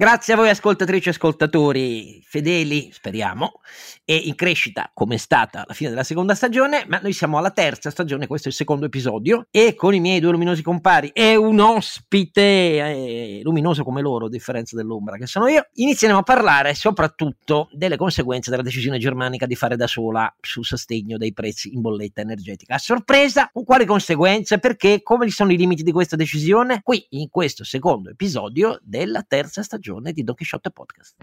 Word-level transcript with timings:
Grazie 0.00 0.32
a 0.32 0.36
voi 0.36 0.48
ascoltatrici 0.48 1.08
e 1.08 1.10
ascoltatori 1.10 2.22
fedeli, 2.24 2.88
speriamo, 2.90 3.60
e 4.06 4.16
in 4.16 4.34
crescita 4.34 4.90
come 4.94 5.16
è 5.16 5.18
stata 5.18 5.62
la 5.66 5.74
fine 5.74 5.90
della 5.90 6.04
seconda 6.04 6.34
stagione, 6.34 6.86
ma 6.88 7.00
noi 7.02 7.12
siamo 7.12 7.36
alla 7.36 7.50
terza 7.50 7.90
stagione, 7.90 8.26
questo 8.26 8.48
è 8.48 8.50
il 8.50 8.56
secondo 8.56 8.86
episodio, 8.86 9.48
e 9.50 9.74
con 9.74 9.92
i 9.92 10.00
miei 10.00 10.18
due 10.18 10.30
luminosi 10.30 10.62
compari 10.62 11.10
e 11.12 11.36
un 11.36 11.60
ospite 11.60 12.40
eh, 12.40 13.40
luminoso 13.42 13.84
come 13.84 14.00
loro, 14.00 14.24
a 14.24 14.28
differenza 14.30 14.74
dell'ombra 14.74 15.18
che 15.18 15.26
sono 15.26 15.48
io, 15.48 15.68
inizieremo 15.70 16.20
a 16.20 16.22
parlare 16.22 16.72
soprattutto 16.72 17.68
delle 17.70 17.98
conseguenze 17.98 18.48
della 18.48 18.62
decisione 18.62 18.96
germanica 18.96 19.44
di 19.44 19.54
fare 19.54 19.76
da 19.76 19.86
sola 19.86 20.34
sul 20.40 20.64
sostegno 20.64 21.18
dei 21.18 21.34
prezzi 21.34 21.74
in 21.74 21.82
bolletta 21.82 22.22
energetica. 22.22 22.76
A 22.76 22.78
sorpresa, 22.78 23.50
con 23.52 23.64
quali 23.64 23.84
conseguenze? 23.84 24.58
Perché? 24.60 25.02
Come 25.02 25.28
sono 25.28 25.52
i 25.52 25.58
limiti 25.58 25.82
di 25.82 25.92
questa 25.92 26.16
decisione? 26.16 26.80
Qui, 26.82 27.04
in 27.10 27.28
questo 27.28 27.64
secondo 27.64 28.08
episodio 28.08 28.80
della 28.82 29.22
terza 29.28 29.62
stagione 29.62 29.88
di 30.12 30.22
Don 30.22 30.36
Quixote 30.36 30.70
Podcast. 30.70 31.16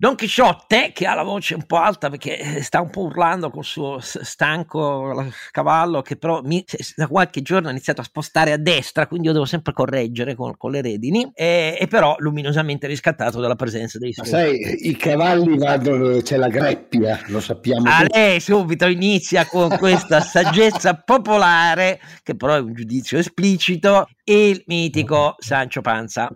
Don 0.00 0.14
Chisciotte, 0.14 0.92
che 0.94 1.06
ha 1.06 1.14
la 1.14 1.22
voce 1.22 1.52
un 1.52 1.66
po' 1.66 1.76
alta 1.76 2.08
perché 2.08 2.38
eh, 2.38 2.62
sta 2.62 2.80
un 2.80 2.88
po' 2.88 3.02
urlando 3.02 3.50
col 3.50 3.66
suo 3.66 3.98
stanco 4.00 5.30
cavallo, 5.50 6.00
che 6.00 6.16
però 6.16 6.40
mi, 6.42 6.64
da 6.96 7.06
qualche 7.06 7.42
giorno 7.42 7.68
ha 7.68 7.70
iniziato 7.70 8.00
a 8.00 8.04
spostare 8.04 8.52
a 8.52 8.56
destra, 8.56 9.06
quindi 9.06 9.26
io 9.26 9.34
devo 9.34 9.44
sempre 9.44 9.74
correggere 9.74 10.34
con, 10.34 10.56
con 10.56 10.70
le 10.70 10.80
redini, 10.80 11.30
e, 11.34 11.76
e, 11.78 11.86
però 11.86 12.14
luminosamente 12.16 12.86
riscattato 12.86 13.40
dalla 13.40 13.56
presenza 13.56 13.98
dei 13.98 14.14
suoi. 14.14 14.26
Sai, 14.26 14.88
i 14.88 14.96
cavalli 14.96 15.58
vanno 15.58 15.98
dove 15.98 16.22
c'è 16.22 16.38
la 16.38 16.48
greppia, 16.48 17.20
lo 17.26 17.40
sappiamo. 17.40 17.86
A 17.86 18.06
lei 18.08 18.40
subito 18.40 18.86
inizia 18.86 19.44
con 19.44 19.68
questa 19.76 20.22
saggezza 20.24 20.94
popolare, 20.94 22.00
che 22.22 22.34
però 22.34 22.54
è 22.54 22.60
un 22.60 22.72
giudizio 22.72 23.18
esplicito, 23.18 24.08
il 24.24 24.62
mitico 24.64 25.34
Sancio 25.36 25.82
Panza. 25.82 26.32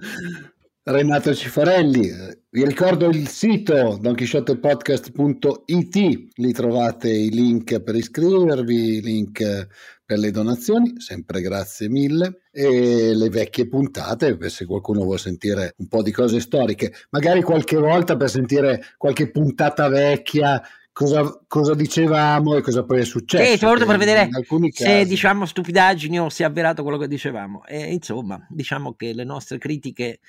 Renato 0.86 1.34
Cifarelli, 1.34 2.10
vi 2.50 2.62
ricordo 2.62 3.08
il 3.08 3.26
sito 3.26 3.96
donchisciottepodcast.it, 3.98 6.28
lì 6.34 6.52
trovate 6.52 7.08
i 7.08 7.30
link 7.30 7.80
per 7.80 7.94
iscrivervi, 7.94 8.96
i 8.96 9.00
link 9.00 9.66
per 10.04 10.18
le 10.18 10.30
donazioni, 10.30 11.00
sempre 11.00 11.40
grazie 11.40 11.88
mille, 11.88 12.42
e 12.52 13.14
le 13.14 13.30
vecchie 13.30 13.66
puntate, 13.66 14.36
se 14.50 14.66
qualcuno 14.66 15.04
vuole 15.04 15.16
sentire 15.16 15.72
un 15.78 15.88
po' 15.88 16.02
di 16.02 16.10
cose 16.10 16.38
storiche, 16.38 16.92
magari 17.12 17.40
qualche 17.40 17.78
volta 17.78 18.18
per 18.18 18.28
sentire 18.28 18.82
qualche 18.98 19.30
puntata 19.30 19.88
vecchia 19.88 20.62
cosa, 20.94 21.40
cosa, 21.48 21.74
dicevamo 21.74 22.56
e 22.56 22.62
cosa 22.62 22.84
poi 22.84 23.00
è 23.00 23.04
successo. 23.04 23.44
Sì, 23.44 23.58
soprattutto 23.58 23.86
per 23.86 23.98
vedere 23.98 24.28
se 24.70 24.84
casi... 24.84 25.08
diciamo 25.08 25.44
stupidaggini 25.44 26.20
o 26.20 26.28
se 26.28 26.44
è 26.44 26.46
avverato 26.46 26.82
quello 26.82 26.98
che 26.98 27.08
dicevamo. 27.08 27.64
E 27.66 27.92
insomma, 27.92 28.46
diciamo 28.48 28.94
che 28.94 29.12
le 29.12 29.24
nostre 29.24 29.58
critiche 29.58 30.20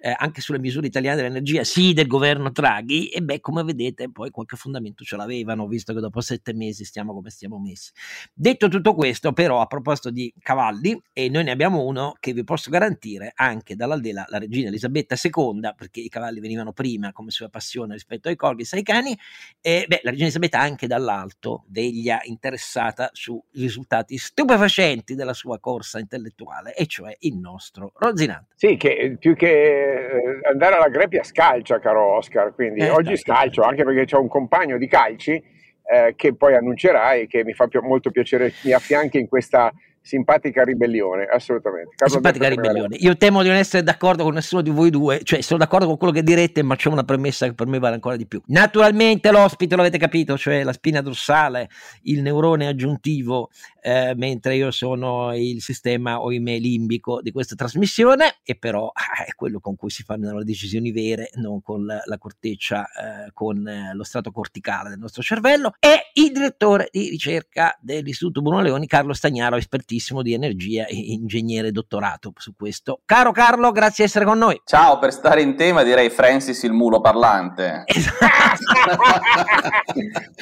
eh, 0.00 0.14
anche 0.16 0.40
sulle 0.40 0.58
misure 0.58 0.86
italiane 0.86 1.16
dell'energia, 1.16 1.64
sì, 1.64 1.92
del 1.92 2.06
governo 2.06 2.50
Draghi, 2.50 3.08
e 3.08 3.22
beh, 3.22 3.40
come 3.40 3.62
vedete, 3.62 4.10
poi 4.10 4.30
qualche 4.30 4.56
fondamento 4.56 5.04
ce 5.04 5.16
l'avevano, 5.16 5.66
visto 5.66 5.94
che 5.94 6.00
dopo 6.00 6.20
sette 6.20 6.52
mesi 6.52 6.84
stiamo 6.84 7.12
come 7.12 7.30
stiamo 7.30 7.58
messi. 7.58 7.90
Detto 8.32 8.68
tutto 8.68 8.94
questo, 8.94 9.32
però, 9.32 9.60
a 9.60 9.66
proposito 9.66 10.10
di 10.10 10.32
cavalli, 10.40 11.00
e 11.12 11.28
noi 11.28 11.44
ne 11.44 11.50
abbiamo 11.50 11.82
uno 11.84 12.14
che 12.18 12.32
vi 12.32 12.44
posso 12.44 12.70
garantire 12.70 13.32
anche 13.34 13.76
dall'aldela, 13.76 14.26
la 14.28 14.38
regina 14.38 14.68
Elisabetta 14.68 15.16
II, 15.22 15.72
perché 15.76 16.00
i 16.00 16.08
cavalli 16.08 16.40
venivano 16.40 16.72
prima 16.72 17.12
come 17.12 17.30
sua 17.30 17.48
passione 17.48 17.94
rispetto 17.94 18.28
ai 18.28 18.36
corgi 18.36 18.62
e 18.62 18.76
ai 18.76 18.82
cani, 18.82 19.18
e 19.60 19.84
beh, 19.86 20.00
la 20.10 20.16
regina 20.16 20.28
Elisabetta 20.28 20.60
anche 20.60 20.86
dall'alto 20.86 21.64
veglia 21.68 22.20
interessata 22.24 23.10
sui 23.12 23.40
risultati 23.54 24.18
stupefacenti 24.18 25.14
della 25.14 25.32
sua 25.32 25.58
corsa 25.58 25.98
intellettuale, 25.98 26.74
e 26.74 26.86
cioè 26.86 27.16
il 27.20 27.36
nostro 27.36 27.92
Rozinante. 27.94 28.54
Sì, 28.56 28.76
che 28.76 29.16
più 29.18 29.34
che 29.34 29.48
eh, 29.48 30.40
andare 30.50 30.76
alla 30.76 30.88
greppia 30.88 31.22
scalcia, 31.22 31.78
caro 31.78 32.16
Oscar, 32.16 32.54
quindi 32.54 32.80
eh, 32.80 32.90
oggi 32.90 33.16
scalcio, 33.16 33.62
anche 33.62 33.84
perché 33.84 34.14
ho 34.16 34.20
un 34.20 34.28
compagno 34.28 34.76
di 34.76 34.86
calci 34.86 35.32
eh, 35.32 36.14
che 36.16 36.34
poi 36.34 36.54
annuncerai 36.54 37.26
che 37.26 37.44
mi 37.44 37.52
fa 37.52 37.66
pi- 37.66 37.78
molto 37.80 38.10
piacere 38.10 38.52
mi 38.62 38.72
affianchi 38.72 39.18
in 39.18 39.28
questa 39.28 39.72
simpatica 40.02 40.64
ribellione, 40.64 41.24
assolutamente. 41.24 41.94
Carlo 41.96 42.14
simpatica 42.14 42.48
ribellione. 42.48 42.96
Io 42.96 43.16
temo 43.16 43.42
di 43.42 43.48
non 43.48 43.56
essere 43.56 43.82
d'accordo 43.82 44.24
con 44.24 44.34
nessuno 44.34 44.62
di 44.62 44.70
voi 44.70 44.90
due, 44.90 45.20
cioè 45.22 45.40
sono 45.42 45.58
d'accordo 45.58 45.86
con 45.86 45.96
quello 45.96 46.12
che 46.12 46.22
direte, 46.22 46.62
ma 46.62 46.74
c'è 46.76 46.88
una 46.88 47.04
premessa 47.04 47.46
che 47.46 47.54
per 47.54 47.66
me 47.66 47.78
vale 47.78 47.94
ancora 47.94 48.16
di 48.16 48.26
più. 48.26 48.40
Naturalmente 48.46 49.30
l'ospite 49.30 49.74
lo 49.74 49.82
avete 49.82 49.98
capito, 49.98 50.36
cioè 50.38 50.64
la 50.64 50.72
spina 50.72 51.02
dorsale, 51.02 51.68
il 52.02 52.22
neurone 52.22 52.66
aggiuntivo, 52.66 53.50
eh, 53.82 54.14
mentre 54.16 54.56
io 54.56 54.70
sono 54.70 55.34
il 55.34 55.60
sistema, 55.60 56.20
ohimè, 56.20 56.58
limbico 56.58 57.20
di 57.20 57.30
questa 57.30 57.54
trasmissione, 57.54 58.36
e 58.42 58.56
però 58.56 58.90
ah, 58.92 59.24
è 59.24 59.34
quello 59.34 59.60
con 59.60 59.76
cui 59.76 59.90
si 59.90 60.02
fanno 60.02 60.38
le 60.38 60.44
decisioni 60.44 60.92
vere, 60.92 61.30
non 61.34 61.60
con 61.62 61.84
la, 61.84 62.00
la 62.04 62.18
corteccia, 62.18 62.84
eh, 62.84 63.30
con 63.32 63.66
eh, 63.66 63.92
lo 63.94 64.04
strato 64.04 64.32
corticale 64.32 64.88
del 64.88 64.98
nostro 64.98 65.22
cervello, 65.22 65.74
e 65.78 66.10
il 66.14 66.32
direttore 66.32 66.88
di 66.90 67.08
ricerca 67.10 67.76
dell'Istituto 67.80 68.40
Bruno 68.40 68.60
Leoni, 68.60 68.86
Carlo 68.86 69.12
Stagnaro, 69.12 69.56
esperto 69.56 69.89
espertissimo 69.90 70.22
di 70.22 70.32
energia 70.32 70.86
e 70.86 70.94
ingegnere 70.94 71.72
dottorato 71.72 72.32
su 72.36 72.54
questo. 72.54 73.00
Caro 73.04 73.32
Carlo, 73.32 73.72
grazie 73.72 74.04
di 74.04 74.10
essere 74.10 74.24
con 74.24 74.38
noi. 74.38 74.60
Ciao, 74.64 74.98
per 75.00 75.12
stare 75.12 75.42
in 75.42 75.56
tema 75.56 75.82
direi 75.82 76.08
Francis 76.10 76.62
il 76.62 76.72
mulo 76.72 77.00
parlante. 77.00 77.84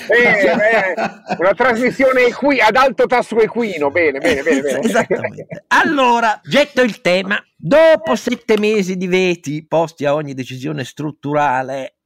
bene, 0.07 0.55
bene. 0.55 0.95
Una 1.39 1.55
trasmissione 1.55 2.27
equi- 2.27 2.61
ad 2.61 2.77
alto 2.77 3.07
tasso 3.07 3.39
equino, 3.39 3.91
bene, 3.91 4.19
bene, 4.19 4.43
bene. 4.43 4.61
bene. 4.61 4.81
Esattamente. 4.81 5.65
Allora, 5.69 6.39
getto 6.45 6.83
il 6.83 7.01
tema. 7.01 7.43
Dopo 7.57 8.15
sette 8.15 8.59
mesi 8.59 8.97
di 8.97 9.09
veti 9.09 9.67
posti 9.67 10.05
a 10.05 10.15
ogni 10.15 10.35
decisione 10.35 10.85
strutturale 10.85 11.98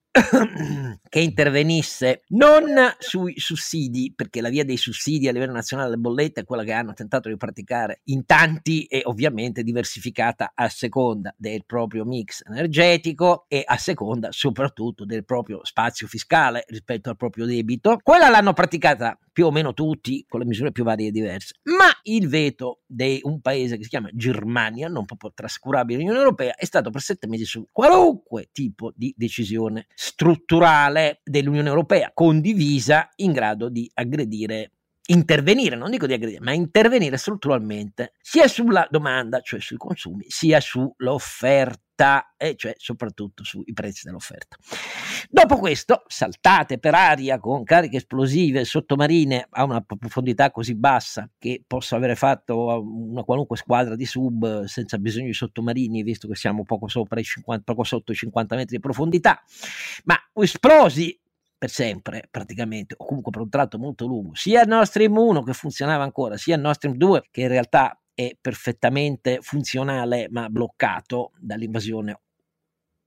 che 1.09 1.21
intervenisse 1.21 2.25
non 2.29 2.65
sui 2.99 3.39
sussidi, 3.39 4.13
perché 4.15 4.43
la 4.43 4.51
via 4.51 4.65
dei 4.65 4.77
sussidi 4.77 5.27
a 5.27 5.33
livello 5.33 5.53
nazionale 5.53 5.89
delle 5.89 6.01
bollette 6.01 6.43
è 6.43 6.45
quella 6.45 6.65
che 6.65 6.73
hanno 6.73 6.93
tentato 6.93 7.31
di 7.31 7.37
praticare 7.39 8.03
in 8.05 8.27
tanti 8.27 8.85
e 8.85 9.01
ovviamente 9.05 9.63
diversificata 9.63 10.53
a 10.55 10.69
seconda 10.69 11.35
del 11.39 11.65
proprio 11.65 12.05
mix 12.05 12.43
energetico 12.47 13.47
e 13.49 13.63
a 13.65 13.79
seconda 13.79 14.33
soprattutto 14.33 15.07
del 15.07 15.25
proprio 15.25 15.65
spazio 15.65 16.07
fiscale 16.07 16.65
rispetto 16.69 17.09
al 17.09 17.17
proprio 17.17 17.47
debito. 17.47 17.99
Quella 18.03 18.29
l'hanno 18.29 18.53
praticata 18.53 19.19
più 19.33 19.47
o 19.47 19.51
meno 19.51 19.73
tutti 19.73 20.27
con 20.29 20.41
le 20.41 20.47
misure 20.47 20.73
più 20.73 20.85
varie 20.85 21.09
e 21.09 21.11
diverse, 21.11 21.55
ma 21.65 21.89
il 22.03 22.29
veto 22.29 22.83
di 22.87 23.19
un 23.23 23.41
paese 23.41 23.79
che 23.79 23.85
si 23.85 23.89
chiama 23.89 24.11
Germania, 24.13 24.89
non 24.89 25.07
proprio 25.07 25.33
trascurabile 25.35 25.99
l'Unione 25.99 26.19
Europea, 26.19 26.55
è 26.55 26.67
stato 26.67 26.91
per 26.91 27.01
sette 27.01 27.27
mesi 27.27 27.47
su 27.47 27.67
qualunque 27.73 28.51
tipo 28.53 28.93
di 28.95 29.15
decisione 29.17 29.87
strutturale 30.05 31.21
dell'Unione 31.23 31.69
Europea 31.69 32.11
condivisa 32.13 33.09
in 33.19 33.31
grado 33.31 33.69
di 33.69 33.89
aggredire 33.95 34.73
intervenire, 35.13 35.77
non 35.77 35.91
dico 35.91 36.07
di 36.07 36.15
aggredire, 36.15 36.41
ma 36.41 36.53
intervenire 36.53 37.17
strutturalmente 37.17 38.15
sia 38.21 38.49
sulla 38.49 38.87
domanda, 38.91 39.41
cioè 39.41 39.61
sui 39.61 39.77
consumi, 39.77 40.25
sia 40.29 40.61
sull'offerta 40.61 42.35
e 42.37 42.57
cioè 42.57 42.75
soprattutto 42.79 43.45
sui 43.45 43.73
prezzi 43.73 44.07
dell'offerta. 44.07 44.57
Dopo 45.29 45.59
questo, 45.59 46.03
saltate 46.07 46.79
per 46.79 46.95
aria 46.95 47.39
con 47.39 47.63
cariche 47.63 47.99
esplosive 47.99 48.65
sottomarine 48.65 49.47
a 49.51 49.65
una 49.65 49.83
profondità 49.83 50.51
così 50.51 50.75
bassa 50.75 51.31
che 51.39 51.63
possa 51.65 51.97
avere 51.97 52.17
fatto 52.17 52.83
una 52.83 53.23
qualunque 53.23 53.57
squadra 53.57 53.95
di 53.95 54.07
sub 54.07 54.65
senza 54.65 54.99
bisogno 54.99 55.27
di 55.27 55.35
sottomarini, 55.35 56.03
visto 56.03 56.27
che 56.27 56.35
siamo 56.35 56.65
poco, 56.65 56.89
sopra 56.89 57.21
i 57.21 57.25
50, 57.25 57.63
poco 57.65 57.85
sotto 57.85 58.13
i 58.13 58.17
50 58.17 58.57
metri 58.57 58.77
di 58.77 58.83
profondità, 58.83 59.41
ma 60.05 60.17
esplosi 60.35 61.17
per 61.63 61.71
sempre 61.71 62.27
praticamente, 62.29 62.97
o 62.99 63.05
comunque 63.07 63.31
per 63.31 63.41
un 63.41 63.49
tratto 63.49 63.79
molto 63.79 64.05
lungo, 64.05 64.35
sia 64.35 64.63
il 64.63 64.69
Nord 64.69 64.87
Stream 64.87 65.17
1 65.17 65.45
che 65.45 65.53
funzionava 65.53 66.03
ancora, 66.03 66.37
sia 66.37 66.57
il 66.57 66.61
Nord 66.61 66.75
Stream 66.75 66.97
2 66.97 67.29
che 67.31 67.43
in 67.43 67.47
realtà 67.47 67.97
è 68.13 68.37
perfettamente 68.41 69.39
funzionale 69.43 70.27
ma 70.29 70.49
bloccato 70.49 71.31
dall'invasione 71.39 72.19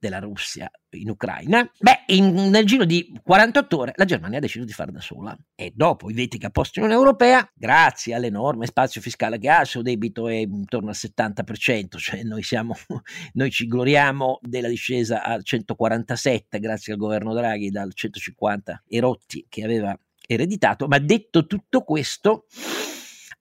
della 0.05 0.19
Russia 0.19 0.69
in 0.91 1.09
Ucraina, 1.09 1.69
beh, 1.79 2.03
in, 2.13 2.49
nel 2.49 2.65
giro 2.65 2.85
di 2.85 3.11
48 3.23 3.77
ore 3.77 3.93
la 3.95 4.05
Germania 4.05 4.37
ha 4.37 4.41
deciso 4.41 4.63
di 4.63 4.71
fare 4.71 4.91
da 4.91 5.01
sola. 5.01 5.35
E 5.55 5.73
dopo 5.75 6.09
i 6.09 6.13
veti 6.13 6.37
che 6.37 6.45
ha 6.45 6.51
posto 6.51 6.79
l'Unione 6.79 7.01
Europea, 7.01 7.49
grazie 7.53 8.13
all'enorme 8.13 8.67
spazio 8.67 9.01
fiscale 9.01 9.39
che 9.39 9.49
ha, 9.49 9.61
il 9.61 9.67
suo 9.67 9.81
debito 9.81 10.27
è 10.27 10.35
intorno 10.35 10.89
al 10.89 10.95
70%, 10.95 11.97
cioè 11.97 12.23
noi, 12.23 12.43
siamo, 12.43 12.75
noi 13.33 13.49
ci 13.49 13.67
gloriamo 13.67 14.39
della 14.41 14.67
discesa 14.67 15.23
al 15.23 15.43
147 15.43 16.59
grazie 16.59 16.93
al 16.93 16.99
governo 16.99 17.33
Draghi 17.33 17.71
dal 17.71 17.93
150 17.93 18.83
erotti 18.87 19.45
che 19.49 19.63
aveva 19.63 19.97
ereditato, 20.27 20.87
ma 20.87 20.99
detto 20.99 21.45
tutto 21.45 21.81
questo 21.81 22.45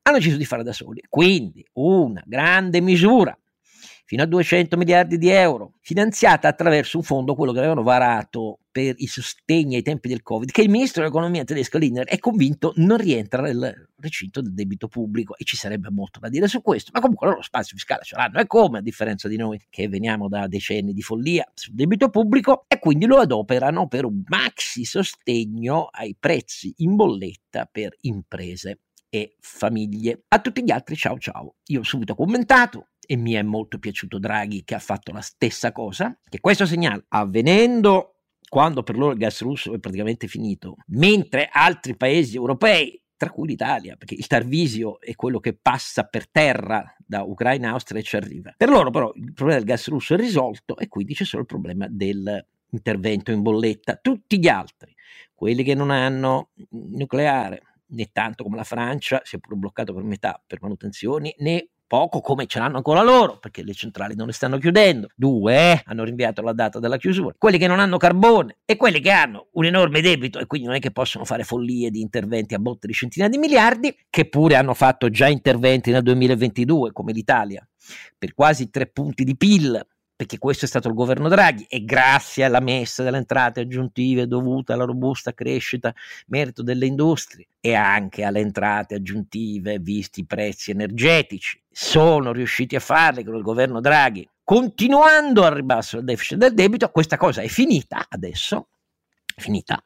hanno 0.02 0.18
deciso 0.18 0.36
di 0.36 0.44
fare 0.44 0.62
da 0.62 0.72
soli. 0.72 1.02
Quindi 1.08 1.64
una 1.74 2.22
grande 2.26 2.80
misura 2.80 3.36
fino 4.04 4.22
a 4.22 4.26
200 4.26 4.76
miliardi 4.76 5.18
di 5.18 5.28
euro, 5.30 5.74
finanziata 5.80 6.48
attraverso 6.48 6.98
un 6.98 7.02
fondo, 7.02 7.34
quello 7.34 7.52
che 7.52 7.58
avevano 7.58 7.82
varato 7.82 8.60
per 8.70 8.94
i 8.98 9.06
sostegni 9.06 9.76
ai 9.76 9.82
tempi 9.82 10.08
del 10.08 10.22
Covid, 10.22 10.50
che 10.50 10.62
il 10.62 10.68
ministro 10.68 11.00
dell'economia 11.00 11.44
tedesco 11.44 11.78
Lindner 11.78 12.06
è 12.06 12.18
convinto 12.18 12.72
non 12.76 12.98
rientra 12.98 13.40
nel 13.40 13.90
recinto 14.00 14.42
del 14.42 14.52
debito 14.52 14.88
pubblico 14.88 15.36
e 15.36 15.44
ci 15.44 15.56
sarebbe 15.56 15.90
molto 15.90 16.18
da 16.18 16.28
dire 16.28 16.48
su 16.48 16.60
questo, 16.60 16.90
ma 16.92 17.00
comunque 17.00 17.26
loro 17.26 17.38
lo 17.38 17.44
spazio 17.44 17.76
fiscale 17.76 18.02
ce 18.02 18.16
l'hanno 18.16 18.40
e 18.40 18.46
come, 18.46 18.78
a 18.78 18.82
differenza 18.82 19.28
di 19.28 19.36
noi 19.36 19.60
che 19.70 19.88
veniamo 19.88 20.28
da 20.28 20.46
decenni 20.48 20.92
di 20.92 21.02
follia 21.02 21.48
sul 21.54 21.74
debito 21.74 22.10
pubblico 22.10 22.64
e 22.66 22.78
quindi 22.78 23.06
lo 23.06 23.18
adoperano 23.18 23.86
per 23.86 24.04
un 24.04 24.22
maxi 24.26 24.84
sostegno 24.84 25.88
ai 25.92 26.16
prezzi 26.18 26.74
in 26.78 26.96
bolletta 26.96 27.68
per 27.70 27.96
imprese 28.00 28.80
e 29.08 29.36
famiglie. 29.38 30.24
A 30.26 30.40
tutti 30.40 30.64
gli 30.64 30.72
altri 30.72 30.96
ciao 30.96 31.16
ciao. 31.18 31.54
Io 31.66 31.80
ho 31.80 31.84
subito 31.84 32.16
commentato, 32.16 32.88
e 33.06 33.16
mi 33.16 33.32
è 33.32 33.42
molto 33.42 33.78
piaciuto 33.78 34.18
Draghi 34.18 34.64
che 34.64 34.74
ha 34.74 34.78
fatto 34.78 35.12
la 35.12 35.20
stessa 35.20 35.72
cosa, 35.72 36.18
che 36.28 36.40
questo 36.40 36.66
segnale, 36.66 37.04
avvenendo 37.08 38.14
quando 38.48 38.82
per 38.82 38.96
loro 38.96 39.12
il 39.12 39.18
gas 39.18 39.40
russo 39.40 39.74
è 39.74 39.78
praticamente 39.78 40.28
finito, 40.28 40.76
mentre 40.88 41.48
altri 41.50 41.96
paesi 41.96 42.36
europei, 42.36 43.00
tra 43.16 43.30
cui 43.30 43.48
l'Italia, 43.48 43.96
perché 43.96 44.14
il 44.14 44.26
Tarvisio 44.26 45.00
è 45.00 45.14
quello 45.14 45.40
che 45.40 45.54
passa 45.54 46.04
per 46.04 46.28
terra 46.28 46.94
da 47.06 47.22
Ucraina, 47.22 47.70
Austria 47.70 48.00
e 48.00 48.02
ci 48.02 48.16
arriva. 48.16 48.52
Per 48.56 48.68
loro 48.68 48.90
però 48.90 49.12
il 49.14 49.32
problema 49.32 49.58
del 49.58 49.68
gas 49.68 49.88
russo 49.88 50.14
è 50.14 50.16
risolto 50.16 50.76
e 50.76 50.88
quindi 50.88 51.14
c'è 51.14 51.24
solo 51.24 51.42
il 51.42 51.48
problema 51.48 51.86
dell'intervento 51.88 53.30
in 53.32 53.42
bolletta. 53.42 53.96
Tutti 53.96 54.38
gli 54.38 54.48
altri, 54.48 54.94
quelli 55.34 55.62
che 55.62 55.74
non 55.74 55.90
hanno 55.90 56.50
nucleare, 56.70 57.62
né 57.86 58.10
tanto 58.12 58.44
come 58.44 58.56
la 58.56 58.64
Francia, 58.64 59.20
si 59.24 59.36
è 59.36 59.38
pure 59.38 59.56
bloccato 59.56 59.94
per 59.94 60.02
metà 60.02 60.42
per 60.44 60.60
manutenzioni, 60.60 61.34
né 61.38 61.68
poco 61.94 62.20
come 62.20 62.46
ce 62.46 62.58
l'hanno 62.58 62.78
ancora 62.78 63.02
loro, 63.02 63.38
perché 63.38 63.62
le 63.62 63.72
centrali 63.72 64.16
non 64.16 64.26
le 64.26 64.32
stanno 64.32 64.58
chiudendo. 64.58 65.06
Due 65.14 65.80
hanno 65.84 66.02
rinviato 66.02 66.42
la 66.42 66.52
data 66.52 66.80
della 66.80 66.96
chiusura. 66.96 67.36
Quelli 67.38 67.56
che 67.56 67.68
non 67.68 67.78
hanno 67.78 67.98
carbone 67.98 68.56
e 68.64 68.76
quelli 68.76 68.98
che 68.98 69.12
hanno 69.12 69.46
un 69.52 69.64
enorme 69.64 70.00
debito 70.00 70.40
e 70.40 70.46
quindi 70.46 70.66
non 70.66 70.76
è 70.76 70.80
che 70.80 70.90
possono 70.90 71.24
fare 71.24 71.44
follie 71.44 71.92
di 71.92 72.00
interventi 72.00 72.54
a 72.54 72.58
botte 72.58 72.88
di 72.88 72.92
centinaia 72.92 73.30
di 73.30 73.38
miliardi, 73.38 73.96
che 74.10 74.28
pure 74.28 74.56
hanno 74.56 74.74
fatto 74.74 75.08
già 75.08 75.28
interventi 75.28 75.92
nel 75.92 76.02
2022, 76.02 76.90
come 76.90 77.12
l'Italia, 77.12 77.64
per 78.18 78.34
quasi 78.34 78.70
tre 78.70 78.88
punti 78.88 79.22
di 79.22 79.36
PIL 79.36 79.86
perché 80.24 80.38
questo 80.38 80.64
è 80.64 80.68
stato 80.68 80.88
il 80.88 80.94
governo 80.94 81.28
Draghi 81.28 81.66
e 81.68 81.84
grazie 81.84 82.44
alla 82.44 82.60
messa 82.60 83.02
delle 83.02 83.18
entrate 83.18 83.60
aggiuntive 83.60 84.26
dovute 84.26 84.72
alla 84.72 84.86
robusta 84.86 85.34
crescita 85.34 85.94
merito 86.28 86.62
delle 86.62 86.86
industrie 86.86 87.48
e 87.60 87.74
anche 87.74 88.24
alle 88.24 88.40
entrate 88.40 88.94
aggiuntive 88.94 89.78
visti 89.78 90.20
i 90.20 90.26
prezzi 90.26 90.70
energetici 90.70 91.62
sono 91.70 92.32
riusciti 92.32 92.74
a 92.74 92.80
farle 92.80 93.22
con 93.22 93.36
il 93.36 93.42
governo 93.42 93.80
Draghi. 93.80 94.26
Continuando 94.42 95.44
al 95.44 95.52
ribasso 95.52 95.96
del 95.96 96.06
deficit 96.06 96.38
del 96.38 96.54
debito 96.54 96.88
questa 96.88 97.18
cosa 97.18 97.42
è 97.42 97.48
finita 97.48 98.06
adesso 98.08 98.68
finita 99.36 99.82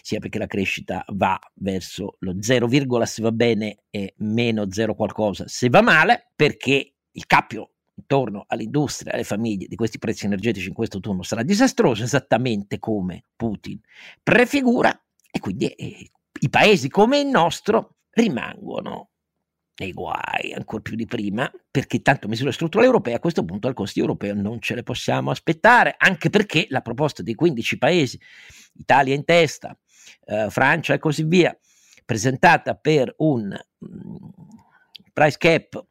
sia 0.00 0.20
perché 0.20 0.38
la 0.38 0.46
crescita 0.46 1.04
va 1.08 1.38
verso 1.54 2.16
lo 2.20 2.36
0, 2.40 2.68
se 3.04 3.22
va 3.22 3.32
bene 3.32 3.78
e 3.90 4.14
meno 4.18 4.70
0 4.70 4.94
qualcosa 4.94 5.44
se 5.48 5.68
va 5.68 5.82
male 5.82 6.30
perché 6.36 6.94
il 7.10 7.26
cappio 7.26 7.70
intorno 7.96 8.44
all'industria 8.46 9.12
alle 9.12 9.24
famiglie 9.24 9.66
di 9.66 9.76
questi 9.76 9.98
prezzi 9.98 10.26
energetici 10.26 10.68
in 10.68 10.74
questo 10.74 11.00
turno 11.00 11.22
sarà 11.22 11.42
disastroso, 11.42 12.04
esattamente 12.04 12.78
come 12.78 13.24
Putin 13.34 13.80
prefigura, 14.22 14.98
e 15.30 15.38
quindi 15.40 15.66
eh, 15.66 16.10
i 16.40 16.50
paesi 16.50 16.88
come 16.88 17.20
il 17.20 17.26
nostro 17.26 17.96
rimangono 18.10 19.10
nei 19.78 19.92
guai 19.92 20.52
ancora 20.54 20.82
più 20.82 20.96
di 20.96 21.06
prima, 21.06 21.50
perché 21.70 22.00
tanto 22.00 22.28
misure 22.28 22.52
strutturali 22.52 22.88
europee 22.88 23.14
a 23.14 23.18
questo 23.18 23.44
punto 23.44 23.68
al 23.68 23.74
costo 23.74 24.00
europeo 24.00 24.34
non 24.34 24.60
ce 24.60 24.74
le 24.74 24.82
possiamo 24.82 25.30
aspettare, 25.30 25.94
anche 25.98 26.30
perché 26.30 26.66
la 26.70 26.80
proposta 26.80 27.22
dei 27.22 27.34
15 27.34 27.78
paesi, 27.78 28.18
Italia 28.74 29.14
in 29.14 29.24
testa, 29.24 29.76
eh, 30.24 30.48
Francia 30.48 30.94
e 30.94 30.98
così 30.98 31.24
via, 31.24 31.56
presentata 32.04 32.74
per 32.74 33.14
un 33.18 33.48
mh, 33.48 33.86
mm, 33.86 34.16
price 35.12 35.36
cap 35.38 35.84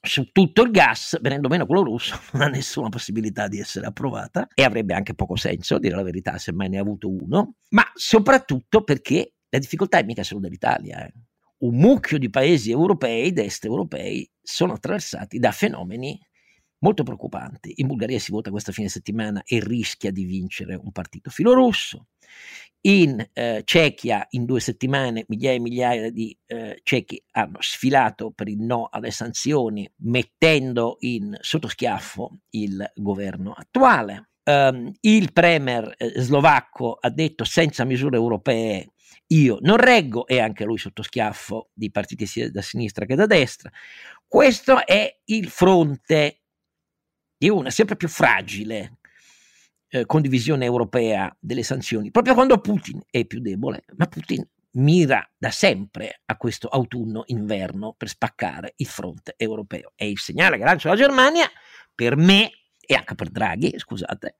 su 0.00 0.30
tutto 0.32 0.62
il 0.62 0.70
gas, 0.70 1.18
venendo 1.20 1.48
meno 1.48 1.66
quello 1.66 1.82
russo, 1.82 2.18
non 2.32 2.42
ha 2.42 2.48
nessuna 2.48 2.88
possibilità 2.88 3.48
di 3.48 3.58
essere 3.58 3.86
approvata 3.86 4.48
e 4.54 4.62
avrebbe 4.62 4.94
anche 4.94 5.14
poco 5.14 5.36
senso, 5.36 5.78
dire 5.78 5.96
la 5.96 6.02
verità, 6.02 6.38
se 6.38 6.52
mai 6.52 6.68
ne 6.68 6.78
ha 6.78 6.80
avuto 6.80 7.08
uno, 7.08 7.56
ma 7.70 7.84
soprattutto 7.94 8.82
perché 8.82 9.34
la 9.48 9.58
difficoltà 9.58 9.98
è 9.98 10.04
mica 10.04 10.22
solo 10.22 10.40
dell'Italia. 10.40 11.06
Eh. 11.06 11.12
Un 11.58 11.76
mucchio 11.76 12.18
di 12.18 12.30
paesi 12.30 12.70
europei, 12.70 13.32
d'est 13.32 13.64
europei, 13.64 14.28
sono 14.40 14.72
attraversati 14.72 15.38
da 15.38 15.52
fenomeni 15.52 16.18
molto 16.80 17.02
preoccupanti. 17.02 17.72
In 17.76 17.86
Bulgaria 17.86 18.18
si 18.18 18.30
vota 18.30 18.50
questa 18.50 18.72
fine 18.72 18.88
settimana 18.88 19.42
e 19.44 19.60
rischia 19.60 20.10
di 20.10 20.24
vincere 20.24 20.74
un 20.74 20.92
partito 20.92 21.30
filorusso. 21.30 22.06
In 22.82 23.22
eh, 23.34 23.62
Cechia 23.64 24.26
in 24.30 24.46
due 24.46 24.60
settimane 24.60 25.24
migliaia 25.28 25.56
e 25.56 25.60
migliaia 25.60 26.10
di 26.10 26.34
eh, 26.46 26.80
cechi 26.82 27.22
hanno 27.32 27.58
sfilato 27.60 28.30
per 28.30 28.48
il 28.48 28.58
no 28.58 28.88
alle 28.90 29.10
sanzioni 29.10 29.90
mettendo 29.96 30.96
in 31.00 31.36
sottoschiaffo 31.38 32.38
il 32.50 32.90
governo 32.94 33.52
attuale. 33.52 34.30
Um, 34.42 34.90
il 35.00 35.32
premier 35.34 35.94
eh, 35.98 36.22
slovacco 36.22 36.96
ha 36.98 37.10
detto 37.10 37.44
senza 37.44 37.84
misure 37.84 38.16
europee 38.16 38.88
io 39.28 39.58
non 39.60 39.76
reggo 39.76 40.26
e 40.26 40.40
anche 40.40 40.64
lui 40.64 40.78
sottoschiaffo 40.78 41.70
di 41.72 41.90
partiti 41.90 42.26
sia 42.26 42.50
da 42.50 42.62
sinistra 42.62 43.04
che 43.04 43.14
da 43.14 43.26
destra. 43.26 43.70
Questo 44.26 44.86
è 44.86 45.20
il 45.26 45.48
fronte 45.48 46.39
di 47.40 47.48
una 47.48 47.70
sempre 47.70 47.96
più 47.96 48.06
fragile 48.06 48.98
eh, 49.88 50.04
condivisione 50.04 50.66
europea 50.66 51.34
delle 51.40 51.62
sanzioni, 51.62 52.10
proprio 52.10 52.34
quando 52.34 52.60
Putin 52.60 53.00
è 53.10 53.24
più 53.24 53.40
debole, 53.40 53.84
ma 53.96 54.04
Putin 54.08 54.46
mira 54.72 55.26
da 55.38 55.50
sempre 55.50 56.20
a 56.26 56.36
questo 56.36 56.68
autunno-inverno 56.68 57.94
per 57.96 58.10
spaccare 58.10 58.74
il 58.76 58.86
fronte 58.86 59.32
europeo. 59.38 59.92
E 59.96 60.10
il 60.10 60.18
segnale 60.18 60.58
che 60.58 60.64
lancia 60.64 60.90
la 60.90 60.96
Germania, 60.96 61.50
per 61.94 62.14
me 62.14 62.50
e 62.78 62.94
anche 62.94 63.14
per 63.14 63.30
Draghi, 63.30 63.72
scusate, 63.78 64.36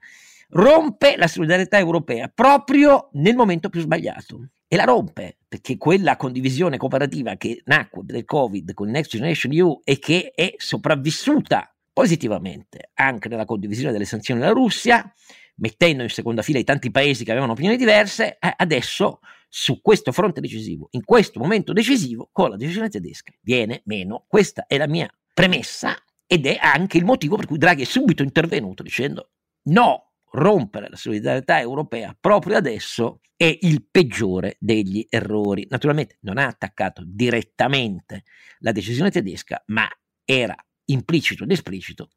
rompe 0.51 1.17
la 1.17 1.27
solidarietà 1.27 1.79
europea 1.79 2.29
proprio 2.29 3.09
nel 3.13 3.35
momento 3.35 3.71
più 3.71 3.81
sbagliato. 3.81 4.51
E 4.69 4.77
la 4.77 4.85
rompe, 4.85 5.39
perché 5.49 5.79
quella 5.79 6.17
condivisione 6.17 6.77
cooperativa 6.77 7.37
che 7.37 7.63
nacque 7.65 8.03
del 8.05 8.27
Covid 8.27 8.75
con 8.75 8.89
il 8.89 8.93
Next 8.93 9.13
Generation 9.13 9.53
EU 9.55 9.81
e 9.85 9.99
che 9.99 10.33
è 10.35 10.53
sopravvissuta 10.59 11.75
positivamente 12.01 12.93
anche 12.95 13.29
nella 13.29 13.45
condivisione 13.45 13.93
delle 13.93 14.07
sanzioni 14.07 14.41
della 14.41 14.53
Russia, 14.53 15.13
mettendo 15.57 16.03
in 16.03 16.09
seconda 16.09 16.41
fila 16.41 16.59
i 16.59 16.65
tanti 16.65 16.91
paesi 16.91 17.25
che 17.25 17.31
avevano 17.31 17.53
opinioni 17.53 17.77
diverse, 17.77 18.39
eh, 18.39 18.55
adesso 18.57 19.21
su 19.51 19.83
questo 19.83 20.11
fronte 20.11 20.41
decisivo, 20.41 20.89
in 20.93 21.05
questo 21.05 21.39
momento 21.39 21.75
decisivo, 21.75 22.31
con 22.33 22.49
la 22.49 22.57
decisione 22.57 22.89
tedesca, 22.89 23.35
viene 23.43 23.83
meno. 23.85 24.25
Questa 24.27 24.65
è 24.67 24.79
la 24.79 24.89
mia 24.89 25.11
premessa 25.35 25.95
ed 26.27 26.47
è 26.47 26.57
anche 26.59 26.97
il 26.97 27.05
motivo 27.05 27.37
per 27.37 27.45
cui 27.45 27.59
Draghi 27.59 27.83
è 27.83 27.87
subito 27.87 28.23
intervenuto 28.23 28.83
dicendo 28.83 29.33
no, 29.65 30.13
rompere 30.33 30.89
la 30.89 30.97
solidarietà 30.97 31.61
europea 31.61 32.17
proprio 32.19 32.57
adesso 32.57 33.21
è 33.37 33.59
il 33.61 33.87
peggiore 33.91 34.57
degli 34.59 35.05
errori. 35.11 35.67
Naturalmente 35.69 36.17
non 36.21 36.39
ha 36.39 36.47
attaccato 36.47 37.03
direttamente 37.05 38.23
la 38.61 38.73
decisione 38.73 39.11
tedesca, 39.11 39.63
ma 39.67 39.87
era 40.25 40.55
implicito 40.93 41.45
ed 41.45 41.51
esplicito 41.51 42.09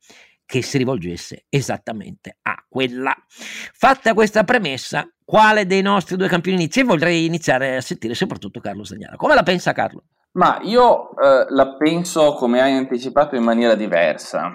che 0.45 0.61
si 0.61 0.77
rivolgesse 0.77 1.45
esattamente 1.49 2.37
a 2.41 2.63
quella. 2.67 3.15
Fatta 3.27 4.13
questa 4.13 4.43
premessa, 4.43 5.07
quale 5.23 5.65
dei 5.65 5.81
nostri 5.81 6.17
due 6.17 6.27
campioni 6.27 6.57
inizia? 6.57 6.83
Vorrei 6.83 7.25
iniziare 7.25 7.77
a 7.77 7.81
sentire 7.81 8.13
soprattutto 8.13 8.59
Carlo 8.59 8.83
Stagnara. 8.83 9.15
Come 9.15 9.35
la 9.35 9.43
pensa 9.43 9.71
Carlo? 9.71 10.03
Ma 10.33 10.59
io 10.63 11.15
eh, 11.17 11.45
la 11.49 11.75
penso, 11.75 12.33
come 12.33 12.61
hai 12.61 12.75
anticipato, 12.75 13.35
in 13.35 13.43
maniera 13.43 13.75
diversa. 13.75 14.51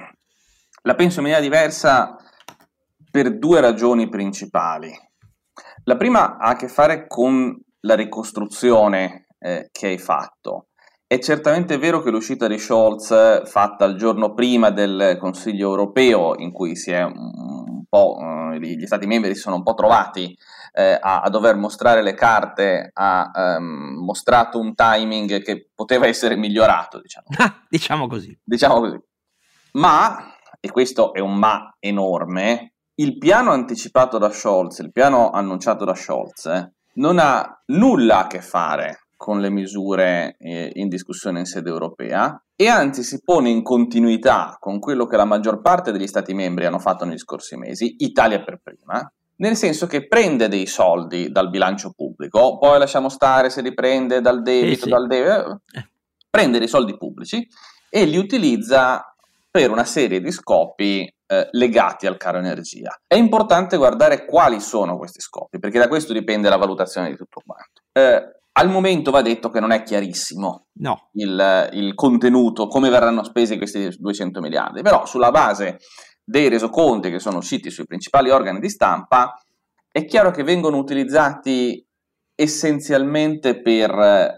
La 0.82 0.94
penso 0.94 1.18
in 1.18 1.22
maniera 1.24 1.42
diversa 1.42 2.16
per 3.10 3.38
due 3.38 3.60
ragioni 3.60 4.08
principali. 4.08 4.92
La 5.84 5.96
prima 5.96 6.36
ha 6.36 6.50
a 6.50 6.56
che 6.56 6.68
fare 6.68 7.06
con 7.06 7.56
la 7.80 7.94
ricostruzione 7.94 9.26
eh, 9.38 9.68
che 9.70 9.86
hai 9.86 9.98
fatto. 9.98 10.67
È 11.10 11.18
certamente 11.20 11.78
vero 11.78 12.02
che 12.02 12.10
l'uscita 12.10 12.46
di 12.46 12.58
Scholz, 12.58 13.48
fatta 13.48 13.86
il 13.86 13.96
giorno 13.96 14.34
prima 14.34 14.68
del 14.68 15.16
Consiglio 15.18 15.70
europeo, 15.70 16.34
in 16.36 16.52
cui 16.52 16.76
si 16.76 16.90
è 16.90 17.02
un 17.02 17.84
po', 17.88 18.18
eh, 18.52 18.58
gli 18.60 18.84
Stati 18.84 19.06
membri 19.06 19.34
si 19.34 19.40
sono 19.40 19.56
un 19.56 19.62
po' 19.62 19.72
trovati 19.72 20.36
eh, 20.70 20.98
a, 21.00 21.22
a, 21.22 21.30
dover 21.30 21.56
mostrare 21.56 22.02
le 22.02 22.12
carte, 22.12 22.90
ha 22.92 23.30
um, 23.56 24.04
mostrato 24.04 24.58
un 24.58 24.74
timing 24.74 25.42
che 25.42 25.70
poteva 25.74 26.06
essere 26.06 26.36
migliorato, 26.36 27.00
diciamo. 27.00 27.28
Ah, 27.38 27.64
diciamo 27.66 28.06
così. 28.06 28.38
Diciamo 28.44 28.78
così. 28.78 29.00
Ma, 29.72 30.34
e 30.60 30.70
questo 30.70 31.14
è 31.14 31.20
un 31.20 31.38
ma 31.38 31.74
enorme, 31.78 32.74
il 32.96 33.16
piano 33.16 33.52
anticipato 33.52 34.18
da 34.18 34.30
Scholz, 34.30 34.80
il 34.80 34.92
piano 34.92 35.30
annunciato 35.30 35.86
da 35.86 35.94
Scholz, 35.94 36.70
non 36.96 37.18
ha 37.18 37.62
nulla 37.68 38.18
a 38.18 38.26
che 38.26 38.42
fare 38.42 39.07
con 39.18 39.40
le 39.40 39.50
misure 39.50 40.36
eh, 40.38 40.70
in 40.74 40.88
discussione 40.88 41.40
in 41.40 41.44
sede 41.44 41.68
europea 41.68 42.40
e 42.54 42.68
anzi 42.68 43.02
si 43.02 43.20
pone 43.22 43.50
in 43.50 43.62
continuità 43.62 44.56
con 44.60 44.78
quello 44.78 45.06
che 45.06 45.16
la 45.16 45.24
maggior 45.24 45.60
parte 45.60 45.90
degli 45.90 46.06
Stati 46.06 46.32
membri 46.32 46.66
hanno 46.66 46.78
fatto 46.78 47.04
negli 47.04 47.18
scorsi 47.18 47.56
mesi, 47.56 47.96
Italia 47.98 48.42
per 48.42 48.60
prima, 48.62 49.12
nel 49.38 49.56
senso 49.56 49.86
che 49.86 50.06
prende 50.06 50.48
dei 50.48 50.66
soldi 50.66 51.30
dal 51.30 51.50
bilancio 51.50 51.92
pubblico, 51.94 52.58
poi 52.58 52.78
lasciamo 52.78 53.08
stare 53.08 53.50
se 53.50 53.60
li 53.60 53.74
prende 53.74 54.20
dal 54.20 54.40
debito, 54.40 54.74
sì, 54.74 54.82
sì. 54.82 54.88
dal 54.88 55.06
debito, 55.08 55.60
eh. 55.72 55.88
prende 56.30 56.58
dei 56.60 56.68
soldi 56.68 56.96
pubblici 56.96 57.46
e 57.90 58.04
li 58.04 58.16
utilizza 58.16 59.14
per 59.50 59.70
una 59.70 59.84
serie 59.84 60.20
di 60.20 60.30
scopi 60.30 61.12
eh, 61.26 61.48
legati 61.50 62.06
al 62.06 62.16
caro 62.16 62.38
energia. 62.38 62.96
È 63.06 63.16
importante 63.16 63.76
guardare 63.76 64.24
quali 64.24 64.60
sono 64.60 64.96
questi 64.96 65.20
scopi, 65.20 65.58
perché 65.58 65.78
da 65.78 65.88
questo 65.88 66.12
dipende 66.12 66.48
la 66.48 66.56
valutazione 66.56 67.10
di 67.10 67.16
tutto 67.16 67.42
quanto. 67.44 67.82
Eh, 67.92 68.37
al 68.58 68.68
momento 68.68 69.12
va 69.12 69.22
detto 69.22 69.50
che 69.50 69.60
non 69.60 69.70
è 69.70 69.82
chiarissimo 69.82 70.66
no. 70.80 71.10
il, 71.12 71.70
il, 71.72 71.94
contenuto, 71.94 72.66
come 72.66 72.90
verranno 72.90 73.22
spesi 73.22 73.56
questi 73.56 73.88
200 73.96 74.40
miliardi, 74.40 74.82
però 74.82 75.06
sulla 75.06 75.30
base 75.30 75.78
dei 76.24 76.48
resoconti 76.48 77.08
che 77.10 77.20
sono 77.20 77.38
usciti 77.38 77.70
sui 77.70 77.86
principali 77.86 78.30
organi 78.30 78.58
di 78.58 78.68
stampa, 78.68 79.40
è 79.90 80.04
chiaro 80.04 80.32
che 80.32 80.42
vengono 80.42 80.76
utilizzati 80.76 81.84
essenzialmente 82.34 83.62
per, 83.62 83.90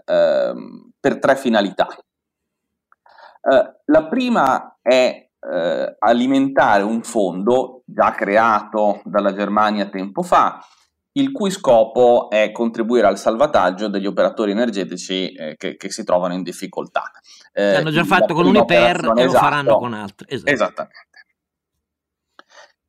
eh, 0.05 0.53
per 0.99 1.19
tre 1.19 1.35
finalità. 1.35 1.87
Eh, 1.87 3.75
la 3.85 4.07
prima 4.07 4.77
è 4.83 5.29
eh, 5.39 5.95
alimentare 5.97 6.83
un 6.83 7.01
fondo 7.01 7.81
già 7.85 8.11
creato 8.11 9.01
dalla 9.03 9.33
Germania 9.33 9.89
tempo 9.89 10.21
fa, 10.21 10.63
il 11.13 11.31
cui 11.31 11.51
scopo 11.51 12.29
è 12.29 12.51
contribuire 12.51 13.07
al 13.07 13.17
salvataggio 13.17 13.87
degli 13.87 14.05
operatori 14.05 14.51
energetici 14.51 15.31
eh, 15.33 15.55
che, 15.57 15.75
che, 15.75 15.91
si 15.91 16.03
trovano 16.03 16.33
in 16.33 16.43
difficoltà. 16.43 17.11
Eh, 17.51 17.73
L'hanno 17.73 17.91
già 17.91 18.05
fatto 18.05 18.33
con 18.33 18.45
Uniper 18.45 18.97
e 18.97 19.01
lo 19.01 19.15
esatto, 19.15 19.37
faranno 19.43 19.77
con 19.77 19.93
altri. 19.93 20.27
Esatto. 20.29 20.51
Esattamente. 20.51 21.09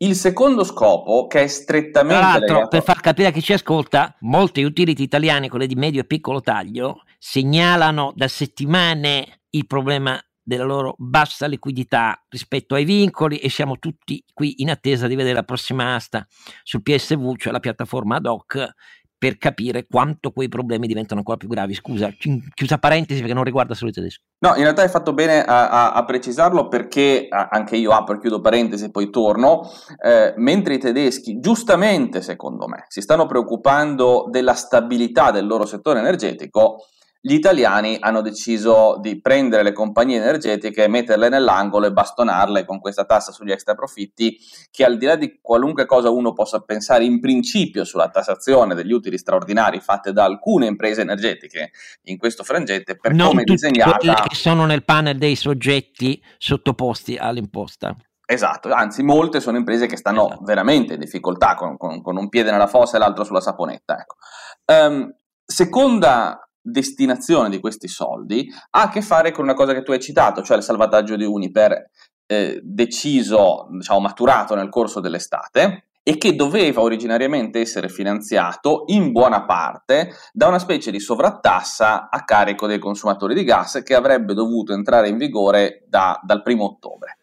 Il 0.02 0.16
secondo 0.16 0.64
scopo, 0.64 1.28
che 1.28 1.42
è 1.42 1.46
strettamente 1.46 2.20
Tra 2.20 2.32
l'altro, 2.32 2.54
legato... 2.54 2.68
per 2.68 2.82
far 2.82 3.00
capire 3.00 3.28
a 3.28 3.30
chi 3.30 3.40
ci 3.40 3.52
ascolta, 3.52 4.16
molte 4.20 4.64
utility 4.64 5.02
italiane, 5.02 5.48
quelle 5.48 5.66
di 5.66 5.76
medio 5.76 6.00
e 6.00 6.04
piccolo 6.04 6.40
taglio, 6.40 7.02
segnalano 7.18 8.12
da 8.16 8.26
settimane 8.26 9.42
il 9.50 9.66
problema 9.66 10.20
della 10.42 10.64
loro 10.64 10.94
bassa 10.98 11.46
liquidità 11.46 12.24
rispetto 12.28 12.74
ai 12.74 12.84
vincoli 12.84 13.38
e 13.38 13.48
siamo 13.48 13.78
tutti 13.78 14.22
qui 14.32 14.62
in 14.62 14.70
attesa 14.70 15.06
di 15.06 15.14
vedere 15.14 15.34
la 15.34 15.42
prossima 15.44 15.94
asta 15.94 16.26
sul 16.62 16.82
PSV, 16.82 17.36
cioè 17.36 17.52
la 17.52 17.60
piattaforma 17.60 18.16
ad 18.16 18.26
hoc 18.26 18.74
per 19.22 19.38
capire 19.38 19.86
quanto 19.86 20.32
quei 20.32 20.48
problemi 20.48 20.88
diventano 20.88 21.20
ancora 21.20 21.36
più 21.36 21.46
gravi. 21.46 21.74
Scusa, 21.74 22.10
chiusa 22.54 22.78
parentesi 22.78 23.20
perché 23.20 23.34
non 23.34 23.44
riguarda 23.44 23.72
solo 23.72 23.90
i 23.90 23.92
tedeschi. 23.92 24.20
No, 24.40 24.56
in 24.56 24.62
realtà 24.62 24.82
hai 24.82 24.88
fatto 24.88 25.12
bene 25.12 25.44
a, 25.44 25.68
a, 25.68 25.92
a 25.92 26.04
precisarlo 26.04 26.66
perché 26.66 27.28
anche 27.30 27.76
io 27.76 27.92
apro 27.92 28.16
e 28.16 28.18
chiudo 28.18 28.40
parentesi 28.40 28.86
e 28.86 28.90
poi 28.90 29.10
torno, 29.10 29.70
eh, 30.04 30.34
mentre 30.38 30.74
i 30.74 30.78
tedeschi, 30.78 31.38
giustamente 31.38 32.20
secondo 32.20 32.66
me, 32.66 32.84
si 32.88 33.00
stanno 33.00 33.26
preoccupando 33.26 34.26
della 34.28 34.54
stabilità 34.54 35.30
del 35.30 35.46
loro 35.46 35.66
settore 35.66 36.00
energetico, 36.00 36.86
gli 37.24 37.34
italiani 37.34 37.98
hanno 38.00 38.20
deciso 38.20 38.98
di 39.00 39.20
prendere 39.20 39.62
le 39.62 39.72
compagnie 39.72 40.16
energetiche, 40.16 40.88
metterle 40.88 41.28
nell'angolo 41.28 41.86
e 41.86 41.92
bastonarle 41.92 42.64
con 42.64 42.80
questa 42.80 43.04
tassa 43.04 43.30
sugli 43.30 43.52
extra 43.52 43.76
profitti 43.76 44.36
che 44.72 44.84
al 44.84 44.98
di 44.98 45.06
là 45.06 45.14
di 45.14 45.38
qualunque 45.40 45.86
cosa 45.86 46.10
uno 46.10 46.32
possa 46.32 46.62
pensare 46.62 47.04
in 47.04 47.20
principio 47.20 47.84
sulla 47.84 48.08
tassazione 48.08 48.74
degli 48.74 48.92
utili 48.92 49.18
straordinari 49.18 49.78
fatte 49.78 50.12
da 50.12 50.24
alcune 50.24 50.66
imprese 50.66 51.02
energetiche 51.02 51.70
in 52.06 52.18
questo 52.18 52.42
frangente, 52.42 52.96
per 52.96 53.14
non 53.14 53.28
come 53.28 53.44
disegnata... 53.44 54.26
che 54.26 54.34
sono 54.34 54.66
nel 54.66 54.82
panel 54.82 55.16
dei 55.16 55.36
soggetti 55.36 56.20
sottoposti 56.38 57.16
all'imposta. 57.16 57.94
Esatto, 58.26 58.72
anzi 58.72 59.04
molte 59.04 59.38
sono 59.38 59.58
imprese 59.58 59.86
che 59.86 59.96
stanno 59.96 60.26
esatto. 60.26 60.44
veramente 60.44 60.94
in 60.94 60.98
difficoltà 60.98 61.54
con, 61.54 61.76
con, 61.76 62.02
con, 62.02 62.16
un 62.16 62.28
piede 62.28 62.50
nella 62.50 62.66
fossa 62.66 62.96
e 62.96 62.98
l'altro 62.98 63.22
sulla 63.22 63.40
saponetta. 63.40 63.96
Ecco. 64.00 64.16
Um, 64.64 65.14
seconda 65.44 66.48
destinazione 66.62 67.50
di 67.50 67.60
questi 67.60 67.88
soldi 67.88 68.48
ha 68.70 68.82
a 68.82 68.88
che 68.88 69.02
fare 69.02 69.32
con 69.32 69.44
una 69.44 69.54
cosa 69.54 69.74
che 69.74 69.82
tu 69.82 69.90
hai 69.90 70.00
citato, 70.00 70.42
cioè 70.42 70.56
il 70.56 70.62
salvataggio 70.62 71.16
di 71.16 71.24
Uniper 71.24 71.90
eh, 72.26 72.60
deciso, 72.62 73.66
diciamo, 73.70 74.00
maturato 74.00 74.54
nel 74.54 74.68
corso 74.68 75.00
dell'estate 75.00 75.86
e 76.04 76.18
che 76.18 76.34
doveva 76.34 76.80
originariamente 76.80 77.60
essere 77.60 77.88
finanziato 77.88 78.84
in 78.86 79.12
buona 79.12 79.44
parte 79.44 80.10
da 80.32 80.48
una 80.48 80.58
specie 80.58 80.90
di 80.90 80.98
sovrattassa 80.98 82.10
a 82.10 82.24
carico 82.24 82.66
dei 82.66 82.78
consumatori 82.78 83.34
di 83.34 83.44
gas 83.44 83.82
che 83.84 83.94
avrebbe 83.94 84.34
dovuto 84.34 84.72
entrare 84.72 85.08
in 85.08 85.16
vigore 85.16 85.84
da, 85.86 86.18
dal 86.24 86.42
primo 86.42 86.64
ottobre. 86.64 87.18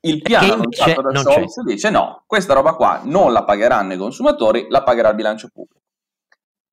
Il 0.00 0.22
piano 0.22 0.54
annunciato 0.54 1.00
da 1.00 1.18
Scholz 1.18 1.62
dice 1.62 1.90
no, 1.90 2.22
questa 2.26 2.54
roba 2.54 2.74
qua 2.74 3.00
non 3.04 3.32
la 3.32 3.44
pagheranno 3.44 3.94
i 3.94 3.96
consumatori, 3.96 4.66
la 4.68 4.82
pagherà 4.82 5.10
il 5.10 5.16
bilancio 5.16 5.48
pubblico 5.52 5.85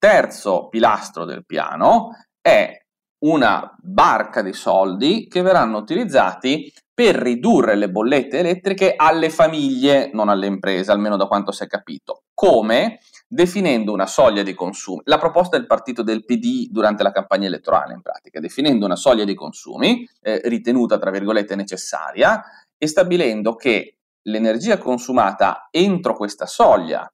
terzo 0.04 0.68
pilastro 0.68 1.24
del 1.24 1.46
piano 1.46 2.10
è 2.42 2.78
una 3.20 3.74
barca 3.80 4.42
di 4.42 4.52
soldi 4.52 5.30
che 5.30 5.42
verranno 5.42 5.78
utilizzati 5.78 6.70
per 6.94 7.16
ridurre 7.16 7.76
le 7.76 7.90
bollette 7.90 8.40
elettriche 8.40 8.96
alle 8.98 9.30
famiglie, 9.30 10.10
non 10.12 10.28
alle 10.28 10.48
imprese, 10.48 10.92
almeno 10.92 11.16
da 11.16 11.26
quanto 11.26 11.54
si 11.54 11.64
è 11.64 11.68
capito. 11.68 12.24
Come? 12.34 13.00
Definendo 13.30 13.94
una 13.94 14.06
soglia 14.06 14.44
di 14.44 14.54
consumi. 14.54 15.04
La 15.06 15.18
proposta 15.18 15.56
del 15.56 15.68
partito 15.68 16.04
del 16.04 16.26
PD 16.26 16.68
durante 16.70 17.02
la 17.02 17.14
campagna 17.14 17.48
elettorale, 17.48 17.94
in 17.94 18.02
pratica, 18.02 18.42
definendo 18.42 18.84
una 18.84 18.98
soglia 18.98 19.24
di 19.24 19.34
consumi 19.34 20.06
eh, 20.22 20.42
ritenuta, 20.44 20.98
tra 20.98 21.12
virgolette, 21.12 21.56
necessaria 21.56 22.44
e 22.78 22.88
stabilendo 22.88 23.56
che 23.56 24.00
l'energia 24.24 24.78
consumata 24.78 25.70
entro 25.72 26.14
questa 26.18 26.46
soglia 26.46 27.10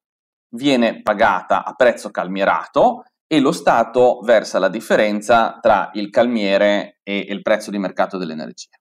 viene 0.50 1.01
pagata 1.01 1.63
a 1.63 1.74
prezzo 1.74 2.12
calmierato 2.12 3.03
e 3.27 3.39
lo 3.39 3.51
Stato 3.51 4.20
versa 4.24 4.58
la 4.60 4.70
differenza 4.70 5.60
tra 5.62 5.91
il 5.94 6.10
calmiere 6.10 7.00
e 7.03 7.18
il 7.29 7.41
prezzo 7.41 7.70
di 7.70 7.77
mercato 7.77 8.18
dell'energia. 8.18 8.77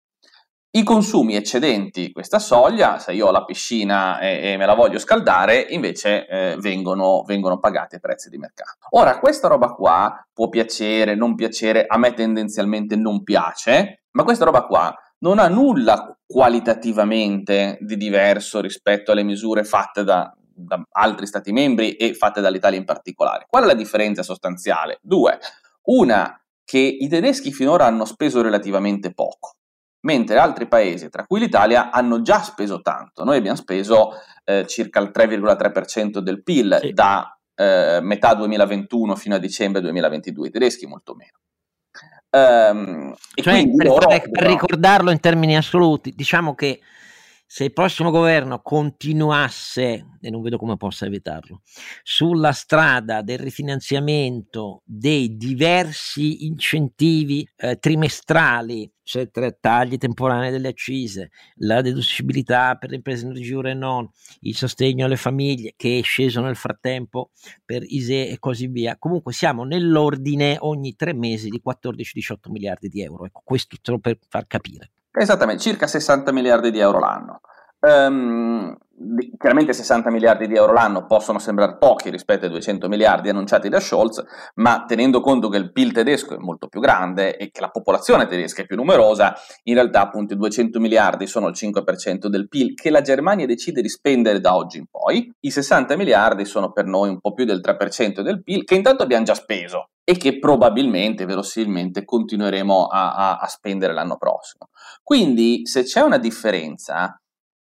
I 0.71 0.83
consumi 0.83 1.35
eccedenti 1.35 2.13
questa 2.13 2.39
soglia, 2.39 2.99
se 2.99 3.13
io 3.13 3.29
ho 3.29 3.31
la 3.31 3.45
piscina 3.45 4.19
e, 4.21 4.53
e 4.53 4.57
me 4.57 4.67
la 4.67 4.75
voglio 4.75 4.99
scaldare, 4.99 5.67
invece 5.71 6.27
eh, 6.27 6.57
vengono, 6.59 7.23
vengono 7.27 7.59
pagati 7.59 7.97
a 7.97 7.99
prezzi 7.99 8.29
di 8.29 8.37
mercato. 8.37 8.87
Ora, 8.91 9.19
questa 9.19 9.49
roba 9.49 9.69
qua 9.73 10.27
può 10.33 10.49
piacere, 10.49 11.15
non 11.15 11.35
piacere, 11.35 11.87
a 11.87 11.97
me 11.97 12.13
tendenzialmente 12.13 12.97
non 12.97 13.23
piace, 13.23 14.03
ma 14.13 14.25
questa 14.25 14.45
roba 14.45 14.65
qua 14.65 14.95
non 15.21 15.39
ha 15.39 15.49
nulla 15.49 16.17
qualitativamente 16.27 17.79
di 17.81 17.97
diverso 17.97 18.61
rispetto 18.61 19.13
alle 19.13 19.25
misure 19.25 19.65
fatte 19.65 20.05
da, 20.05 20.33
da 20.59 20.83
altri 20.91 21.27
stati 21.27 21.53
membri 21.53 21.95
e 21.95 22.15
fatte 22.15 22.41
dall'Italia 22.41 22.79
in 22.79 22.85
particolare. 22.85 23.47
Qual 23.49 23.63
è 23.63 23.67
la 23.67 23.75
differenza 23.75 24.23
sostanziale? 24.23 24.99
Due. 25.03 25.39
Una, 25.85 26.41
che 26.65 26.79
i 26.79 27.09
tedeschi 27.09 27.53
finora 27.53 27.87
hanno 27.87 28.05
speso 28.05 28.43
relativamente 28.43 29.15
poco, 29.15 29.55
mentre 30.01 30.37
altri 30.39 30.67
paesi, 30.67 31.09
tra 31.09 31.25
cui 31.25 31.41
l'Italia, 31.41 31.91
hanno 31.91 32.21
già 32.21 32.43
speso 32.43 32.83
tanto. 32.83 33.25
Noi 33.25 33.39
abbiamo 33.39 33.57
speso 33.57 34.11
eh, 34.45 34.67
circa 34.67 35.01
il 35.01 35.11
3,3% 35.15 36.19
del 36.19 36.43
PIL 36.43 36.79
sì. 36.83 36.93
da 36.93 37.39
eh, 37.55 38.01
metà 38.03 38.35
2021 38.35 39.17
fino 39.17 39.37
a 39.37 39.39
dicembre 39.39 39.81
2022, 39.81 40.49
i 40.49 40.51
tedeschi 40.51 40.87
molto 40.87 41.15
meno. 41.15 41.39
Um, 42.31 43.15
cioè, 43.35 43.67
per, 43.75 43.87
loro, 43.87 44.07
per, 44.07 44.31
per 44.31 44.47
ricordarlo 44.47 45.11
in 45.11 45.21
termini 45.21 45.57
assoluti, 45.57 46.13
diciamo 46.15 46.55
che 46.55 46.81
se 47.51 47.65
il 47.65 47.73
prossimo 47.73 48.11
governo 48.11 48.61
continuasse, 48.61 50.19
e 50.21 50.29
non 50.29 50.43
vedo 50.43 50.59
come 50.59 50.77
possa 50.77 51.07
evitarlo, 51.07 51.63
sulla 52.03 52.53
strada 52.53 53.23
del 53.23 53.39
rifinanziamento 53.39 54.83
dei 54.85 55.35
diversi 55.39 56.45
incentivi 56.45 57.49
eh, 57.57 57.79
trimestrali, 57.79 58.93
cioè 59.03 59.31
tagli 59.59 59.97
temporanei 59.97 60.51
delle 60.51 60.69
accise, 60.69 61.31
la 61.61 61.81
deducibilità 61.81 62.77
per 62.77 62.91
le 62.91 62.97
imprese 62.97 63.25
energivore 63.25 63.71
e 63.71 63.75
non, 63.75 64.07
il 64.41 64.55
sostegno 64.55 65.07
alle 65.07 65.17
famiglie 65.17 65.73
che 65.75 66.01
è 66.01 66.03
sceso 66.03 66.43
nel 66.43 66.55
frattempo 66.55 67.31
per 67.65 67.83
ISE 67.83 68.29
e 68.29 68.39
così 68.39 68.67
via. 68.67 68.99
Comunque 68.99 69.33
siamo 69.33 69.65
nell'ordine 69.65 70.59
ogni 70.61 70.97
tre 70.97 71.15
mesi 71.15 71.49
di 71.49 71.63
14-18 71.65 72.51
miliardi 72.51 72.91
di 72.91 73.01
euro. 73.01 73.25
Ecco, 73.25 73.41
questo 73.43 73.99
per 74.01 74.19
far 74.29 74.47
capire. 74.47 74.91
Esattamente, 75.11 75.63
circa 75.63 75.87
60 75.87 76.33
miliardi 76.33 76.71
di 76.71 76.79
euro 76.79 76.99
l'anno. 76.99 77.41
Um, 77.81 78.77
chiaramente 79.39 79.73
60 79.73 80.11
miliardi 80.11 80.49
di 80.49 80.57
euro 80.57 80.73
l'anno 80.73 81.07
possono 81.07 81.39
sembrare 81.39 81.77
pochi 81.79 82.11
rispetto 82.11 82.45
ai 82.45 82.51
200 82.51 82.89
miliardi 82.89 83.29
annunciati 83.29 83.69
da 83.69 83.79
Scholz, 83.79 84.25
ma 84.55 84.85
tenendo 84.87 85.21
conto 85.21 85.49
che 85.49 85.59
il 85.59 85.71
PIL 85.71 85.93
tedesco 85.93 86.35
è 86.35 86.39
molto 86.39 86.67
più 86.67 86.81
grande 86.81 87.37
e 87.37 87.51
che 87.51 87.61
la 87.61 87.71
popolazione 87.71 88.27
tedesca 88.27 88.63
è 88.63 88.67
più 88.67 88.77
numerosa, 88.77 89.35
in 89.65 89.75
realtà 89.75 90.01
appunto 90.01 90.35
i 90.35 90.37
200 90.37 90.81
miliardi 90.81 91.27
sono 91.27 91.49
il 91.49 91.55
5% 91.57 92.27
del 92.27 92.49
PIL 92.49 92.75
che 92.75 92.91
la 92.91 93.01
Germania 93.01 93.47
decide 93.47 93.81
di 93.81 93.89
spendere 93.89 94.41
da 94.41 94.57
oggi 94.57 94.79
in 94.79 94.87
poi, 94.91 95.33
i 95.41 95.51
60 95.51 95.97
miliardi 95.97 96.45
sono 96.45 96.73
per 96.73 96.87
noi 96.87 97.09
un 97.11 97.21
po' 97.21 97.33
più 97.33 97.45
del 97.45 97.61
3% 97.65 98.23
del 98.23 98.43
PIL 98.43 98.65
che 98.65 98.75
intanto 98.75 99.05
abbiamo 99.05 99.25
già 99.25 99.35
speso 99.35 99.91
e 100.09 100.17
che 100.17 100.39
probabilmente, 100.39 101.27
verosimilmente, 101.27 102.07
continueremo 102.07 102.87
a, 102.87 103.15
a, 103.15 103.37
a 103.37 103.47
spendere 103.47 103.93
l'anno 103.93 104.17
prossimo. 104.17 104.71
Quindi 105.03 105.67
se 105.67 105.83
c'è 105.83 106.01
una 106.01 106.17
differenza 106.17 107.21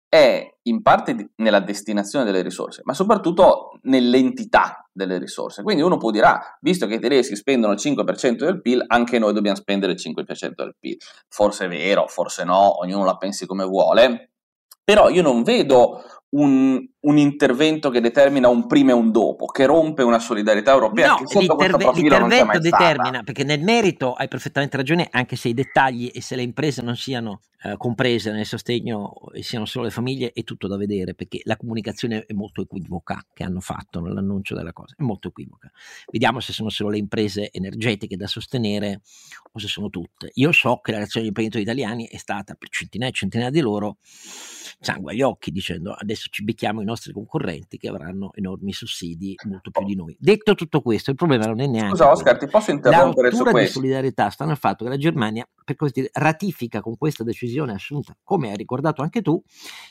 è 0.07 0.47
in 0.61 0.83
parte 0.83 1.15
di, 1.15 1.27
nella 1.37 1.59
destinazione 1.59 2.23
delle 2.23 2.43
risorse, 2.43 2.81
ma 2.83 2.93
soprattutto 2.93 3.79
nell'entità 3.85 4.87
delle 4.93 5.17
risorse. 5.17 5.63
Quindi 5.63 5.81
uno 5.81 5.97
può 5.97 6.11
dire, 6.11 6.27
ah, 6.27 6.57
visto 6.61 6.85
che 6.85 6.93
i 6.93 6.99
tedeschi 6.99 7.35
spendono 7.35 7.73
il 7.73 7.79
5% 7.79 8.35
del 8.35 8.61
PIL, 8.61 8.83
anche 8.89 9.17
noi 9.17 9.33
dobbiamo 9.33 9.57
spendere 9.57 9.93
il 9.93 9.99
5% 9.99 10.53
del 10.55 10.75
PIL. 10.79 10.97
Forse 11.27 11.65
è 11.65 11.67
vero, 11.67 12.05
forse 12.05 12.43
no, 12.43 12.79
ognuno 12.79 13.05
la 13.05 13.17
pensi 13.17 13.47
come 13.47 13.65
vuole, 13.65 14.33
però 14.83 15.09
io 15.09 15.23
non 15.23 15.41
vedo 15.41 16.03
un, 16.35 16.85
un, 16.99 17.17
intervento 17.17 17.89
che 17.89 18.01
determina 18.01 18.49
un 18.49 18.67
prima 18.67 18.91
e 18.91 18.93
un 18.93 19.11
dopo, 19.11 19.45
che 19.45 19.65
rompe 19.65 20.03
una 20.03 20.19
solidarietà 20.19 20.73
europea. 20.73 21.09
No, 21.09 21.23
l'interve- 21.39 21.91
l'intervento 21.93 22.59
determina, 22.59 23.23
perché 23.23 23.43
nel 23.43 23.61
merito 23.61 24.13
hai 24.13 24.27
perfettamente 24.27 24.75
ragione, 24.75 25.07
anche 25.09 25.35
se 25.35 25.49
i 25.49 25.53
dettagli 25.53 26.11
e 26.13 26.21
se 26.21 26.35
le 26.35 26.41
imprese 26.41 26.81
non 26.81 26.97
siano 26.97 27.41
eh, 27.63 27.77
comprese 27.77 28.31
nel 28.31 28.45
sostegno 28.45 29.13
e 29.33 29.41
siano 29.41 29.65
solo 29.65 29.85
le 29.85 29.91
famiglie, 29.91 30.33
è 30.33 30.43
tutto 30.43 30.67
da 30.67 30.77
vedere, 30.77 31.15
perché 31.15 31.39
la 31.45 31.55
comunicazione 31.55 32.25
è 32.25 32.33
molto 32.33 32.61
equivoca 32.61 33.25
che 33.33 33.43
hanno 33.43 33.61
fatto 33.61 34.01
nell'annuncio 34.01 34.53
della 34.53 34.73
cosa, 34.73 34.93
è 34.97 35.03
molto 35.03 35.29
equivoca. 35.29 35.71
Vediamo 36.11 36.41
se 36.41 36.53
sono 36.53 36.69
solo 36.69 36.89
le 36.89 36.97
imprese 36.97 37.49
energetiche 37.51 38.17
da 38.17 38.27
sostenere 38.27 39.01
o 39.53 39.59
se 39.59 39.67
sono 39.67 39.89
tutte. 39.89 40.31
Io 40.35 40.51
so 40.51 40.79
che 40.81 40.91
la 40.91 40.97
reazione 40.97 41.25
degli 41.25 41.35
imprenditori 41.35 41.63
italiani 41.63 42.07
è 42.07 42.17
stata 42.17 42.55
per 42.55 42.69
centinaia 42.69 43.09
e 43.09 43.13
centinaia 43.13 43.49
di 43.49 43.61
loro 43.61 43.97
sangue 44.79 45.13
agli 45.13 45.21
occhi 45.21 45.51
dicendo 45.51 45.93
adesso 45.93 46.24
ci 46.29 46.43
becchiamo 46.43 46.81
i 46.81 46.85
nostri 46.85 47.13
concorrenti 47.13 47.77
che 47.77 47.87
avranno 47.87 48.31
enormi 48.33 48.73
sussidi 48.73 49.35
molto 49.47 49.71
più 49.71 49.85
di 49.85 49.95
noi. 49.95 50.15
Detto 50.19 50.55
tutto 50.55 50.81
questo, 50.81 51.09
il 51.09 51.15
problema 51.15 51.45
non 51.45 51.59
è 51.59 51.67
neanche 51.67 51.89
Scusa 51.89 52.11
Oscar, 52.11 52.37
ti 52.37 52.47
posso 52.47 52.71
interrompere 52.71 53.31
su 53.31 53.43
questo? 53.43 53.59
di 53.59 53.67
solidarietà 53.67 54.29
sta 54.29 54.45
nel 54.45 54.57
fatto 54.57 54.83
che 54.83 54.89
la 54.89 54.97
Germania, 54.97 55.47
per 55.63 55.75
così 55.75 55.91
dire, 55.93 56.09
ratifica 56.13 56.81
con 56.81 56.97
questa 56.97 57.23
decisione 57.23 57.73
assunta, 57.73 58.15
come 58.23 58.49
hai 58.49 58.57
ricordato 58.57 59.01
anche 59.01 59.21
tu, 59.21 59.41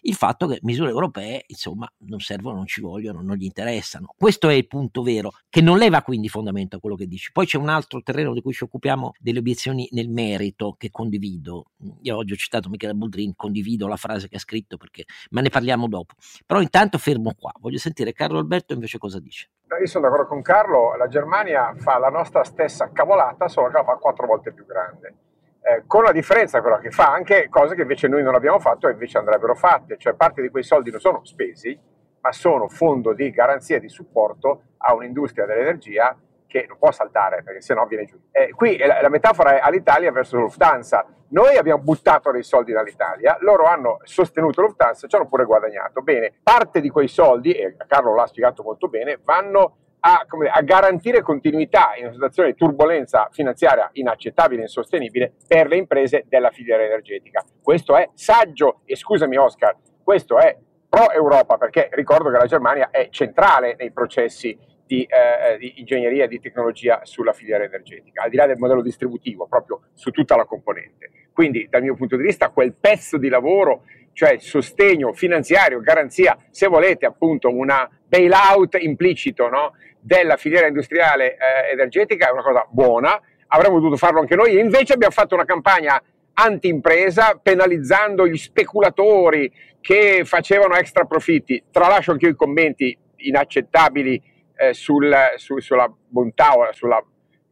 il 0.03 0.15
fatto 0.15 0.47
che 0.47 0.59
misure 0.63 0.91
europee, 0.91 1.45
insomma, 1.47 1.91
non 2.07 2.21
servono, 2.21 2.57
non 2.57 2.67
ci 2.67 2.81
vogliono, 2.81 3.23
non 3.23 3.37
gli 3.37 3.45
interessano. 3.45 4.15
Questo 4.17 4.49
è 4.49 4.55
il 4.55 4.67
punto 4.67 5.03
vero, 5.03 5.33
che 5.49 5.61
non 5.61 5.79
leva 5.79 6.03
quindi 6.03 6.29
fondamento 6.29 6.77
a 6.77 6.81
quello 6.81 6.97
che 6.97 7.07
dici. 7.07 7.31
Poi 7.33 7.47
c'è 7.47 7.59
un 7.59 7.69
altro 7.69 8.03
terreno 8.03 8.33
di 8.33 8.43
cui 8.43 8.53
ci 8.53 8.65
occupiamo 8.65 9.13
delle 9.19 9.39
obiezioni 9.39 9.89
nel 9.93 10.09
merito 10.09 10.75
che 10.79 10.91
condivido. 10.91 11.71
Io 12.03 12.17
oggi 12.17 12.33
ho 12.33 12.37
citato 12.37 12.69
Michele 12.69 12.95
Boldrin, 12.95 13.35
condivido 13.35 13.87
la 13.87 13.97
frase 13.97 14.29
che 14.29 14.37
ha 14.37 14.41
scritto 14.41 14.77
perché, 14.77 15.05
ma 15.31 15.41
ne 15.41 15.49
parliamo 15.49 15.89
dopo. 15.89 16.14
Però 16.47 16.61
intanto 16.61 16.99
fermo 16.99 17.35
qua, 17.39 17.53
voglio 17.61 17.79
sentire 17.79 18.13
Carlo 18.13 18.39
Alberto 18.39 18.73
invece 18.73 18.99
cosa 18.99 19.21
dice. 19.21 19.51
Io 19.79 19.87
sono 19.87 20.05
d'accordo 20.05 20.29
con 20.29 20.43
Carlo, 20.43 20.95
la 20.97 21.09
Germania 21.09 21.75
fa 21.77 21.99
la 21.99 22.09
nostra 22.09 22.45
stessa 22.45 22.91
cavolata, 22.93 23.49
solo 23.49 23.69
che 23.69 23.79
la 23.79 23.85
fa 23.85 23.97
quattro 23.97 24.27
volte 24.27 24.53
più 24.53 24.65
grande. 24.67 25.15
Eh, 25.61 25.85
con 25.87 26.03
la 26.03 26.13
differenza 26.13 26.61
però 26.61 26.79
che 26.79 26.91
fa 26.91 27.11
anche 27.11 27.49
cose 27.49 27.75
che 27.75 27.83
invece 27.83 28.07
noi 28.07 28.23
non 28.23 28.35
abbiamo 28.35 28.59
fatto 28.59 28.87
e 28.87 28.93
invece 28.93 29.19
andrebbero 29.19 29.55
fatte, 29.55 29.97
cioè 29.97 30.13
parte 30.13 30.43
di 30.43 30.51
quei 30.51 30.63
soldi 30.63 30.91
non 30.91 31.01
sono 31.01 31.25
spesi, 31.25 31.79
ma 32.21 32.33
sono 32.33 32.69
fondo 32.69 33.15
di 33.15 33.31
garanzia 33.31 33.77
e 33.77 33.81
di 33.81 33.89
supporto 33.89 34.63
a 34.79 34.95
un'industria 34.95 35.47
dell'energia 35.47 36.17
che 36.55 36.67
non 36.69 36.79
può 36.79 36.93
saltare 36.93 37.43
perché 37.43 37.61
sennò 37.61 37.85
viene 37.87 38.05
giù. 38.05 38.17
Eh, 38.31 38.53
qui 38.53 38.77
la, 38.79 39.01
la, 39.03 39.09
metafora 39.09 39.57
è 39.57 39.61
all'Italia 39.61 40.13
verso 40.13 40.39
Lufthansa. 40.39 41.05
Noi 41.31 41.57
abbiamo 41.57 41.83
buttato 41.83 42.31
dei 42.31 42.45
soldi 42.45 42.71
dall'Italia, 42.71 43.37
loro 43.41 43.65
hanno 43.65 43.99
sostenuto 44.05 44.61
Lufthansa, 44.61 45.09
ci 45.09 45.17
hanno 45.17 45.27
pure 45.27 45.47
guadagnato. 45.47 46.03
Bene, 46.03 46.33
parte 46.41 46.81
di 46.81 46.91
quei 46.91 47.09
soldi, 47.09 47.51
e 47.51 47.75
Carlo 47.89 48.15
l'ha 48.15 48.27
spiegato 48.29 48.63
molto 48.63 48.87
bene, 48.87 49.19
vanno 49.25 49.79
a, 49.99 50.25
dire, 50.31 50.51
a, 50.51 50.61
garantire 50.61 51.23
continuità 51.23 51.95
in 51.97 52.05
una 52.05 52.13
situazione 52.13 52.51
di 52.51 52.55
turbolenza 52.55 53.29
finanziaria 53.33 53.91
inaccettabile 53.95 54.61
e 54.61 54.65
insostenibile 54.65 55.33
per 55.49 55.67
le 55.67 55.77
imprese 55.77 56.25
della 56.29 56.51
filiera 56.51 56.85
energetica. 56.85 57.45
Questo 57.61 57.97
è 57.97 58.11
saggio 58.15 58.83
e 58.85 58.95
scusami 58.95 59.37
Oscar, 59.37 59.75
questo 60.05 60.39
è 60.39 60.57
pro 60.89 61.11
Europa 61.11 61.57
perché 61.57 61.89
ricordo 61.95 62.31
che 62.31 62.39
la 62.39 62.47
Germania 62.47 62.91
è 62.93 63.09
centrale 63.11 63.75
nei 63.77 63.91
processi 63.91 64.57
di, 64.87 65.03
eh, 65.03 65.57
di 65.59 65.81
ingegneria 65.81 66.25
e 66.25 66.29
di 66.29 66.41
tecnologia 66.41 67.01
sulla 67.05 67.33
filiera 67.33 67.65
energetica, 67.65 68.23
al 68.23 68.31
di 68.31 68.37
là 68.37 68.47
del 68.47 68.59
modello 68.59 68.83
distributivo, 68.83 69.47
proprio 69.47 69.83
su 69.95 70.11
tutta 70.11 70.37
la 70.37 70.45
componente. 70.45 71.11
Quindi 71.33 71.67
dal 71.69 71.83
mio 71.83 71.95
punto 71.95 72.17
di 72.17 72.23
vista 72.23 72.51
quel 72.51 72.75
pezzo 72.75 73.17
di 73.17 73.29
lavoro, 73.29 73.85
cioè 74.13 74.39
sostegno 74.39 75.13
finanziario, 75.13 75.81
garanzia, 75.81 76.37
se 76.51 76.69
volete 76.69 77.07
appunto 77.07 77.49
una 77.49 77.91
bailout 78.07 78.77
implicito 78.81 79.49
no, 79.49 79.73
della 79.99 80.37
filiera 80.37 80.67
industriale 80.67 81.33
eh, 81.33 81.73
energetica 81.73 82.29
è 82.29 82.31
una 82.31 82.43
cosa 82.43 82.67
buona, 82.69 83.21
avremmo 83.49 83.79
dovuto 83.79 83.97
farlo 83.97 84.21
anche 84.21 84.37
noi 84.37 84.59
invece 84.59 84.93
abbiamo 84.93 85.13
fatto 85.13 85.35
una 85.35 85.45
campagna 85.45 86.01
anti-impresa 86.35 87.39
penalizzando 87.41 88.27
gli 88.27 88.37
speculatori 88.37 89.53
che 89.81 90.23
facevano 90.25 90.75
extra 90.77 91.05
profitti. 91.05 91.63
Tralascio 91.71 92.13
anche 92.13 92.27
io 92.27 92.33
i 92.33 92.37
commenti 92.37 92.97
inaccettabili 93.17 94.21
eh, 94.57 94.75
sul, 94.75 95.15
su, 95.37 95.59
sulla 95.59 95.93
bontà 96.09 96.53
o 96.53 96.73
sulla 96.73 97.03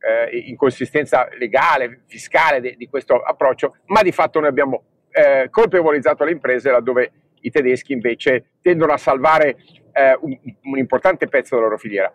eh, 0.03 0.37
inconsistenza 0.47 1.29
legale, 1.39 2.03
fiscale 2.07 2.61
de, 2.61 2.75
di 2.77 2.89
questo 2.89 3.21
approccio, 3.21 3.77
ma 3.87 4.03
di 4.03 4.13
fatto 4.13 4.41
noi 4.41 4.49
abbiamo 4.49 4.83
eh, 5.11 5.49
colpevolizzato 5.51 6.25
le 6.25 6.33
imprese 6.33 6.71
laddove 6.71 7.13
i 7.41 7.51
tedeschi 7.51 7.93
invece 7.93 8.53
tendono 8.61 8.93
a 8.93 8.97
salvare 8.97 9.57
eh, 9.93 10.17
un, 10.21 10.37
un, 10.63 10.79
importante 10.79 11.29
pezzo 11.29 11.55
della 11.55 11.67
loro 11.67 11.79
filiera. 11.79 12.13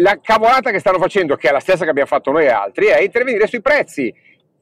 La 0.00 0.18
cavolata 0.20 0.70
che 0.70 0.78
stanno 0.78 0.98
facendo, 0.98 1.36
che 1.36 1.48
è 1.48 1.52
la 1.52 1.60
stessa 1.60 1.84
che 1.84 1.90
abbiamo 1.90 2.08
fatto 2.08 2.30
noi 2.30 2.44
e 2.44 2.50
altri, 2.50 2.86
è 2.86 3.00
intervenire 3.00 3.46
sui 3.46 3.60
prezzi 3.60 4.12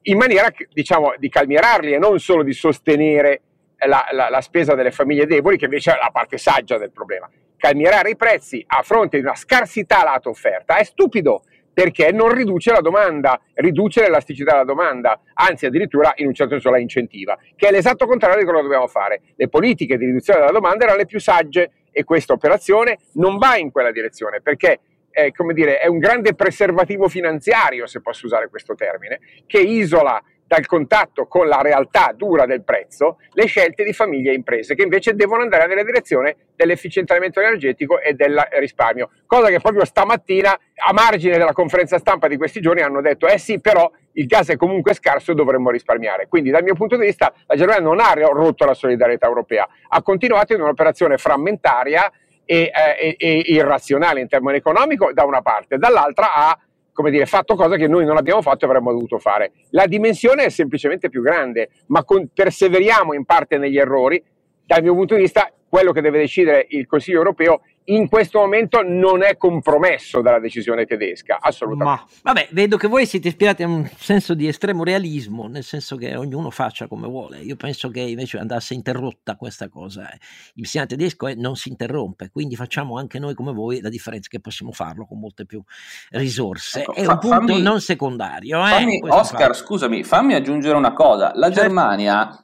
in 0.02 0.16
maniera 0.16 0.48
diciamo, 0.72 1.14
di 1.18 1.28
calmierarli 1.28 1.92
e 1.92 1.98
non 1.98 2.18
solo 2.18 2.42
di 2.42 2.52
sostenere 2.52 3.42
la, 3.86 4.06
la, 4.12 4.30
la 4.30 4.40
spesa 4.40 4.74
delle 4.74 4.90
famiglie 4.90 5.26
deboli, 5.26 5.58
che 5.58 5.66
invece 5.66 5.92
è 5.92 5.98
la 6.00 6.10
parte 6.10 6.38
saggia 6.38 6.78
del 6.78 6.90
problema 6.90 7.28
calmierare 7.56 8.10
i 8.10 8.16
prezzi 8.16 8.62
a 8.66 8.82
fronte 8.82 9.18
di 9.18 9.24
una 9.24 9.34
scarsità 9.34 10.02
lato 10.02 10.30
offerta 10.30 10.76
è 10.76 10.84
stupido 10.84 11.42
perché 11.76 12.10
non 12.10 12.32
riduce 12.32 12.72
la 12.72 12.80
domanda, 12.80 13.38
riduce 13.52 14.00
l'elasticità 14.00 14.52
della 14.52 14.64
domanda, 14.64 15.20
anzi 15.34 15.66
addirittura 15.66 16.14
in 16.16 16.26
un 16.26 16.32
certo 16.32 16.52
senso 16.52 16.70
la 16.70 16.78
incentiva, 16.78 17.38
che 17.54 17.68
è 17.68 17.70
l'esatto 17.70 18.06
contrario 18.06 18.38
di 18.38 18.44
quello 18.44 18.60
che 18.60 18.64
dobbiamo 18.64 18.86
fare. 18.86 19.20
Le 19.36 19.48
politiche 19.48 19.98
di 19.98 20.06
riduzione 20.06 20.38
della 20.38 20.52
domanda 20.52 20.84
erano 20.84 20.96
le 20.96 21.04
più 21.04 21.20
sagge 21.20 21.72
e 21.90 22.02
questa 22.04 22.32
operazione 22.32 22.96
non 23.14 23.36
va 23.36 23.58
in 23.58 23.70
quella 23.70 23.92
direzione 23.92 24.40
perché 24.40 24.80
è, 25.10 25.30
come 25.32 25.52
dire, 25.52 25.78
è 25.78 25.86
un 25.86 25.98
grande 25.98 26.34
preservativo 26.34 27.08
finanziario, 27.08 27.86
se 27.86 28.00
posso 28.00 28.24
usare 28.24 28.48
questo 28.48 28.74
termine, 28.74 29.18
che 29.46 29.58
isola 29.58 30.22
dal 30.46 30.66
contatto 30.66 31.26
con 31.26 31.48
la 31.48 31.60
realtà 31.60 32.12
dura 32.16 32.46
del 32.46 32.62
prezzo 32.62 33.18
le 33.32 33.46
scelte 33.46 33.84
di 33.84 33.92
famiglie 33.92 34.30
e 34.30 34.34
imprese 34.34 34.74
che 34.74 34.82
invece 34.82 35.14
devono 35.14 35.42
andare 35.42 35.66
nella 35.66 35.82
direzione 35.82 36.36
dell'efficientamento 36.54 37.40
energetico 37.40 38.00
e 38.00 38.14
del 38.14 38.40
risparmio, 38.58 39.10
cosa 39.26 39.48
che 39.48 39.60
proprio 39.60 39.84
stamattina 39.84 40.50
a 40.50 40.92
margine 40.92 41.36
della 41.36 41.52
conferenza 41.52 41.98
stampa 41.98 42.28
di 42.28 42.36
questi 42.36 42.60
giorni 42.60 42.82
hanno 42.82 43.00
detto 43.00 43.26
eh 43.26 43.38
sì 43.38 43.60
però 43.60 43.90
il 44.12 44.26
gas 44.26 44.48
è 44.48 44.56
comunque 44.56 44.94
scarso 44.94 45.32
e 45.32 45.34
dovremmo 45.34 45.70
risparmiare. 45.70 46.26
Quindi 46.28 46.50
dal 46.50 46.62
mio 46.62 46.74
punto 46.74 46.96
di 46.96 47.04
vista 47.04 47.32
la 47.46 47.54
Germania 47.54 47.82
non 47.82 48.00
ha 48.00 48.12
rotto 48.12 48.64
la 48.64 48.74
solidarietà 48.74 49.26
europea, 49.26 49.68
ha 49.88 50.02
continuato 50.02 50.54
in 50.54 50.60
un'operazione 50.62 51.18
frammentaria 51.18 52.10
e, 52.44 52.70
eh, 52.72 52.72
e, 52.98 53.16
e 53.18 53.42
irrazionale 53.46 54.20
in 54.20 54.28
termini 54.28 54.56
economico 54.56 55.10
da 55.12 55.24
una 55.24 55.42
parte, 55.42 55.76
dall'altra 55.76 56.32
ha 56.34 56.58
come 56.96 57.10
dire, 57.10 57.26
fatto 57.26 57.56
cose 57.56 57.76
che 57.76 57.88
noi 57.88 58.06
non 58.06 58.16
abbiamo 58.16 58.40
fatto 58.40 58.64
e 58.64 58.68
avremmo 58.68 58.90
dovuto 58.90 59.18
fare. 59.18 59.52
La 59.72 59.86
dimensione 59.86 60.44
è 60.44 60.48
semplicemente 60.48 61.10
più 61.10 61.20
grande, 61.20 61.68
ma 61.88 62.02
con, 62.04 62.30
perseveriamo 62.32 63.12
in 63.12 63.26
parte 63.26 63.58
negli 63.58 63.76
errori. 63.76 64.20
Dal 64.64 64.82
mio 64.82 64.94
punto 64.94 65.14
di 65.14 65.20
vista, 65.20 65.52
quello 65.68 65.92
che 65.92 66.00
deve 66.00 66.16
decidere 66.16 66.66
il 66.70 66.86
Consiglio 66.86 67.18
europeo 67.18 67.60
in 67.86 68.08
questo 68.08 68.38
momento 68.38 68.82
non 68.82 69.22
è 69.22 69.36
compromesso 69.36 70.20
dalla 70.20 70.40
decisione 70.40 70.86
tedesca, 70.86 71.38
assolutamente. 71.40 72.02
Ma 72.22 72.32
vabbè, 72.32 72.48
vedo 72.52 72.76
che 72.76 72.88
voi 72.88 73.06
siete 73.06 73.28
ispirati 73.28 73.62
a 73.62 73.68
un 73.68 73.88
senso 73.96 74.34
di 74.34 74.48
estremo 74.48 74.82
realismo, 74.82 75.46
nel 75.46 75.62
senso 75.62 75.96
che 75.96 76.16
ognuno 76.16 76.50
faccia 76.50 76.88
come 76.88 77.06
vuole. 77.06 77.38
Io 77.38 77.56
penso 77.56 77.88
che 77.90 78.00
invece 78.00 78.38
andasse 78.38 78.74
interrotta 78.74 79.36
questa 79.36 79.68
cosa. 79.68 80.08
Il 80.54 80.64
sistema 80.64 80.86
tedesco 80.86 81.26
è, 81.26 81.34
non 81.34 81.56
si 81.56 81.68
interrompe, 81.68 82.30
quindi 82.30 82.56
facciamo 82.56 82.98
anche 82.98 83.18
noi 83.18 83.34
come 83.34 83.52
voi 83.52 83.80
la 83.80 83.88
differenza 83.88 84.28
che 84.30 84.40
possiamo 84.40 84.72
farlo 84.72 85.06
con 85.06 85.18
molte 85.18 85.46
più 85.46 85.62
risorse. 86.10 86.80
Ecco, 86.80 86.94
è 86.94 87.04
fa, 87.04 87.12
un 87.12 87.18
punto 87.18 87.36
fammi, 87.36 87.62
non 87.62 87.80
secondario. 87.80 88.64
Eh, 88.66 88.70
fammi, 88.70 89.00
Oscar, 89.02 89.48
fa. 89.48 89.52
scusami, 89.52 90.02
fammi 90.02 90.34
aggiungere 90.34 90.76
una 90.76 90.92
cosa. 90.92 91.32
La 91.34 91.46
certo. 91.46 91.60
Germania 91.60 92.40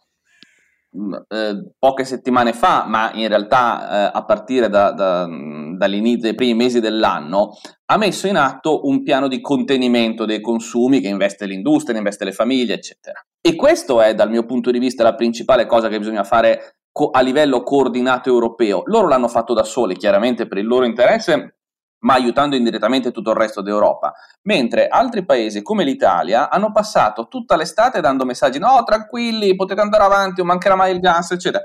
eh, 1.29 1.73
poche 1.79 2.05
settimane 2.05 2.53
fa, 2.53 2.85
ma 2.87 3.13
in 3.15 3.29
realtà 3.29 4.11
eh, 4.11 4.11
a 4.15 4.25
partire 4.25 4.69
da, 4.69 4.93
da, 4.93 5.27
dall'inizio 5.27 6.23
dei 6.23 6.35
primi 6.35 6.55
mesi 6.55 6.81
dell'anno, 6.81 7.57
ha 7.87 7.97
messo 7.97 8.27
in 8.27 8.37
atto 8.37 8.87
un 8.87 9.03
piano 9.03 9.29
di 9.29 9.41
contenimento 9.41 10.25
dei 10.25 10.41
consumi 10.41 11.01
che 11.01 11.09
investe 11.09 11.47
l'industria, 11.47 11.97
investe 11.97 12.25
le 12.25 12.33
famiglie, 12.33 12.75
eccetera. 12.75 13.25
E 13.41 13.57
questo 13.57 14.01
è 14.01 14.15
dal 14.15 14.31
mio 14.31 14.45
punto 14.45 14.71
di 14.71 14.79
vista 14.79 15.03
la 15.03 15.15
principale 15.15 15.67
cosa 15.67 15.89
che 15.89 15.99
bisogna 15.99 16.25
fare 16.25 16.77
co- 16.93 17.11
a 17.11 17.21
livello 17.21 17.63
coordinato 17.63 18.29
europeo. 18.29 18.83
Loro 18.87 19.09
l'hanno 19.09 19.29
fatto 19.29 19.55
da 19.55 19.65
soli, 19.65 19.97
chiaramente 19.97 20.47
per 20.47 20.59
il 20.59 20.67
loro 20.67 20.85
interesse 20.85 21.57
ma 22.03 22.15
aiutando 22.15 22.57
indirettamente 22.57 23.11
tutto 23.11 23.31
il 23.31 23.37
resto 23.37 23.63
d'Europa, 23.63 24.13
mentre 24.43 24.89
altri 24.89 25.25
paesi 25.25 25.63
come 25.63 25.85
l'Italia 25.85 26.51
hanno 26.51 26.73
passato 26.73 27.29
tutta 27.29 27.57
l'estate 27.57 28.01
dando 28.01 28.25
messaggi 28.25 28.59
no 28.59 28.83
tranquilli, 28.85 29.57
potete 29.57 29.81
andare 29.81 30.05
avanti, 30.05 30.39
non 30.39 30.49
mancherà 30.49 30.75
mai 30.75 30.93
il 30.93 31.01
gas, 31.01 31.33
eccetera. 31.33 31.65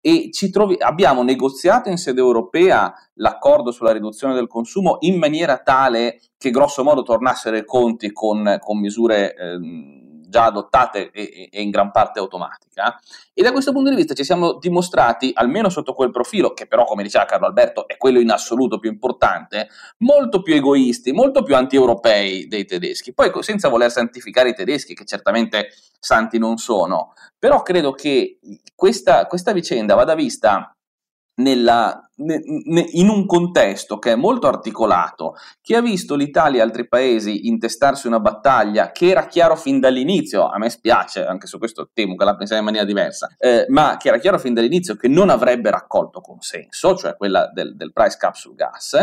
e 0.00 0.30
trovi, 0.50 0.76
abbiamo 0.78 1.22
negoziato 1.22 1.88
in 1.88 1.96
sede 1.96 2.20
europea 2.20 2.92
l'accordo 3.14 3.70
sulla 3.70 3.92
riduzione 3.92 4.34
del 4.34 4.46
consumo 4.46 4.98
in 5.00 5.18
maniera 5.18 5.58
tale 5.58 6.20
che 6.38 6.50
grosso 6.50 6.84
modo 6.84 7.02
tornassero 7.02 7.56
i 7.56 7.64
conti 7.64 8.12
con, 8.12 8.58
con 8.60 8.78
misure 8.78 9.34
eh, 9.34 9.58
già 10.28 10.44
adottate 10.44 11.10
e, 11.10 11.48
e, 11.50 11.62
in 11.62 11.70
gran 11.70 11.90
parte 11.90 12.18
automatica. 12.18 12.98
E 13.32 13.42
da 13.42 13.52
questo 13.52 13.72
punto 13.72 13.90
di 13.90 13.96
vista 13.96 14.14
ci 14.14 14.24
siamo 14.24 14.54
dimostrati, 14.54 15.30
almeno 15.34 15.68
sotto 15.68 15.94
quel 15.94 16.10
profilo, 16.10 16.52
che 16.52 16.66
però, 16.66 16.84
come 16.84 17.02
diceva 17.02 17.24
Carlo 17.24 17.46
Alberto, 17.46 17.88
è 17.88 17.96
quello 17.96 18.20
in 18.20 18.30
assoluto 18.30 18.78
più 18.78 18.90
importante, 18.90 19.68
molto 19.98 20.42
più 20.42 20.54
egoisti, 20.54 21.12
molto 21.12 21.42
più 21.42 21.56
anti-europei 21.56 22.46
dei 22.46 22.64
tedeschi. 22.64 23.12
Poi, 23.12 23.30
senza 23.40 23.68
voler 23.68 23.90
santificare 23.90 24.50
i 24.50 24.54
tedeschi, 24.54 24.94
che 24.94 25.04
certamente 25.04 25.70
santi 25.98 26.38
non 26.38 26.58
sono, 26.58 27.12
però 27.38 27.62
credo 27.62 27.92
che 27.92 28.38
questa, 28.74 29.26
questa 29.26 29.52
vicenda 29.52 29.94
vada 29.94 30.14
vista 30.14 30.72
nella, 31.36 32.00
ne, 32.00 32.00
ne, 32.00 32.07
in 32.18 33.08
un 33.08 33.26
contesto 33.26 33.98
che 33.98 34.12
è 34.12 34.16
molto 34.16 34.48
articolato, 34.48 35.34
che 35.60 35.76
ha 35.76 35.80
visto 35.80 36.16
l'Italia 36.16 36.60
e 36.60 36.62
altri 36.62 36.88
paesi 36.88 37.46
intestarsi 37.46 38.08
una 38.08 38.18
battaglia 38.18 38.90
che 38.90 39.08
era 39.08 39.26
chiaro 39.26 39.54
fin 39.54 39.78
dall'inizio, 39.78 40.48
a 40.48 40.58
me 40.58 40.68
spiace, 40.68 41.24
anche 41.24 41.46
su 41.46 41.58
questo 41.58 41.90
temo 41.92 42.16
che 42.16 42.24
la 42.24 42.36
pensiamo 42.36 42.60
in 42.60 42.66
maniera 42.66 42.86
diversa, 42.86 43.34
eh, 43.38 43.66
ma 43.68 43.96
che 43.98 44.08
era 44.08 44.18
chiaro 44.18 44.38
fin 44.38 44.54
dall'inizio 44.54 44.96
che 44.96 45.06
non 45.06 45.30
avrebbe 45.30 45.70
raccolto 45.70 46.20
consenso, 46.20 46.96
cioè 46.96 47.16
quella 47.16 47.50
del, 47.52 47.76
del 47.76 47.92
price 47.92 48.16
cap 48.18 48.34
sul 48.34 48.56
gas, 48.56 48.94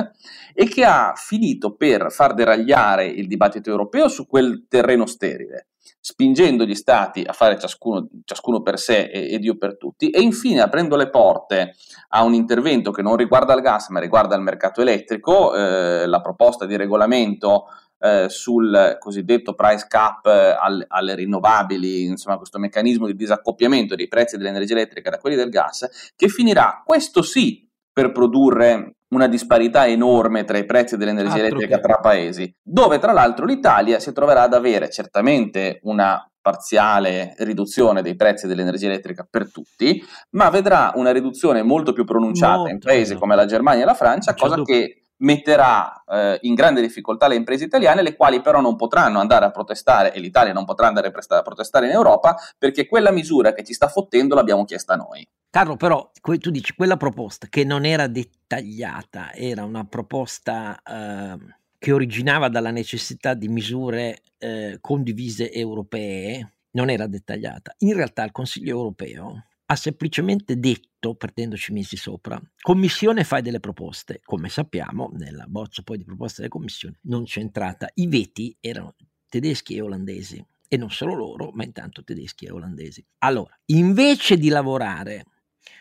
e 0.54 0.67
che 0.67 0.84
ha 0.84 1.13
finito 1.15 1.75
per 1.75 2.12
far 2.12 2.34
deragliare 2.34 3.06
il 3.06 3.28
dibattito 3.28 3.69
europeo 3.69 4.10
su 4.10 4.28
quel 4.28 4.65
terreno 4.67 5.06
sterile 5.06 5.67
spingendo 6.06 6.65
gli 6.65 6.75
stati 6.75 7.23
a 7.25 7.34
fare 7.34 7.58
ciascuno, 7.58 8.08
ciascuno 8.25 8.62
per 8.62 8.78
sé 8.78 9.06
e, 9.06 9.34
e, 9.34 9.39
Dio 9.39 9.58
per 9.58 9.75
tutti, 9.75 10.12
e 10.12 10.21
infine 10.21 10.62
aprendo 10.62 10.95
le 10.95 11.10
porte 11.10 11.73
a 12.10 12.21
un 12.21 12.36
intervento 12.36 12.91
che 12.91 13.01
non 13.06 13.15
riguarda 13.18 13.54
il 13.54 13.62
gas 13.62 13.89
ma 13.89 14.00
riguarda 14.00 14.36
il 14.36 14.41
mercato 14.41 14.82
elettrico, 14.82 15.56
eh, 15.56 16.08
la 16.08 16.22
proposta 16.22 16.65
di 16.65 16.76
regolamento 16.76 17.65
eh, 18.00 18.26
sul 18.30 18.98
cosiddetto 19.00 19.54
price 19.54 19.86
cap 19.88 20.26
eh, 20.26 20.56
al, 20.60 20.84
alle 20.88 21.13
rinnovabili, 21.13 22.06
insomma 22.06 22.38
questo 22.38 22.58
meccanismo 22.58 23.06
di 23.06 23.15
disaccoppiamento 23.15 23.96
dei 23.96 24.08
prezzi 24.08 24.38
dell'energia 24.38 24.74
elettrica 24.74 25.12
da 25.12 25.20
quelli 25.20 25.36
del 25.36 25.50
gas, 25.50 26.13
che 26.15 26.28
finirà, 26.28 26.82
questo 26.84 27.22
sì, 27.22 27.70
per 27.94 28.12
produrre 28.12 28.96
una 29.10 29.28
disparità 29.28 29.88
enorme 29.88 30.44
tra 30.44 30.58
i 30.58 30.65
prezzi 30.65 30.98
dell'energia 30.98 31.34
Altro 31.34 31.46
elettrica 31.46 31.76
che... 31.76 31.82
tra 31.82 32.00
paesi, 32.00 32.54
dove 32.62 32.98
tra 32.98 33.13
l'altro 33.13 33.46
l'Italia 33.46 34.00
si 34.00 34.12
troverà 34.12 34.41
ad 34.41 34.54
avere 34.54 34.89
certamente 34.89 35.80
una 35.84 36.28
parziale 36.46 37.34
riduzione 37.40 38.04
dei 38.04 38.16
prezzi 38.16 38.46
dell'energia 38.46 38.86
elettrica 38.86 39.26
per 39.28 39.52
tutti, 39.52 40.00
ma 40.32 40.52
vedrà 40.52 40.92
una 40.94 41.12
riduzione 41.12 41.64
molto 41.64 41.92
più 41.92 42.04
pronunciata 42.04 42.58
molto 42.58 42.72
in 42.72 42.78
paesi 42.78 43.16
come 43.16 43.36
la 43.36 43.48
Germania 43.48 43.82
e 43.82 43.86
la 43.88 43.96
Francia, 43.96 44.36
cosa 44.36 44.62
che 44.62 45.06
metterà 45.18 46.04
eh, 46.06 46.38
in 46.42 46.54
grande 46.54 46.82
difficoltà 46.82 47.28
le 47.28 47.34
imprese 47.34 47.64
italiane, 47.64 48.04
le 48.04 48.16
quali 48.16 48.42
però 48.42 48.62
non 48.62 48.76
potranno 48.76 49.20
andare 49.20 49.46
a 49.46 49.50
protestare, 49.50 50.14
e 50.14 50.20
l'Italia 50.20 50.54
non 50.54 50.66
potrà 50.66 50.86
andare 50.86 51.08
a 51.08 51.42
protestare 51.42 51.88
in 51.88 51.94
Europa, 51.94 52.36
perché 52.60 52.86
quella 52.86 53.10
misura 53.10 53.52
che 53.52 53.64
ci 53.64 53.74
sta 53.74 53.88
fottendo 53.88 54.36
l'abbiamo 54.36 54.66
chiesta 54.66 54.94
noi. 54.96 55.28
Carlo, 55.50 55.78
però 55.78 56.12
tu 56.22 56.52
dici 56.52 56.76
quella 56.76 56.98
proposta 56.98 57.48
che 57.50 57.64
non 57.64 57.86
era 57.86 58.06
dettagliata, 58.06 59.34
era 59.34 59.64
una 59.64 59.84
proposta 59.84 60.80
eh, 60.84 61.38
che 61.86 61.91
originava 61.91 62.50
dalla 62.50 62.71
necessità 62.71 63.36
di 63.36 63.48
misure 63.48 64.24
eh, 64.39 64.80
condivise 64.82 65.52
europee, 65.52 66.54
non 66.71 66.89
era 66.89 67.06
dettagliata. 67.06 67.76
In 67.82 67.93
realtà 67.93 68.24
il 68.24 68.32
Consiglio 68.32 68.71
europeo 68.71 69.45
ha 69.63 69.76
semplicemente 69.76 70.60
detto, 70.60 71.13
perdendoci 71.13 71.74
mesi 71.74 71.95
sopra, 71.95 72.41
commissione 72.60 73.24
fai 73.24 73.43
delle 73.43 73.60
proposte. 73.60 74.19
Come 74.24 74.50
sappiamo, 74.50 75.12
nella 75.13 75.45
bozza 75.45 75.84
poi 75.84 76.00
di 76.00 76.06
proposta 76.06 76.38
della 76.38 76.52
commissione 76.52 76.98
non 77.02 77.26
c'è 77.26 77.41
entrata. 77.41 77.88
I 77.93 78.08
veti 78.08 78.58
erano 78.60 78.95
tedeschi 79.30 79.76
e 79.76 79.82
olandesi. 79.82 80.43
E 80.67 80.78
non 80.78 80.89
solo 80.89 81.13
loro, 81.13 81.52
ma 81.54 81.65
intanto 81.65 82.04
tedeschi 82.04 82.45
e 82.45 82.52
olandesi. 82.52 83.06
Allora, 83.19 83.56
invece 83.65 84.39
di 84.39 84.50
lavorare 84.50 85.26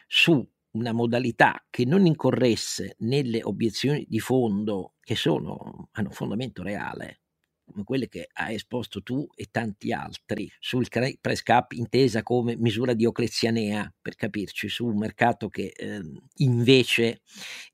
su 0.06 0.46
una 0.74 0.92
modalità 0.92 1.64
che 1.70 1.84
non 1.84 2.06
incorresse 2.06 2.96
nelle 3.00 3.42
obiezioni 3.42 4.06
di 4.08 4.18
fondo 4.20 4.94
che 5.00 5.16
sono, 5.16 5.88
hanno 5.92 6.10
fondamento 6.10 6.62
reale, 6.62 7.20
come 7.64 7.84
quelle 7.84 8.08
che 8.08 8.28
hai 8.32 8.56
esposto 8.56 9.02
tu 9.02 9.26
e 9.34 9.48
tanti 9.50 9.92
altri, 9.92 10.50
sul 10.58 10.88
price 10.88 11.42
cap 11.42 11.72
intesa 11.72 12.22
come 12.22 12.56
misura 12.56 12.92
dioclezianea, 12.92 13.92
per 14.00 14.16
capirci, 14.16 14.68
su 14.68 14.86
un 14.86 14.98
mercato 14.98 15.48
che 15.48 15.72
eh, 15.74 16.02
invece 16.36 17.22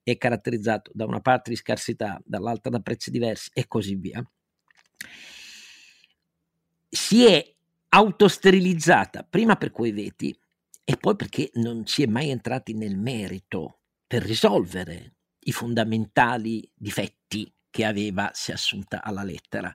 è 0.02 0.16
caratterizzato 0.16 0.90
da 0.94 1.06
una 1.06 1.20
parte 1.20 1.50
di 1.50 1.56
scarsità, 1.56 2.20
dall'altra 2.24 2.70
da 2.70 2.80
prezzi 2.80 3.10
diversi 3.10 3.50
e 3.52 3.66
così 3.66 3.96
via, 3.96 4.24
si 6.88 7.24
è 7.24 7.54
autosterilizzata 7.88 9.26
prima 9.28 9.56
per 9.56 9.70
quei 9.70 9.92
veti 9.92 10.38
e 10.84 10.96
poi 10.96 11.16
perché 11.16 11.50
non 11.54 11.86
si 11.86 12.02
è 12.02 12.06
mai 12.06 12.30
entrati 12.30 12.74
nel 12.74 12.96
merito 12.96 13.80
per 14.06 14.22
risolvere 14.22 15.14
i 15.44 15.52
fondamentali 15.52 16.68
difetti 16.74 17.52
che 17.70 17.84
aveva 17.84 18.30
se 18.34 18.52
assunta 18.52 19.02
alla 19.02 19.22
lettera. 19.22 19.72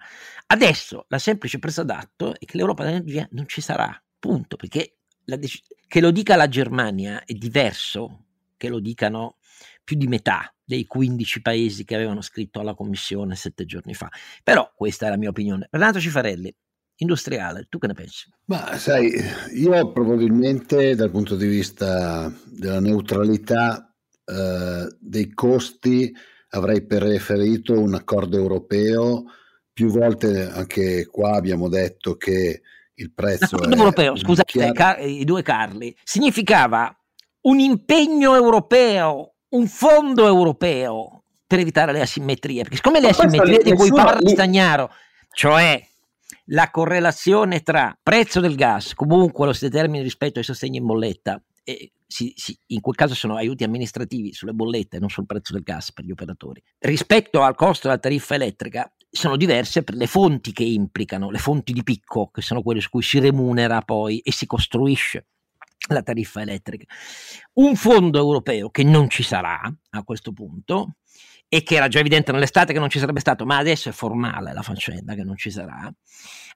Adesso 0.48 1.06
la 1.08 1.20
semplice 1.20 1.60
presa 1.60 1.84
d'atto 1.84 2.38
è 2.38 2.46
che 2.46 2.58
l'Europa 2.58 2.84
dell'energia 2.84 3.28
non 3.32 3.48
ci 3.48 3.62
sarà, 3.62 4.04
punto, 4.20 4.58
perché 4.58 4.98
dec- 5.24 5.64
che 5.88 6.02
lo 6.02 6.12
dica 6.12 6.36
la 6.36 6.50
Germania 6.50 7.24
è 7.24 7.34
diverso 7.34 8.26
che 8.58 8.68
lo 8.68 8.80
dicano 8.80 9.38
più 9.84 9.96
di 9.96 10.08
metà 10.08 10.54
dei 10.64 10.86
15 10.86 11.42
paesi 11.42 11.86
che 11.86 11.96
avevano 11.96 12.22
scritto 12.22 12.60
alla 12.60 12.74
Commissione 12.74 13.36
sette 13.36 13.66
giorni 13.66 13.94
fa. 13.94 14.10
Però 14.44 14.72
questa 14.76 15.08
è 15.08 15.10
la 15.10 15.18
mia 15.18 15.30
opinione. 15.30 15.68
Renato 15.70 16.00
Cifarelli, 16.00 16.54
industriale, 16.98 17.68
tu 17.70 17.78
che 17.78 17.88
ne 17.88 17.94
pensi? 17.94 18.30
Ma 18.46 18.78
sai, 18.78 19.12
io 19.54 19.92
probabilmente 19.92 20.96
dal 20.96 21.12
punto 21.12 21.36
di 21.36 21.48
vista 21.48 22.32
della 22.46 22.80
neutralità 22.80 23.94
eh, 24.24 24.96
dei 25.00 25.34
costi 25.34 26.14
avrei 26.50 26.86
preferito 26.86 27.80
un 27.80 27.94
accordo 27.94 28.38
europeo. 28.38 29.26
Più 29.74 29.90
volte 29.90 30.50
anche 30.50 31.06
qua 31.08 31.36
abbiamo 31.36 31.68
detto 31.68 32.16
che 32.16 32.62
il 32.94 33.12
prezzo 33.12 33.58
l'accordo 33.58 33.76
europeo, 33.76 34.16
scusate, 34.16 34.52
chiaro... 34.52 34.74
car- 34.74 35.06
i 35.06 35.26
due 35.26 35.42
Carli, 35.42 35.94
significava 36.02 36.96
un 37.42 37.60
impegno 37.60 38.36
europeo, 38.36 39.34
un 39.50 39.68
fondo 39.68 40.26
europeo 40.26 41.24
per 41.46 41.60
evitare 41.60 41.92
le 41.92 42.02
asimmetrie, 42.02 42.62
perché 42.62 42.78
siccome 42.78 43.02
le 43.02 43.10
asimmetrie 43.10 43.60
di 43.62 43.74
cui 43.74 43.90
parla 43.90 44.28
Stagnaro, 44.28 44.90
cioè 45.32 45.86
la 46.50 46.70
correlazione 46.70 47.62
tra 47.62 47.98
prezzo 48.02 48.40
del 48.40 48.56
gas, 48.56 48.94
comunque 48.94 49.46
lo 49.46 49.54
si 49.54 49.68
determina 49.68 50.04
rispetto 50.04 50.40
ai 50.40 50.46
sostegni 50.46 50.78
in 50.78 50.86
bolletta, 50.86 51.42
e 51.64 51.94
si, 52.06 52.34
si, 52.36 52.58
in 52.68 52.82
quel 52.82 52.96
caso 52.96 53.16
sono 53.16 53.36
aiuti 53.36 53.64
amministrativi 53.64 54.34
sulle 54.34 54.54
bollette, 54.54 55.00
non 55.00 55.10
sul 55.10 55.26
prezzo 55.26 55.54
del 55.54 55.64
gas 55.64 55.92
per 55.92 56.06
gli 56.06 56.12
operatori, 56.12 56.62
rispetto 56.80 57.42
al 57.42 57.56
costo 57.56 57.88
della 57.88 58.00
tariffa 58.00 58.36
elettrica 58.36 58.92
sono 59.10 59.38
diverse 59.38 59.84
per 59.84 59.96
le 59.96 60.08
fonti 60.08 60.52
che 60.52 60.64
implicano, 60.64 61.32
le 61.32 61.38
fonti 61.38 61.72
di 61.72 61.84
picco, 61.84 62.30
che 62.30 62.42
sono 62.42 62.62
quelle 62.62 62.82
su 62.82 62.90
cui 62.90 63.02
si 63.02 63.20
remunera 63.20 63.82
poi 63.82 64.20
e 64.20 64.32
si 64.32 64.46
costruisce 64.46 65.28
la 65.88 66.02
tariffa 66.02 66.42
elettrica. 66.42 66.86
Un 67.54 67.76
fondo 67.76 68.20
europeo 68.20 68.70
che 68.70 68.84
non 68.84 69.10
ci 69.10 69.24
sarà 69.24 69.62
a 69.92 70.04
questo 70.04 70.34
punto 70.34 70.98
e 71.48 71.64
che 71.64 71.76
era 71.76 71.88
già 71.88 72.00
evidente 72.00 72.32
nell'estate 72.32 72.74
che 72.74 72.80
non 72.80 72.90
ci 72.90 73.00
sarebbe 73.00 73.20
stato, 73.20 73.46
ma 73.46 73.58
adesso 73.58 73.90
è 73.90 73.92
formale 73.92 74.54
la 74.54 74.62
faccenda 74.62 75.14
che 75.14 75.24
non 75.24 75.38
ci 75.38 75.52
sarà, 75.52 75.92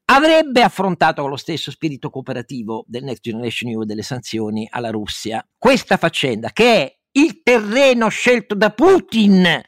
avrebbe 0.05 0.61
affrontato 0.61 1.21
con 1.21 1.29
lo 1.29 1.37
stesso 1.37 1.71
spirito 1.71 2.09
cooperativo 2.09 2.83
del 2.87 3.03
Next 3.03 3.21
Generation 3.21 3.71
EU 3.71 3.83
e 3.83 3.85
delle 3.85 4.01
sanzioni 4.01 4.67
alla 4.69 4.89
Russia 4.89 5.45
questa 5.57 5.97
faccenda 5.97 6.51
che 6.51 6.75
è 6.75 6.97
il 7.11 7.41
terreno 7.43 8.07
scelto 8.09 8.55
da 8.55 8.71
Putin 8.71 9.61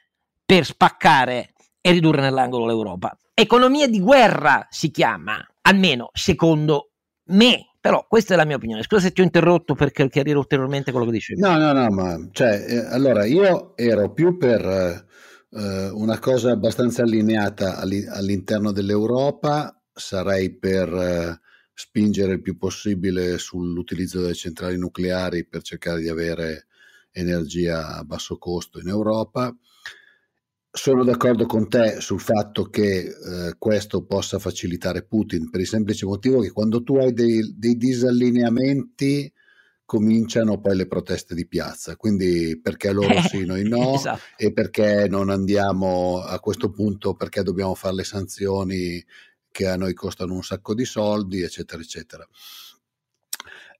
per 0.46 0.66
spaccare 0.66 1.54
e 1.80 1.92
ridurre 1.92 2.22
nell'angolo 2.22 2.66
l'Europa. 2.66 3.16
Economia 3.34 3.88
di 3.88 4.00
guerra 4.00 4.68
si 4.70 4.92
chiama, 4.92 5.44
almeno 5.62 6.10
secondo 6.14 6.92
me. 7.30 7.71
Però 7.82 8.06
questa 8.08 8.36
è 8.36 8.38
la 8.38 8.46
mia 8.46 8.58
opinione. 8.58 8.84
Scusa 8.84 9.02
se 9.02 9.12
ti 9.12 9.22
ho 9.22 9.24
interrotto 9.24 9.74
per 9.74 9.92
chiarire 9.92 10.38
ulteriormente 10.38 10.92
quello 10.92 11.08
che 11.08 11.14
dicevi. 11.14 11.42
No, 11.42 11.58
no, 11.58 11.74
no, 11.74 11.90
ma 11.90 12.30
cioè, 12.32 12.64
eh, 12.68 12.86
allora 12.86 13.26
io 13.26 13.76
ero 13.76 14.14
più 14.14 14.38
per 14.38 14.64
eh, 15.50 15.90
una 15.90 16.20
cosa 16.20 16.52
abbastanza 16.52 17.02
allineata 17.02 17.78
all'interno 17.78 18.72
dell'Europa 18.72 19.76
sarei 19.92 20.56
per 20.56 20.94
eh, 20.94 21.40
spingere 21.74 22.34
il 22.34 22.42
più 22.42 22.56
possibile 22.56 23.40
sull'utilizzo 23.40 24.22
delle 24.22 24.36
centrali 24.36 24.78
nucleari 24.78 25.48
per 25.48 25.64
cercare 25.64 26.02
di 26.02 26.08
avere 26.08 26.68
energia 27.12 27.98
a 27.98 28.04
basso 28.04 28.38
costo 28.38 28.80
in 28.80 28.90
Europa. 28.90 29.52
Sono 30.74 31.04
d'accordo 31.04 31.46
con 31.46 31.68
te 31.68 32.00
sul 32.00 32.22
fatto 32.22 32.64
che 32.64 33.00
eh, 33.00 33.56
questo 33.58 34.06
possa 34.06 34.40
facilitare 34.40 35.04
Putin 35.04 35.50
per 35.50 35.60
il 35.60 35.68
semplice 35.68 36.06
motivo 36.06 36.40
che 36.40 36.52
quando 36.52 36.82
tu 36.82 36.96
hai 36.96 37.12
dei, 37.12 37.54
dei 37.58 37.76
disallineamenti 37.76 39.32
cominciano 39.92 40.62
poi 40.62 40.78
le 40.78 40.88
proteste 40.88 41.36
di 41.36 41.46
piazza. 41.46 41.98
Quindi 41.98 42.58
perché 42.62 42.94
loro 42.94 43.22
sì, 43.24 43.44
noi 43.46 43.68
no, 43.68 43.96
esatto. 43.96 44.22
e 44.38 44.54
perché 44.54 45.08
non 45.10 45.30
andiamo 45.30 46.22
a 46.22 46.40
questo 46.40 46.72
punto, 46.72 47.16
perché 47.16 47.44
dobbiamo 47.44 47.76
fare 47.76 47.96
le 47.96 48.06
sanzioni 48.06 49.04
che 49.52 49.68
a 49.68 49.76
noi 49.76 49.94
costano 49.94 50.34
un 50.34 50.44
sacco 50.44 50.74
di 50.74 50.86
soldi, 50.86 51.42
eccetera, 51.42 51.82
eccetera. 51.82 52.26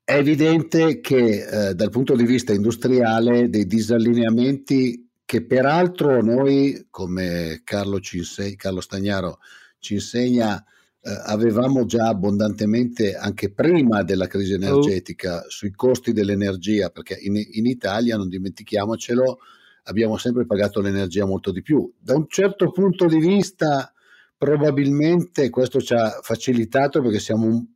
È 0.04 0.14
evidente 0.14 1.00
che 1.00 1.68
eh, 1.70 1.74
dal 1.74 1.88
punto 1.88 2.14
di 2.14 2.26
vista 2.26 2.52
industriale 2.52 3.48
dei 3.48 3.66
disallineamenti 3.66 5.08
che 5.32 5.46
peraltro 5.46 6.20
noi, 6.20 6.88
come 6.90 7.62
Carlo, 7.64 8.00
Cinsei, 8.00 8.54
Carlo 8.54 8.82
Stagnaro 8.82 9.38
ci 9.78 9.94
insegna, 9.94 10.62
eh, 10.62 11.10
avevamo 11.24 11.86
già 11.86 12.08
abbondantemente 12.08 13.14
anche 13.14 13.50
prima 13.50 14.02
della 14.02 14.26
crisi 14.26 14.52
oh. 14.52 14.56
energetica 14.56 15.38
oh. 15.38 15.48
sui 15.48 15.70
costi 15.70 16.12
dell'energia, 16.12 16.90
perché 16.90 17.16
in, 17.18 17.36
in 17.36 17.64
Italia, 17.64 18.18
non 18.18 18.28
dimentichiamocelo, 18.28 19.38
abbiamo 19.84 20.18
sempre 20.18 20.44
pagato 20.44 20.82
l'energia 20.82 21.24
molto 21.24 21.50
di 21.50 21.62
più. 21.62 21.90
Da 21.98 22.14
un 22.14 22.26
certo 22.28 22.70
punto 22.70 23.06
di 23.06 23.18
vista, 23.18 23.90
probabilmente 24.36 25.48
questo 25.48 25.80
ci 25.80 25.94
ha 25.94 26.10
facilitato 26.20 27.00
perché 27.00 27.20
siamo 27.20 27.46
un, 27.46 27.66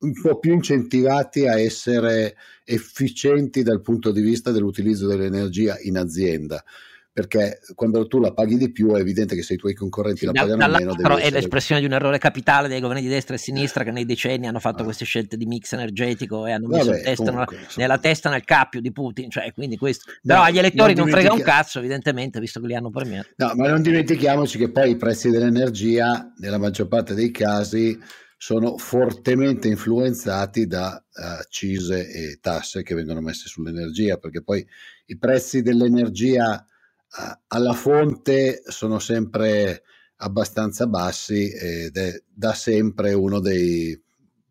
un, 0.00 0.12
po' 0.20 0.38
più 0.38 0.52
incentivati 0.52 1.46
a 1.46 1.58
essere 1.58 2.36
efficienti 2.64 3.62
dal 3.62 3.80
punto 3.80 4.12
di 4.12 4.20
vista 4.20 4.50
dell'utilizzo 4.50 5.06
dell'energia 5.06 5.76
in 5.80 5.96
azienda 5.96 6.62
perché 7.12 7.58
quando 7.74 8.06
tu 8.06 8.20
la 8.20 8.32
paghi 8.32 8.56
di 8.56 8.70
più 8.70 8.94
è 8.94 9.00
evidente 9.00 9.34
che 9.34 9.42
se 9.42 9.54
i 9.54 9.56
tuoi 9.56 9.74
concorrenti 9.74 10.26
la 10.26 10.32
pagano 10.32 10.68
meno 10.68 10.94
però 10.94 11.16
è 11.16 11.28
l'espressione 11.30 11.80
di 11.80 11.86
un 11.86 11.92
errore 11.92 12.18
capitale 12.18 12.68
dei 12.68 12.80
governi 12.80 13.02
di 13.02 13.08
destra 13.08 13.34
e 13.34 13.38
sinistra 13.38 13.82
che 13.82 13.90
nei 13.90 14.06
decenni 14.06 14.46
hanno 14.46 14.60
fatto 14.60 14.82
ah. 14.82 14.84
queste 14.84 15.04
scelte 15.04 15.36
di 15.36 15.44
mix 15.44 15.72
energetico 15.72 16.46
e 16.46 16.52
hanno 16.52 16.68
messo 16.68 16.90
Vabbè, 16.90 17.02
testa 17.02 17.24
comunque, 17.24 17.56
nella, 17.56 17.68
nella, 17.76 17.98
testa 17.98 18.30
nel 18.30 18.44
cappio 18.44 18.80
di 18.80 18.92
Putin 18.92 19.28
cioè 19.28 19.52
quindi 19.52 19.76
questo. 19.76 20.12
Però 20.22 20.38
no, 20.38 20.44
agli 20.44 20.58
elettori 20.58 20.94
non, 20.94 21.08
non 21.08 21.18
frega 21.18 21.32
un 21.32 21.42
cazzo 21.42 21.80
evidentemente 21.80 22.38
visto 22.38 22.60
che 22.60 22.68
li 22.68 22.76
hanno 22.76 22.90
premiati. 22.90 23.28
No 23.36 23.52
ma 23.56 23.68
non 23.68 23.82
dimentichiamoci 23.82 24.56
che 24.56 24.70
poi 24.70 24.90
i 24.90 24.96
prezzi 24.96 25.30
dell'energia 25.30 26.32
nella 26.38 26.58
maggior 26.58 26.86
parte 26.86 27.14
dei 27.14 27.32
casi 27.32 27.98
sono 28.42 28.78
fortemente 28.78 29.68
influenzati 29.68 30.66
da 30.66 30.96
uh, 30.96 31.20
accise 31.40 32.08
e 32.08 32.38
tasse 32.40 32.82
che 32.82 32.94
vengono 32.94 33.20
messe 33.20 33.48
sull'energia 33.48 34.16
perché 34.16 34.42
poi 34.42 34.66
i 35.06 35.18
prezzi 35.18 35.60
dell'energia 35.60 36.64
alla 37.48 37.74
fonte 37.74 38.62
sono 38.66 38.98
sempre 38.98 39.82
abbastanza 40.16 40.86
bassi 40.86 41.50
ed 41.50 41.96
è 41.98 42.22
da 42.32 42.54
sempre 42.54 43.12
uno 43.12 43.40
dei 43.40 44.00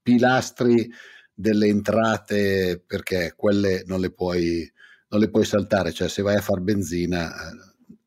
pilastri 0.04 0.88
delle 1.34 1.68
entrate 1.68 2.84
perché 2.86 3.34
quelle 3.36 3.84
non 3.86 4.02
le 4.02 4.12
puoi, 4.12 4.70
non 5.10 5.20
le 5.20 5.30
puoi 5.30 5.46
saltare, 5.46 5.94
cioè 5.94 6.10
se 6.10 6.22
vai 6.22 6.36
a 6.36 6.42
far 6.42 6.60
benzina 6.60 7.32
eh, 7.32 7.58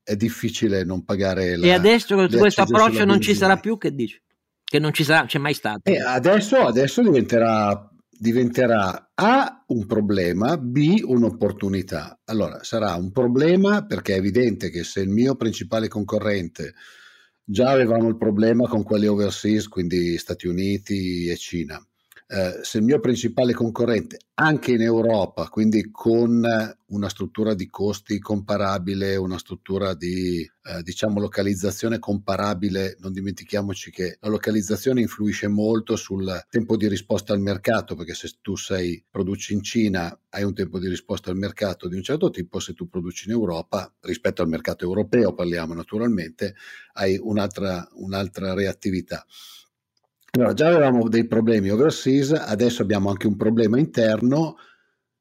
è 0.02 0.16
difficile 0.16 0.84
non 0.84 1.04
pagare 1.04 1.56
la 1.56 1.66
E 1.66 1.72
adesso 1.72 2.14
con 2.14 2.28
questo 2.28 2.62
approccio 2.62 3.04
non 3.04 3.20
ci 3.20 3.34
sarà 3.34 3.56
più, 3.56 3.78
che 3.78 3.94
dici? 3.94 4.20
Che 4.72 4.78
non 4.78 4.94
ci 4.94 5.04
sarà, 5.04 5.26
c'è 5.26 5.36
mai 5.36 5.52
stato? 5.52 5.80
E 5.90 6.00
adesso, 6.00 6.56
adesso 6.56 7.02
diventerà 7.02 7.90
diventerà 8.08 9.10
A 9.12 9.64
un 9.66 9.84
problema, 9.84 10.56
B 10.56 11.02
un'opportunità. 11.04 12.18
Allora 12.24 12.62
sarà 12.62 12.94
un 12.94 13.10
problema 13.12 13.84
perché 13.84 14.14
è 14.14 14.16
evidente 14.16 14.70
che 14.70 14.82
se 14.82 15.00
il 15.00 15.10
mio 15.10 15.34
principale 15.34 15.88
concorrente 15.88 16.72
già 17.44 17.68
avevamo 17.68 18.08
il 18.08 18.16
problema 18.16 18.66
con 18.66 18.82
quelli 18.82 19.06
overseas, 19.08 19.68
quindi 19.68 20.16
Stati 20.16 20.46
Uniti 20.46 21.26
e 21.28 21.36
Cina, 21.36 21.78
eh, 22.32 22.60
se 22.62 22.78
il 22.78 22.84
mio 22.84 22.98
principale 22.98 23.52
concorrente 23.52 24.16
anche 24.36 24.72
in 24.72 24.80
Europa, 24.80 25.48
quindi 25.48 25.90
con 25.90 26.42
una 26.86 27.08
struttura 27.10 27.52
di 27.52 27.68
costi 27.68 28.18
comparabile, 28.18 29.16
una 29.16 29.36
struttura 29.36 29.92
di 29.92 30.40
eh, 30.40 30.82
diciamo 30.82 31.20
localizzazione 31.20 31.98
comparabile, 31.98 32.96
non 33.00 33.12
dimentichiamoci 33.12 33.90
che 33.90 34.16
la 34.18 34.30
localizzazione 34.30 35.02
influisce 35.02 35.46
molto 35.48 35.94
sul 35.96 36.46
tempo 36.48 36.78
di 36.78 36.88
risposta 36.88 37.34
al 37.34 37.40
mercato, 37.40 37.94
perché 37.94 38.14
se 38.14 38.30
tu 38.40 38.56
sei 38.56 39.04
produci 39.10 39.52
in 39.52 39.62
Cina 39.62 40.18
hai 40.30 40.42
un 40.42 40.54
tempo 40.54 40.78
di 40.78 40.88
risposta 40.88 41.28
al 41.30 41.36
mercato 41.36 41.86
di 41.86 41.96
un 41.96 42.02
certo 42.02 42.30
tipo, 42.30 42.60
se 42.60 42.72
tu 42.72 42.88
produci 42.88 43.26
in 43.26 43.32
Europa, 43.32 43.92
rispetto 44.00 44.40
al 44.40 44.48
mercato 44.48 44.86
europeo 44.86 45.34
parliamo 45.34 45.74
naturalmente, 45.74 46.54
hai 46.94 47.18
un'altra, 47.20 47.86
un'altra 47.92 48.54
reattività. 48.54 49.26
Allora, 50.34 50.54
già 50.54 50.68
avevamo 50.68 51.10
dei 51.10 51.26
problemi 51.26 51.68
overseas, 51.68 52.32
adesso 52.32 52.80
abbiamo 52.80 53.10
anche 53.10 53.26
un 53.26 53.36
problema 53.36 53.78
interno 53.78 54.56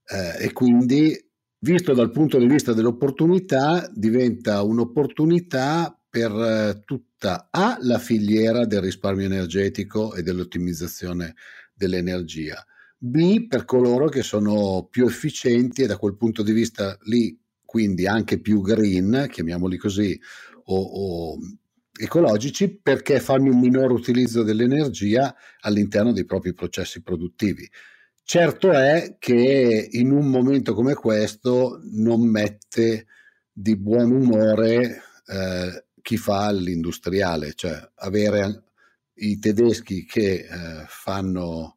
eh, 0.06 0.45
e 0.45 0.54
quindi, 0.54 1.13
visto 1.60 1.93
dal 1.93 2.12
punto 2.12 2.38
di 2.38 2.47
vista 2.47 2.71
dell'opportunità, 2.71 3.91
diventa 3.93 4.62
un'opportunità 4.62 5.93
per 6.10 6.32
eh, 6.32 6.82
tutta 6.86 7.50
A, 7.52 7.78
la 7.82 8.00
filiera 8.00 8.65
del 8.65 8.80
risparmio 8.80 9.26
energetico 9.26 10.13
e 10.13 10.24
dell'ottimizzazione 10.24 11.36
dell'energia, 11.74 12.65
B, 12.97 13.47
per 13.47 13.65
coloro 13.65 14.08
che 14.08 14.24
sono 14.24 14.88
più 14.89 15.06
efficienti 15.06 15.82
e 15.82 15.88
da 15.88 15.97
quel 15.97 16.15
punto 16.15 16.41
di 16.41 16.54
vista 16.54 16.97
lì, 17.02 17.38
quindi 17.65 18.08
anche 18.08 18.39
più 18.39 18.62
green, 18.62 19.28
chiamiamoli 19.30 19.76
così, 19.76 20.17
o, 20.67 20.82
o 20.82 21.38
ecologici 22.04 22.80
perché 22.82 23.20
fanno 23.20 23.52
un 23.52 23.60
minor 23.60 23.92
utilizzo 23.92 24.42
dell'energia 24.42 25.36
all'interno 25.62 26.12
dei 26.12 26.26
propri 26.26 26.54
processi 26.54 27.02
produttivi. 27.04 27.70
Certo 28.24 28.72
è 28.72 29.18
che 29.20 29.88
in 29.92 30.12
un 30.12 30.28
momento 30.28 30.74
come 30.74 30.94
questo 30.94 31.80
non 31.84 32.22
mette 32.22 33.06
di 33.52 33.78
buon 33.78 34.12
umore 34.12 35.02
eh, 35.28 35.86
chi 36.02 36.18
fa 36.18 36.52
l'industriale, 36.52 37.54
cioè 37.54 37.80
avere 37.96 38.64
i 39.16 39.38
tedeschi 39.38 40.06
che 40.06 40.34
eh, 40.34 40.48
fanno 40.88 41.76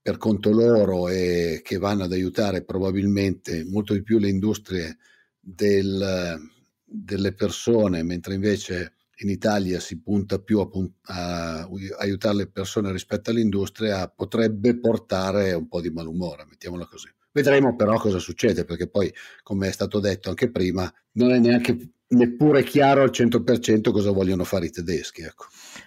per 0.00 0.18
conto 0.18 0.50
loro 0.50 1.08
e 1.08 1.60
che 1.64 1.78
vanno 1.78 2.04
ad 2.04 2.12
aiutare 2.12 2.62
probabilmente 2.62 3.64
molto 3.64 3.92
di 3.92 4.02
più 4.02 4.18
le 4.18 4.28
industrie 4.28 4.98
del, 5.40 6.38
delle 6.84 7.32
persone, 7.32 8.04
mentre 8.04 8.34
invece 8.34 8.92
in 9.18 9.30
Italia 9.30 9.80
si 9.80 10.00
punta 10.00 10.38
più 10.38 10.60
a, 10.60 10.68
a, 11.14 11.68
aiutare 11.98 12.36
le 12.36 12.46
persone 12.48 12.92
rispetto 12.92 13.30
all'industria, 13.30 14.08
potrebbe 14.08 14.78
portare 14.78 15.52
un 15.54 15.68
po' 15.68 15.80
di 15.80 15.90
malumore, 15.90 16.44
mettiamola 16.48 16.86
così. 16.86 17.08
Vedremo 17.32 17.76
però 17.76 17.98
cosa 17.98 18.18
succede, 18.18 18.64
perché 18.64 18.88
poi, 18.88 19.12
come 19.42 19.68
è 19.68 19.72
stato 19.72 20.00
detto 20.00 20.30
anche 20.30 20.50
prima, 20.50 20.90
non 21.12 21.32
è 21.32 21.38
neanche 21.38 21.90
neppure 22.08 22.62
chiaro 22.62 23.02
al 23.02 23.10
100% 23.10 23.90
cosa 23.90 24.10
vogliono 24.10 24.44
fare 24.44 24.66
i 24.66 24.70
tedeschi. 24.70 25.22
Ecco. 25.22 25.46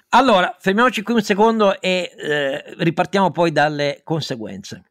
Allora, 0.10 0.56
fermiamoci 0.60 1.02
qui 1.02 1.16
un 1.16 1.22
secondo 1.22 1.80
e 1.82 2.12
eh, 2.16 2.64
ripartiamo 2.78 3.32
poi 3.32 3.52
dalle 3.52 4.02
conseguenze. 4.04 4.84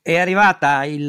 È 0.00 0.16
arrivata 0.18 0.84
il, 0.84 1.08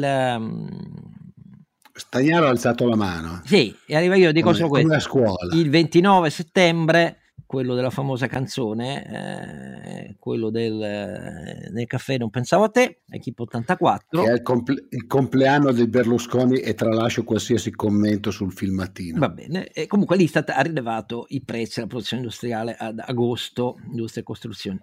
Stagliaro 2.16 2.46
ha 2.46 2.50
alzato 2.50 2.88
la 2.88 2.96
mano. 2.96 3.42
Sì, 3.44 3.74
e 3.86 3.94
arriva 3.94 4.16
io, 4.16 4.32
dico 4.32 4.46
come, 4.46 4.56
solo 4.56 4.68
questo. 4.70 4.98
scuola. 4.98 5.54
Il 5.54 5.68
29 5.68 6.30
settembre, 6.30 7.18
quello 7.44 7.74
della 7.74 7.90
famosa 7.90 8.26
canzone, 8.26 10.08
eh, 10.08 10.16
quello 10.18 10.48
del 10.48 10.82
eh, 10.82 11.70
nel 11.70 11.86
caffè 11.86 12.16
Non 12.16 12.30
pensavo 12.30 12.64
a 12.64 12.70
te, 12.70 13.02
Equipe 13.08 13.42
84. 13.42 14.22
Che 14.22 14.30
è 14.30 14.32
il, 14.32 14.42
comple- 14.42 14.86
il, 14.88 15.06
compleanno 15.06 15.72
di 15.72 15.86
Berlusconi 15.86 16.58
e 16.58 16.74
tralascio 16.74 17.22
qualsiasi 17.22 17.70
commento 17.70 18.30
sul 18.30 18.52
filmatino. 18.52 19.18
Va 19.18 19.28
bene, 19.28 19.68
e 19.68 19.86
comunque 19.86 20.16
l'Istat 20.16 20.50
ha 20.50 20.60
rilevato 20.62 21.26
i 21.28 21.42
prezzi 21.42 21.74
della 21.76 21.88
produzione 21.88 22.22
industriale 22.22 22.76
ad 22.78 23.02
agosto, 23.04 23.76
industria 23.90 24.22
e 24.22 24.24
costruzione. 24.24 24.80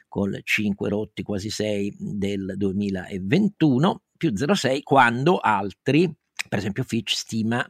col 0.08 0.40
5 0.42 0.88
rotti 0.88 1.22
quasi 1.22 1.48
6 1.48 1.96
del 1.98 2.54
2021, 2.56 4.02
più 4.16 4.30
0,6 4.32 4.82
quando 4.82 5.38
altri 5.38 6.12
per 6.48 6.58
esempio 6.58 6.82
Fitch 6.82 7.14
stima 7.14 7.64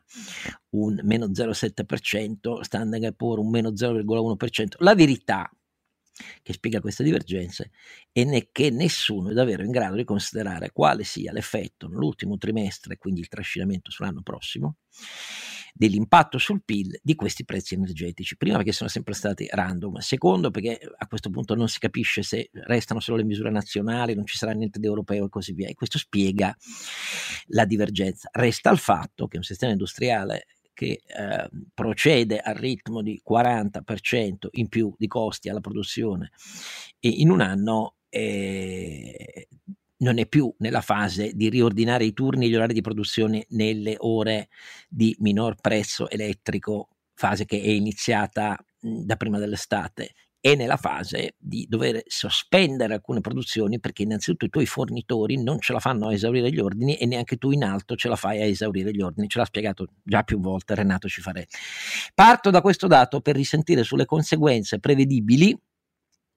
un 0.71 1.01
meno 1.03 1.27
0,7%, 1.27 2.61
Standard 2.63 3.15
Poor's 3.15 3.43
un 3.43 3.51
meno 3.51 3.71
0,1%. 3.71 4.77
La 4.79 4.95
verità 4.95 5.51
che 6.43 6.53
spiega 6.53 6.81
queste 6.81 7.03
divergenze 7.03 7.71
è 8.13 8.49
che 8.53 8.71
nessuno 8.71 9.31
è 9.31 9.33
davvero 9.33 9.63
in 9.63 9.71
grado 9.71 9.97
di 9.97 10.05
considerare 10.05 10.73
quale 10.73 11.05
sia 11.05 11.33
l'effetto 11.33 11.89
nell'ultimo 11.89 12.37
trimestre, 12.37 12.97
quindi 12.97 13.21
il 13.21 13.29
trascinamento 13.29 13.91
sull'anno 13.91 14.23
prossimo, 14.23 14.77
dell'impatto 15.73 16.39
sul 16.39 16.63
PIL 16.65 16.99
di 17.03 17.15
questi 17.15 17.45
prezzi 17.45 17.75
energetici. 17.75 18.37
Prima 18.37 18.57
perché 18.57 18.73
sono 18.73 18.89
sempre 18.89 19.15
stati 19.15 19.47
random, 19.51 19.99
secondo 19.99 20.51
perché 20.51 20.79
a 20.97 21.07
questo 21.07 21.31
punto 21.31 21.55
non 21.55 21.69
si 21.69 21.79
capisce 21.79 22.23
se 22.23 22.51
restano 22.53 23.01
solo 23.01 23.19
le 23.19 23.25
misure 23.25 23.51
nazionali, 23.51 24.15
non 24.15 24.27
ci 24.27 24.37
sarà 24.37 24.53
niente 24.53 24.79
di 24.79 24.87
europeo 24.87 25.27
e 25.27 25.29
così 25.29 25.53
via. 25.53 25.69
E 25.69 25.75
questo 25.75 25.99
spiega 25.99 26.57
la 27.49 27.65
divergenza. 27.65 28.29
Resta 28.33 28.71
il 28.71 28.79
fatto 28.79 29.27
che 29.27 29.37
un 29.37 29.43
sistema 29.43 29.73
industriale 29.73 30.47
che 30.73 31.03
eh, 31.05 31.51
procede 31.75 32.39
al 32.39 32.55
ritmo 32.55 33.03
di 33.03 33.21
40% 33.29 34.49
in 34.53 34.69
più 34.69 34.95
di 34.97 35.07
costi 35.07 35.49
alla 35.49 35.61
produzione 35.61 36.31
e 36.99 37.09
in 37.09 37.31
un 37.31 37.41
anno 37.41 37.97
eh, 38.09 39.49
non 39.99 40.19
è 40.19 40.27
più 40.27 40.53
nella 40.59 40.81
fase 40.81 41.33
di 41.35 41.49
riordinare 41.49 42.05
i 42.05 42.13
turni 42.13 42.47
e 42.47 42.49
gli 42.49 42.55
orari 42.55 42.73
di 42.73 42.81
produzione 42.81 43.47
nelle 43.51 43.97
ore 43.99 44.49
di 44.89 45.15
minor 45.21 45.57
prezzo 45.61 46.09
elettrico, 46.09 46.89
fase 47.15 47.45
che 47.45 47.61
è 47.61 47.69
iniziata 47.69 48.57
da 48.81 49.17
prima 49.17 49.39
dell'estate 49.39 50.15
è 50.41 50.55
nella 50.55 50.79
fase 50.79 51.35
di 51.39 51.67
dover 51.69 52.03
sospendere 52.07 52.95
alcune 52.95 53.21
produzioni 53.21 53.79
perché 53.79 54.03
innanzitutto 54.03 54.47
i 54.47 54.49
tuoi 54.49 54.67
fornitori 54.67 55.41
non 55.43 55.61
ce 55.61 55.75
la 55.75 55.81
fanno 55.81 56.09
a 56.09 56.13
esaurire 56.13 56.51
gli 56.51 56.59
ordini 56.59 56.97
e 56.97 57.05
neanche 57.05 57.37
tu 57.37 57.51
in 57.51 57.63
alto 57.63 57.95
ce 57.95 58.09
la 58.09 58.17
fai 58.17 58.41
a 58.41 58.47
esaurire 58.47 58.91
gli 58.91 59.03
ordini. 59.03 59.29
Ce 59.29 59.39
l'ha 59.39 59.45
spiegato 59.45 59.87
già 60.03 60.23
più 60.23 60.41
volte 60.41 60.75
Renato 60.75 61.09
Cifarelli. 61.09 61.49
Parto 62.15 62.51
da 62.51 62.63
questo 62.63 62.87
dato 62.87 63.21
per 63.21 63.37
risentire 63.37 63.83
sulle 63.83 64.07
conseguenze 64.07 64.81
prevedibili 64.81 65.57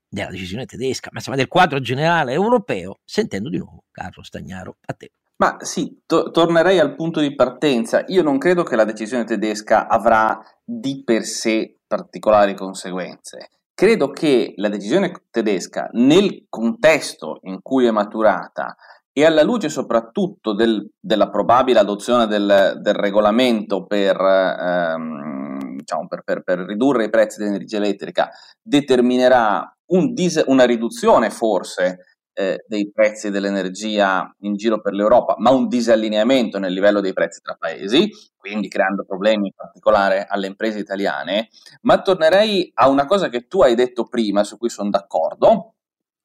della 0.10 0.30
decisione 0.30 0.66
tedesca, 0.66 1.10
ma 1.12 1.20
insomma 1.20 1.38
del 1.38 1.48
quadro 1.48 1.80
generale 1.80 2.34
europeo, 2.34 3.00
sentendo 3.04 3.50
di 3.50 3.58
nuovo 3.58 3.86
Carlo 3.90 4.22
Stagnaro. 4.22 4.78
A 4.86 4.94
te. 4.94 5.12
Ma 5.38 5.58
sì, 5.62 6.04
to- 6.06 6.30
tornerei 6.30 6.78
al 6.78 6.94
punto 6.96 7.20
di 7.20 7.34
partenza. 7.34 8.04
Io 8.08 8.22
non 8.22 8.38
credo 8.38 8.64
che 8.64 8.76
la 8.76 8.86
decisione 8.86 9.24
tedesca 9.24 9.88
avrà 9.88 10.40
di 10.64 11.04
per 11.04 11.24
sé 11.24 11.80
particolari 11.88 12.54
conseguenze. 12.54 13.50
Credo 13.84 14.12
che 14.12 14.54
la 14.56 14.70
decisione 14.70 15.12
tedesca, 15.30 15.90
nel 15.92 16.46
contesto 16.48 17.40
in 17.42 17.60
cui 17.62 17.86
è 17.86 17.92
maturata 17.92 18.78
e 19.12 19.26
alla 19.26 19.44
luce 19.44 19.68
soprattutto 19.68 20.54
del, 20.54 20.90
della 20.98 21.30
probabile 21.30 21.80
adozione 21.80 22.26
del, 22.28 22.80
del 22.80 22.94
regolamento 22.94 23.86
per, 23.86 24.16
ehm, 24.18 25.76
diciamo, 25.76 26.08
per, 26.08 26.22
per, 26.24 26.44
per, 26.44 26.60
ridurre 26.60 27.04
i 27.04 27.10
prezzi 27.10 27.40
dell'energia 27.40 27.76
elettrica, 27.76 28.30
determinerà 28.62 29.70
un 29.88 30.14
dis- 30.14 30.46
una 30.48 30.64
riduzione 30.64 31.30
forse 31.30 32.13
eh, 32.34 32.64
dei 32.68 32.92
prezzi 32.92 33.30
dell'energia 33.30 34.34
in 34.40 34.56
giro 34.56 34.82
per 34.82 34.94
l'Europa, 34.94 35.36
ma 35.38 35.52
un 35.52 35.68
disallineamento 35.68 36.60
nel 36.60 36.74
livello 36.74 37.00
dei 37.00 37.14
prezzi 37.14 37.42
tra 37.42 37.56
paesi, 37.56 38.10
quindi 38.36 38.68
creando 38.68 39.06
problemi 39.06 39.48
in 39.48 39.54
particolare 39.56 40.26
alle 40.28 40.48
imprese 40.48 40.80
italiane. 40.80 41.50
Ma 41.82 42.02
tornerei 42.02 42.72
a 42.76 42.90
una 42.90 43.06
cosa 43.06 43.30
che 43.30 43.48
tu 43.48 43.62
hai 43.62 43.76
detto 43.76 44.06
prima, 44.06 44.44
su 44.44 44.58
cui 44.58 44.70
sono 44.70 44.90
d'accordo, 44.90 45.76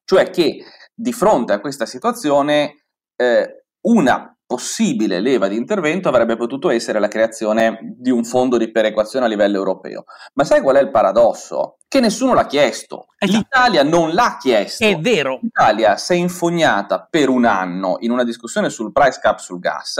cioè 0.04 0.30
che 0.30 0.64
di 0.94 1.12
fronte 1.12 1.52
a 1.52 1.60
questa 1.60 1.86
situazione 1.86 2.84
eh, 3.14 3.64
una 3.82 4.32
possibile 4.48 5.20
leva 5.20 5.46
di 5.46 5.56
intervento 5.56 6.08
avrebbe 6.08 6.36
potuto 6.36 6.70
essere 6.70 6.98
la 6.98 7.08
creazione 7.08 7.78
di 7.98 8.10
un 8.10 8.24
fondo 8.24 8.56
di 8.56 8.70
perequazione 8.70 9.26
a 9.26 9.28
livello 9.28 9.58
europeo. 9.58 10.04
Ma 10.34 10.44
sai 10.44 10.62
qual 10.62 10.76
è 10.76 10.80
il 10.80 10.90
paradosso? 10.90 11.77
Che 11.88 12.00
nessuno 12.00 12.34
l'ha 12.34 12.46
chiesto. 12.46 13.06
Esatto. 13.18 13.38
L'Italia 13.38 13.82
non 13.82 14.12
l'ha 14.12 14.36
chiesto. 14.38 14.84
È 14.84 14.98
vero. 14.98 15.38
L'Italia 15.40 15.96
si 15.96 16.12
è 16.12 16.16
infognata 16.16 17.06
per 17.08 17.30
un 17.30 17.46
anno 17.46 17.96
in 18.00 18.10
una 18.10 18.24
discussione 18.24 18.68
sul 18.68 18.92
price 18.92 19.18
cap 19.22 19.38
sul 19.38 19.58
gas. 19.58 19.96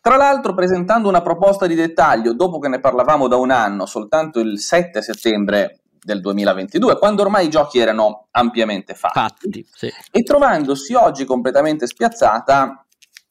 Tra 0.00 0.16
l'altro 0.16 0.54
presentando 0.54 1.08
una 1.08 1.20
proposta 1.20 1.66
di 1.66 1.74
dettaglio 1.74 2.32
dopo 2.32 2.58
che 2.58 2.68
ne 2.68 2.80
parlavamo 2.80 3.28
da 3.28 3.36
un 3.36 3.50
anno, 3.50 3.86
soltanto 3.86 4.40
il 4.40 4.58
7 4.58 5.02
settembre 5.02 5.82
del 6.02 6.20
2022, 6.20 6.98
quando 6.98 7.22
ormai 7.22 7.46
i 7.46 7.50
giochi 7.50 7.78
erano 7.78 8.26
ampiamente 8.32 8.94
fatti, 8.94 9.18
fatti 9.18 9.66
sì. 9.72 9.92
e 10.10 10.22
trovandosi 10.22 10.94
oggi 10.94 11.24
completamente 11.24 11.86
spiazzata 11.86 12.84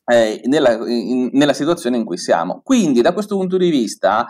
eh, 0.06 0.41
nella, 0.46 0.72
in, 0.88 1.30
nella 1.34 1.54
situazione 1.54 1.98
in 1.98 2.06
cui 2.06 2.17
siamo. 2.17 2.62
Quindi 2.63 3.02
da 3.02 3.12
questo 3.12 3.36
punto 3.36 3.58
di 3.58 3.70
vista 3.70 4.28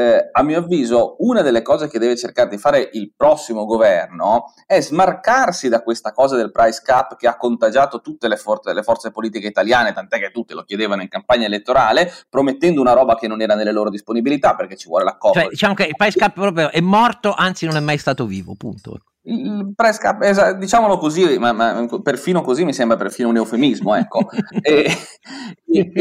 eh, 0.00 0.28
a 0.32 0.42
mio 0.42 0.58
avviso, 0.58 1.16
una 1.18 1.42
delle 1.42 1.60
cose 1.60 1.88
che 1.88 1.98
deve 1.98 2.16
cercare 2.16 2.48
di 2.48 2.56
fare 2.56 2.88
il 2.92 3.12
prossimo 3.14 3.66
governo 3.66 4.52
è 4.66 4.80
smarcarsi 4.80 5.68
da 5.68 5.82
questa 5.82 6.12
cosa 6.12 6.36
del 6.36 6.50
price 6.50 6.80
cap 6.82 7.16
che 7.16 7.28
ha 7.28 7.36
contagiato 7.36 8.00
tutte 8.00 8.26
le, 8.28 8.36
for- 8.36 8.60
le 8.72 8.82
forze 8.82 9.10
politiche 9.10 9.46
italiane, 9.46 9.92
tant'è 9.92 10.18
che 10.18 10.30
tutte 10.30 10.54
lo 10.54 10.62
chiedevano 10.62 11.02
in 11.02 11.08
campagna 11.08 11.46
elettorale, 11.46 12.10
promettendo 12.30 12.80
una 12.80 12.92
roba 12.92 13.14
che 13.16 13.28
non 13.28 13.42
era 13.42 13.54
nelle 13.54 13.72
loro 13.72 13.90
disponibilità 13.90 14.54
perché 14.54 14.76
ci 14.76 14.88
vuole 14.88 15.04
l'accordo. 15.04 15.40
Cioè, 15.40 15.48
diciamo 15.50 15.74
che 15.74 15.84
il 15.84 15.96
price 15.96 16.18
cap 16.18 16.32
proprio 16.32 16.70
è 16.70 16.80
morto, 16.80 17.34
anzi 17.36 17.66
non 17.66 17.76
è 17.76 17.80
mai 17.80 17.98
stato 17.98 18.24
vivo, 18.24 18.54
punto 18.56 19.00
il 19.22 19.72
press 19.74 19.98
cap, 19.98 20.22
esa, 20.22 20.52
diciamolo 20.54 20.96
così, 20.96 21.38
ma, 21.38 21.52
ma, 21.52 21.86
perfino 22.02 22.40
così 22.40 22.64
mi 22.64 22.72
sembra 22.72 22.96
perfino 22.96 23.28
un 23.28 23.36
eufemismo, 23.36 23.94
ecco, 23.94 24.28
e, 24.62 24.90
e, 25.66 25.92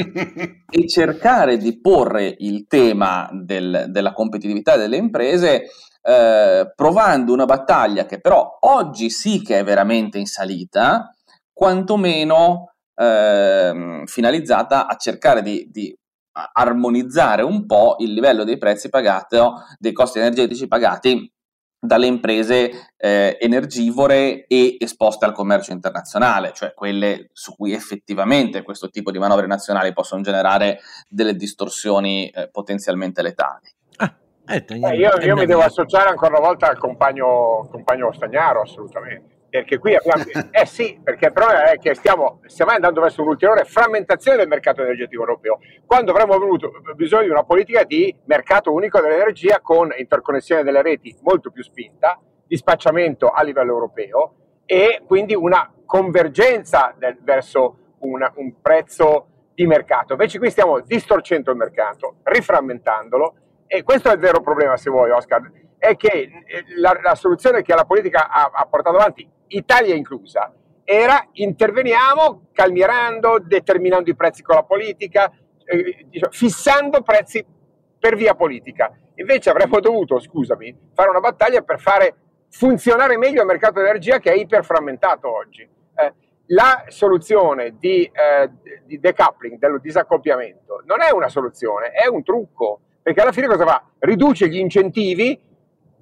e, 0.70 0.88
cercare 0.88 1.58
di 1.58 1.80
porre 1.82 2.34
il 2.40 2.66
tema 2.68 3.30
del, 3.32 3.88
della 3.90 4.14
competitività 4.14 4.78
delle 4.78 4.98
imprese 4.98 5.68
eh, 6.02 6.72
provando 6.76 7.34
una 7.34 7.46
battaglia 7.46 8.06
che 8.06 8.22
però 8.22 8.58
oggi 8.62 9.10
sì 9.10 9.42
che 9.42 9.60
è 9.60 9.64
veramente 9.64 10.18
in 10.18 10.26
salita, 10.26 11.14
quantomeno 11.52 12.74
eh, 12.96 14.04
finalizzata 14.06 14.88
a 14.88 14.96
cercare 14.96 15.42
di, 15.42 15.68
di 15.70 15.94
armonizzare 16.54 17.42
un 17.42 17.66
po' 17.66 17.98
il 18.00 18.14
livello 18.14 18.46
dei 18.46 18.58
prezzi 18.58 18.88
pagati, 18.88 19.38
dei 19.78 19.92
costi 19.92 20.20
energetici 20.20 20.68
pagati 20.68 21.30
dalle 21.80 22.08
imprese 22.08 22.92
eh, 22.98 23.38
energivore 23.40 24.46
e 24.48 24.76
esposte 24.80 25.26
al 25.26 25.34
commercio 25.34 25.72
internazionale, 25.72 26.52
cioè 26.54 26.74
quelle 26.74 27.30
su 27.32 27.56
cui 27.56 27.74
effettivamente 27.74 28.64
questo 28.64 28.90
tipo 28.90 29.12
di 29.12 29.20
manovre 29.20 29.48
nazionali 29.48 29.94
possono 29.94 30.22
generare 30.22 30.80
delle 31.08 31.36
distorsioni 31.36 32.30
eh, 32.30 32.50
potenzialmente 32.50 33.22
letali. 33.22 33.68
Ah, 33.98 34.14
eh, 34.48 34.66
io, 34.76 35.18
io 35.22 35.36
mi 35.36 35.46
devo 35.46 35.62
associare 35.62 36.10
ancora 36.10 36.38
una 36.38 36.48
volta 36.48 36.70
al 36.70 36.78
compagno, 36.78 37.68
compagno 37.72 38.12
Stagnaro, 38.12 38.62
assolutamente 38.62 39.38
perché 39.50 39.78
qui 39.80 39.96
abbiamo, 39.96 40.24
eh 40.52 40.66
sì, 40.66 41.00
perché 41.04 41.28
il 41.28 41.34
problema 41.34 41.72
è 41.72 41.78
che 41.78 41.96
stiamo, 41.96 42.40
stiamo 42.46 42.72
andando 42.72 43.02
verso 43.02 43.22
un'ulteriore 43.22 43.64
frammentazione 43.66 44.38
del 44.38 44.48
mercato 44.48 44.82
energetico 44.82 45.22
europeo, 45.22 45.60
quando 45.86 46.12
avremmo 46.12 46.34
avuto 46.34 46.72
bisogno 46.96 47.24
di 47.24 47.30
una 47.30 47.44
politica 47.44 47.84
di 47.84 48.16
mercato 48.26 48.72
unico 48.72 49.02
dell'energia 49.02 49.60
con 49.62 49.92
interconnessione 49.98 50.64
delle 50.64 50.82
reti 50.82 51.16
molto 51.22 51.50
più 51.52 51.64
spinta, 51.64 52.20
dispacciamento 52.46 53.30
a 53.30 53.42
livello 53.44 53.74
europeo 53.74 54.34
e 54.66 55.02
quindi 55.06 55.34
una 55.34 55.72
convergenza 55.86 56.94
del, 56.98 57.18
verso 57.22 57.96
una, 58.00 58.32
un 58.36 58.62
prezzo 58.62 59.28
di 59.56 59.66
mercato. 59.66 60.14
Invece 60.14 60.38
qui 60.38 60.50
stiamo 60.52 60.80
distorcendo 60.80 61.52
il 61.52 61.58
mercato, 61.58 62.18
riframmentandolo 62.24 63.36
e 63.66 63.84
questo 63.84 64.10
è 64.10 64.14
il 64.14 64.20
vero 64.20 64.42
problema, 64.42 64.78
se 64.78 64.90
vuoi, 64.90 65.10
Oscar, 65.10 65.52
è 65.78 65.96
che 65.96 66.08
eh, 66.08 66.64
la, 66.78 66.98
la 67.02 67.16
soluzione 67.16 67.62
che 67.62 67.74
la 67.74 67.86
politica 67.86 68.30
ha, 68.30 68.52
ha 68.54 68.66
portato 68.66 68.98
avanti 68.98 69.28
Italia 69.50 69.96
inclusa, 69.96 70.54
era 70.84 71.28
interveniamo 71.34 72.48
calmierando, 72.52 73.40
determinando 73.40 74.10
i 74.10 74.16
prezzi 74.16 74.42
con 74.42 74.56
la 74.56 74.64
politica, 74.64 75.32
eh, 75.64 76.06
diciamo, 76.10 76.32
fissando 76.32 77.02
prezzi 77.02 77.46
per 78.00 78.16
via 78.16 78.34
politica. 78.34 78.92
Invece 79.16 79.50
avremmo 79.50 79.80
dovuto, 79.80 80.20
scusami, 80.20 80.76
fare 80.94 81.10
una 81.10 81.20
battaglia 81.20 81.62
per 81.62 81.80
fare 81.80 82.16
funzionare 82.50 83.18
meglio 83.18 83.42
il 83.42 83.48
mercato 83.48 83.74
dell'energia 83.74 84.20
che 84.20 84.32
è 84.32 84.36
iperframmentato 84.36 85.32
oggi. 85.32 85.62
Eh, 85.62 86.14
la 86.48 86.86
soluzione 86.88 87.76
di, 87.78 88.04
eh, 88.06 88.50
di 88.86 89.00
decoupling, 89.00 89.60
dello 89.60 89.78
disaccoppiamento, 89.78 90.82
non 90.86 91.02
è 91.02 91.12
una 91.12 91.30
soluzione, 91.30 91.92
è 91.92 92.08
un 92.08 92.24
trucco, 92.24 92.80
perché 93.02 93.22
alla 93.22 93.32
fine 93.32 93.48
cosa 93.48 93.66
fa? 93.66 93.84
Riduce 94.00 94.48
gli 94.48 94.58
incentivi 94.58 95.40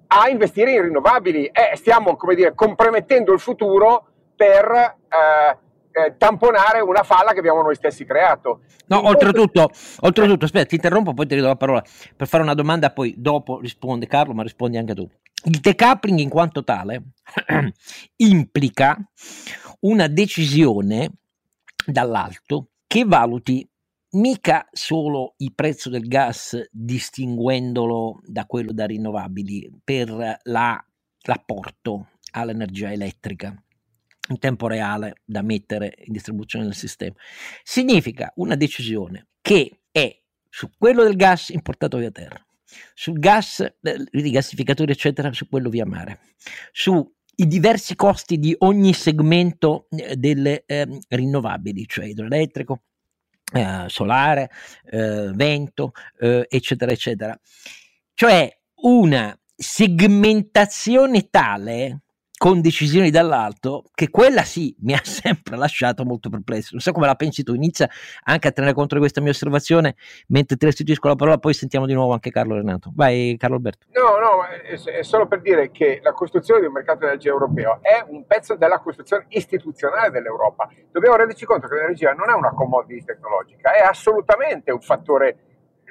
a 0.08 0.30
investire 0.30 0.74
in 0.74 0.84
rinnovabili 0.84 1.46
e 1.46 1.76
stiamo, 1.76 2.16
come 2.16 2.36
dire, 2.36 2.54
compromettendo 2.54 3.34
il 3.34 3.40
futuro 3.40 4.06
per 4.36 4.72
eh, 4.72 5.58
eh, 5.98 6.16
tamponare 6.18 6.80
una 6.80 7.04
falla 7.04 7.34
che 7.34 7.40
abbiamo 7.40 7.62
noi 7.62 7.76
stessi 7.76 8.06
creato. 8.06 8.62
No, 8.88 9.08
oltretutto, 9.08 9.70
oltretutto, 10.02 10.46
aspetta, 10.46 10.68
ti 10.68 10.76
interrompo, 10.76 11.14
poi 11.14 11.26
ti 11.26 11.36
ridò 11.36 11.48
la 11.48 11.56
parola 11.56 11.84
per 12.16 12.28
fare 12.28 12.44
una 12.44 12.54
domanda, 12.54 12.92
poi 12.92 13.16
dopo 13.18 13.60
risponde 13.60 14.08
Carlo, 14.08 14.34
ma 14.34 14.44
rispondi 14.44 14.78
anche 14.78 14.94
tu. 14.94 15.10
Il 15.46 15.60
decoupling 15.60 16.20
in 16.20 16.30
quanto 16.30 16.64
tale 16.64 17.02
implica 18.18 18.98
una 19.82 20.08
decisione 20.08 21.12
dall'alto 21.86 22.70
che 22.86 23.04
valuti 23.06 23.68
mica 24.18 24.68
solo 24.72 25.36
il 25.38 25.54
prezzo 25.54 25.90
del 25.90 26.08
gas 26.08 26.70
distinguendolo 26.72 28.20
da 28.26 28.46
quello 28.46 28.74
da 28.74 28.86
rinnovabili 28.86 29.72
per 29.84 30.40
la, 30.44 30.86
l'apporto 31.22 32.10
all'energia 32.32 32.92
elettrica 32.92 33.56
in 34.30 34.40
tempo 34.40 34.68
reale 34.68 35.22
da 35.24 35.42
mettere 35.42 35.96
in 36.06 36.12
distribuzione 36.12 36.66
nel 36.66 36.76
sistema. 36.76 37.16
Significa 37.64 38.32
una 38.36 38.56
decisione 38.56 39.28
che 39.42 39.82
è 39.92 40.22
su 40.50 40.70
quello 40.78 41.04
del 41.04 41.16
gas 41.16 41.50
importato 41.50 41.98
via 41.98 42.12
terra, 42.12 42.44
sul 42.94 43.20
gas, 43.20 43.66
i 44.12 44.32
gassificatori 44.32 44.92
eccetera, 44.92 45.32
su 45.32 45.48
quello 45.48 45.70
via 45.70 45.86
mare, 45.86 46.20
sui 46.72 47.06
diversi 47.36 47.96
costi 47.96 48.38
di 48.38 48.54
ogni 48.60 48.94
segmento 48.94 49.88
eh, 49.92 50.16
delle 50.18 50.64
eh, 50.66 50.88
rinnovabili, 51.08 51.86
cioè 51.88 52.06
idroelettrico, 52.06 52.82
eh, 53.54 53.86
solare, 53.88 54.50
eh, 54.86 55.32
vento, 55.34 55.92
eh, 56.20 56.46
eccetera, 56.50 56.92
eccetera. 56.92 57.40
Cioè 58.14 58.52
una 58.82 59.38
segmentazione 59.56 61.30
tale 61.30 62.02
con 62.38 62.62
decisioni 62.62 63.10
dall'alto, 63.10 63.86
che 63.94 64.10
quella 64.10 64.44
sì 64.44 64.76
mi 64.82 64.94
ha 64.94 65.02
sempre 65.04 65.58
lasciato 65.58 66.06
molto 66.06 66.30
perplesso. 66.30 66.70
Non 66.74 66.82
so 66.82 66.92
come 66.92 67.08
la 67.08 67.16
pensi 67.16 67.44
tu, 67.44 67.54
inizia 67.54 67.90
anche 68.24 68.48
a 68.48 68.52
tenere 68.52 68.74
conto 68.74 68.94
di 68.94 69.02
questa 69.02 69.22
mia 69.22 69.32
osservazione 69.32 69.96
mentre 70.28 70.56
ti 70.56 70.66
restituisco 70.66 71.08
la 71.08 71.16
parola, 71.16 71.38
poi 71.38 71.54
sentiamo 71.54 71.86
di 71.86 71.94
nuovo 71.94 72.14
anche 72.14 72.30
Carlo 72.30 72.56
Renato. 72.56 72.92
Vai 72.94 73.36
Carlo 73.38 73.56
Alberto. 73.56 73.88
No, 73.94 74.18
no, 74.18 74.44
è, 74.46 75.04
solo 75.04 75.28
per 75.28 75.42
dire 75.42 75.72
che 75.72 76.00
la 76.04 76.14
costruzione 76.14 76.62
di 76.62 76.68
un 76.68 76.74
mercato 76.74 77.00
dell'energia 77.00 77.30
europeo 77.30 77.80
è 77.82 78.06
un 78.08 78.26
pezzo 78.26 78.56
della 78.56 78.80
costruzione 78.80 79.26
istituzionale 79.30 80.12
dell'Europa. 80.12 80.70
Dobbiamo 80.92 81.16
renderci 81.16 81.46
conto 81.46 81.68
che 81.68 81.76
l'energia 81.76 82.14
non 82.14 82.30
è 82.30 82.34
una 82.34 82.52
commodity 82.52 83.04
tecnologica, 83.04 83.74
è 83.74 83.82
assolutamente 83.82 84.72
un 84.72 84.82
fattore 84.82 85.38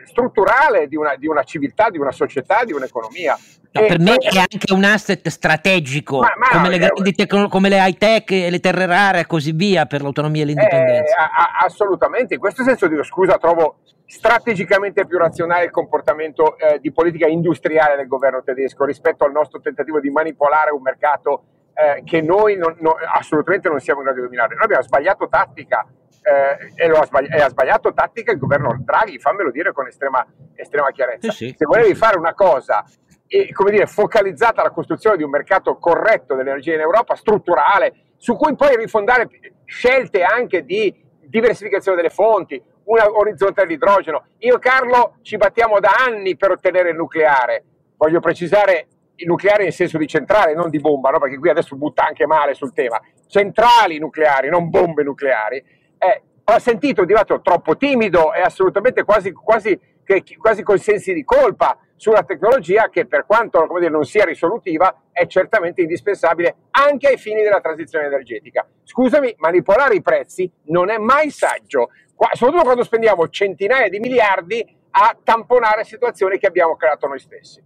strutturale 0.06 0.86
di 0.88 0.96
una, 0.96 1.16
di 1.16 1.26
una, 1.26 1.42
civiltà, 1.42 1.90
di 1.90 1.98
una 1.98 2.12
società, 2.12 2.64
di 2.64 2.72
un'economia. 2.72 3.36
No, 3.72 3.86
per 3.86 3.98
me 3.98 4.14
è 4.14 4.38
anche 4.38 4.72
un 4.72 4.84
asset 4.84 5.28
strategico, 5.28 6.20
ma, 6.20 6.32
ma 6.36 6.48
come, 6.50 6.78
le 6.78 6.86
è, 6.86 7.12
tecno, 7.12 7.48
come, 7.48 7.68
le 7.68 7.76
high 7.78 7.98
tech, 7.98 8.30
le 8.30 8.60
terre 8.60 8.86
rare 8.86 9.20
e 9.20 9.26
così 9.26 9.52
via, 9.52 9.84
per 9.84 10.00
l'autonomia 10.00 10.42
e 10.42 10.46
l'indipendenza. 10.46 11.26
Eh, 11.26 11.64
assolutamente, 11.64 12.34
in 12.34 12.40
questo 12.40 12.62
senso 12.62 12.86
dico 12.86 13.02
scusa, 13.02 13.36
trovo 13.36 13.80
strategicamente 14.06 15.04
più 15.04 15.18
razionale 15.18 15.64
il 15.64 15.70
comportamento 15.70 16.56
eh, 16.56 16.78
di 16.78 16.92
politica 16.92 17.26
industriale 17.26 17.96
del 17.96 18.06
governo 18.06 18.42
tedesco 18.42 18.84
rispetto 18.84 19.24
al 19.24 19.32
nostro 19.32 19.60
tentativo 19.60 20.00
di 20.00 20.10
manipolare 20.10 20.70
un 20.70 20.80
mercato 20.80 21.42
eh, 21.74 22.02
che 22.04 22.22
noi 22.22 22.56
non, 22.56 22.76
no, 22.80 22.96
assolutamente 23.12 23.68
non 23.68 23.80
siamo 23.80 24.00
in 24.00 24.06
grado 24.06 24.20
di 24.20 24.26
dominare. 24.26 24.54
Noi 24.54 24.64
abbiamo 24.64 24.82
sbagliato 24.82 25.28
tattica 25.28 25.86
eh, 26.26 26.72
e, 26.74 26.90
ha 26.90 27.04
sbagli- 27.04 27.32
e, 27.32 27.40
ha 27.40 27.48
sbagliato 27.48 27.92
tattica 27.94 28.32
il 28.32 28.38
governo 28.38 28.76
Draghi, 28.80 29.20
fammelo 29.20 29.52
dire 29.52 29.72
con 29.72 29.86
estrema, 29.86 30.26
estrema 30.54 30.90
chiarezza. 30.90 31.30
Sì, 31.30 31.46
sì. 31.46 31.54
Se 31.56 31.64
volevi 31.64 31.94
fare 31.94 32.18
una 32.18 32.34
cosa 32.34 32.84
e, 33.28 33.52
come 33.52 33.70
dire, 33.70 33.86
focalizzata 33.86 34.60
alla 34.60 34.72
costruzione 34.72 35.16
di 35.16 35.22
un 35.22 35.30
mercato 35.30 35.78
corretto 35.78 36.34
dell'energia 36.34 36.74
in 36.74 36.80
Europa, 36.80 37.14
strutturale, 37.14 38.14
su 38.16 38.36
cui 38.36 38.56
poi 38.56 38.76
rifondare 38.76 39.28
scelte 39.64 40.22
anche 40.22 40.64
di 40.64 40.92
diversificazione 41.20 41.96
delle 41.96 42.10
fonti, 42.10 42.60
un 42.84 42.98
orizzonte 42.98 43.62
all'idrogeno. 43.62 44.24
Io 44.38 44.58
Carlo 44.58 45.18
ci 45.22 45.36
battiamo 45.36 45.78
da 45.78 45.92
anni 45.96 46.36
per 46.36 46.50
ottenere 46.50 46.90
il 46.90 46.96
nucleare. 46.96 47.64
Voglio 47.96 48.18
precisare 48.18 48.88
il 49.16 49.26
nucleare 49.28 49.64
in 49.64 49.72
senso 49.72 49.96
di 49.96 50.06
centrale, 50.06 50.54
non 50.54 50.70
di 50.70 50.78
bomba, 50.78 51.10
no? 51.10 51.18
perché 51.18 51.38
qui 51.38 51.50
adesso 51.50 51.76
butta 51.76 52.04
anche 52.04 52.26
male 52.26 52.54
sul 52.54 52.72
tema. 52.72 53.00
Centrali 53.28 53.98
nucleari, 53.98 54.48
non 54.48 54.70
bombe 54.70 55.02
nucleari 55.02 55.84
eh, 55.98 56.22
ho 56.44 56.58
sentito 56.58 57.04
di 57.04 57.12
fatto 57.12 57.40
troppo 57.40 57.76
timido 57.76 58.32
e 58.32 58.40
assolutamente 58.40 59.04
quasi, 59.04 59.32
quasi, 59.32 59.78
che, 60.04 60.22
quasi 60.38 60.62
con 60.62 60.78
sensi 60.78 61.12
di 61.12 61.24
colpa 61.24 61.78
sulla 61.96 62.22
tecnologia 62.22 62.88
che 62.88 63.06
per 63.06 63.26
quanto 63.26 63.66
dire, 63.78 63.90
non 63.90 64.04
sia 64.04 64.24
risolutiva 64.24 65.02
è 65.10 65.26
certamente 65.26 65.80
indispensabile 65.80 66.56
anche 66.70 67.08
ai 67.08 67.16
fini 67.16 67.42
della 67.42 67.60
transizione 67.60 68.06
energetica. 68.06 68.66
Scusami, 68.84 69.34
manipolare 69.38 69.94
i 69.94 70.02
prezzi 70.02 70.50
non 70.66 70.90
è 70.90 70.98
mai 70.98 71.30
saggio, 71.30 71.88
soprattutto 72.32 72.64
quando 72.64 72.84
spendiamo 72.84 73.28
centinaia 73.28 73.88
di 73.88 73.98
miliardi 73.98 74.64
a 74.90 75.16
tamponare 75.22 75.84
situazioni 75.84 76.38
che 76.38 76.46
abbiamo 76.46 76.76
creato 76.76 77.06
noi 77.06 77.18
stessi. 77.18 77.62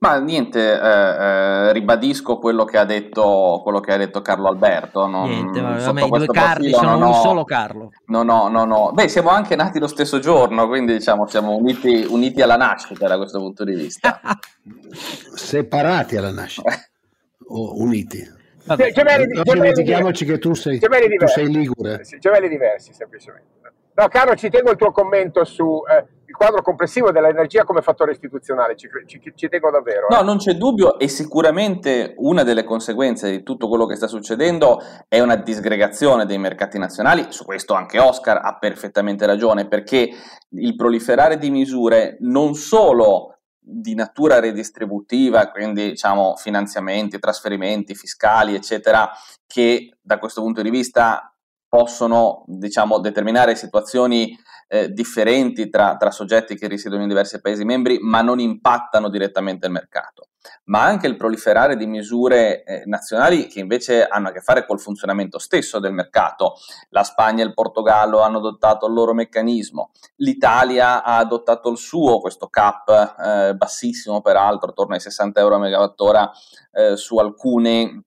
Ma 0.00 0.18
niente, 0.20 0.60
eh, 0.60 0.76
eh, 0.76 1.72
ribadisco 1.72 2.38
quello 2.38 2.64
che, 2.64 2.78
ha 2.78 2.84
detto, 2.84 3.60
quello 3.64 3.80
che 3.80 3.92
ha 3.92 3.96
detto 3.96 4.22
Carlo 4.22 4.48
Alberto. 4.48 5.06
Non, 5.06 5.28
niente, 5.28 5.60
vabbè, 5.60 6.04
i 6.04 6.08
due 6.08 6.26
Carli 6.26 6.70
sono 6.70 6.96
un 6.96 7.02
ho, 7.02 7.12
solo 7.14 7.44
Carlo. 7.44 7.90
No, 8.06 8.22
no, 8.22 8.48
no, 8.48 8.64
no. 8.64 8.92
Beh, 8.92 9.08
siamo 9.08 9.30
anche 9.30 9.56
nati 9.56 9.80
lo 9.80 9.88
stesso 9.88 10.20
giorno, 10.20 10.68
quindi 10.68 10.92
diciamo 10.92 11.26
siamo 11.26 11.56
uniti, 11.56 12.06
uniti 12.08 12.40
alla 12.42 12.56
nascita 12.56 13.08
da 13.08 13.16
questo 13.16 13.40
punto 13.40 13.64
di 13.64 13.74
vista. 13.74 14.20
Separati 15.34 16.16
alla 16.16 16.32
nascita, 16.32 16.70
o 17.48 17.80
uniti. 17.80 18.36
Vabbè. 18.66 18.92
non 18.94 19.42
dimentichiamoci 19.42 20.24
che 20.26 20.38
tu 20.38 20.54
sei, 20.54 20.78
tu 20.78 21.26
sei 21.26 21.50
ligure. 21.50 22.02
Gemelli 22.20 22.48
diversi, 22.48 22.92
semplicemente. 22.92 23.46
No, 23.94 24.06
Carlo, 24.06 24.36
ci 24.36 24.48
tengo 24.48 24.70
il 24.70 24.76
tuo 24.76 24.92
commento 24.92 25.44
su... 25.44 25.82
Eh, 25.90 26.17
il 26.28 26.36
quadro 26.36 26.60
complessivo 26.60 27.10
dell'energia 27.10 27.64
come 27.64 27.80
fattore 27.80 28.12
istituzionale, 28.12 28.76
ci, 28.76 28.88
ci, 29.06 29.32
ci 29.34 29.48
tengo 29.48 29.70
davvero. 29.70 30.08
No, 30.10 30.20
eh. 30.20 30.22
non 30.22 30.36
c'è 30.36 30.52
dubbio 30.52 30.98
e 30.98 31.08
sicuramente 31.08 32.12
una 32.18 32.42
delle 32.42 32.64
conseguenze 32.64 33.30
di 33.30 33.42
tutto 33.42 33.66
quello 33.66 33.86
che 33.86 33.96
sta 33.96 34.06
succedendo 34.06 34.78
è 35.08 35.20
una 35.20 35.36
disgregazione 35.36 36.26
dei 36.26 36.36
mercati 36.36 36.78
nazionali, 36.78 37.26
su 37.30 37.44
questo 37.44 37.72
anche 37.72 37.98
Oscar 37.98 38.40
ha 38.44 38.58
perfettamente 38.58 39.24
ragione, 39.24 39.66
perché 39.66 40.10
il 40.50 40.76
proliferare 40.76 41.38
di 41.38 41.48
misure 41.48 42.18
non 42.20 42.54
solo 42.54 43.38
di 43.58 43.94
natura 43.94 44.38
redistributiva, 44.38 45.50
quindi 45.50 45.90
diciamo 45.90 46.36
finanziamenti, 46.36 47.18
trasferimenti 47.18 47.94
fiscali, 47.94 48.54
eccetera, 48.54 49.10
che 49.46 49.96
da 50.00 50.18
questo 50.18 50.42
punto 50.42 50.60
di 50.60 50.70
vista 50.70 51.34
possono 51.66 52.44
diciamo, 52.46 52.98
determinare 52.98 53.54
situazioni 53.54 54.36
eh, 54.68 54.92
differenti 54.92 55.70
tra, 55.70 55.96
tra, 55.96 56.10
soggetti 56.10 56.54
che 56.54 56.68
risiedono 56.68 57.02
in 57.02 57.08
diversi 57.08 57.40
Paesi 57.40 57.64
membri, 57.64 57.98
ma 58.00 58.20
non 58.20 58.38
impattano 58.38 59.08
direttamente 59.08 59.66
il 59.66 59.72
mercato, 59.72 60.28
ma 60.64 60.82
anche 60.82 61.06
il 61.06 61.16
proliferare 61.16 61.76
di 61.76 61.86
misure 61.86 62.62
eh, 62.62 62.82
nazionali 62.84 63.46
che 63.46 63.60
invece 63.60 64.06
hanno 64.06 64.28
a 64.28 64.32
che 64.32 64.40
fare 64.40 64.66
col 64.66 64.78
funzionamento 64.78 65.38
stesso 65.38 65.78
del 65.78 65.94
mercato. 65.94 66.56
La 66.90 67.02
Spagna 67.02 67.42
e 67.42 67.46
il 67.46 67.54
Portogallo 67.54 68.20
hanno 68.20 68.38
adottato 68.38 68.86
il 68.86 68.92
loro 68.92 69.14
meccanismo, 69.14 69.90
l'Italia 70.16 71.02
ha 71.02 71.16
adottato 71.16 71.70
il 71.70 71.78
suo, 71.78 72.20
questo 72.20 72.48
cap 72.48 73.16
eh, 73.18 73.54
bassissimo 73.54 74.20
peraltro, 74.20 74.70
attorno 74.70 74.94
ai 74.94 75.00
60 75.00 75.40
euro 75.40 75.56
a 75.56 75.60
megawattora 75.60 76.30
eh, 76.72 76.96
su 76.96 77.16
alcune 77.16 78.02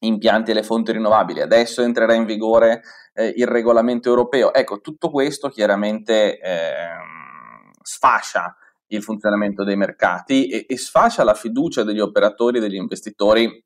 impianti 0.00 0.50
e 0.50 0.54
le 0.54 0.62
fonti 0.62 0.92
rinnovabili. 0.92 1.40
Adesso 1.40 1.82
entrerà 1.82 2.14
in 2.14 2.24
vigore 2.24 2.82
eh, 3.14 3.32
il 3.36 3.46
regolamento 3.46 4.08
europeo. 4.08 4.52
Ecco, 4.52 4.80
tutto 4.80 5.10
questo 5.10 5.48
chiaramente 5.48 6.38
eh, 6.38 6.88
sfascia 7.82 8.56
il 8.88 9.02
funzionamento 9.02 9.64
dei 9.64 9.76
mercati 9.76 10.48
e, 10.48 10.66
e, 10.68 10.76
sfascia 10.76 11.22
la 11.22 11.34
fiducia 11.34 11.84
degli 11.84 12.00
operatori 12.00 12.58
e 12.58 12.60
degli 12.60 12.74
investitori 12.74 13.64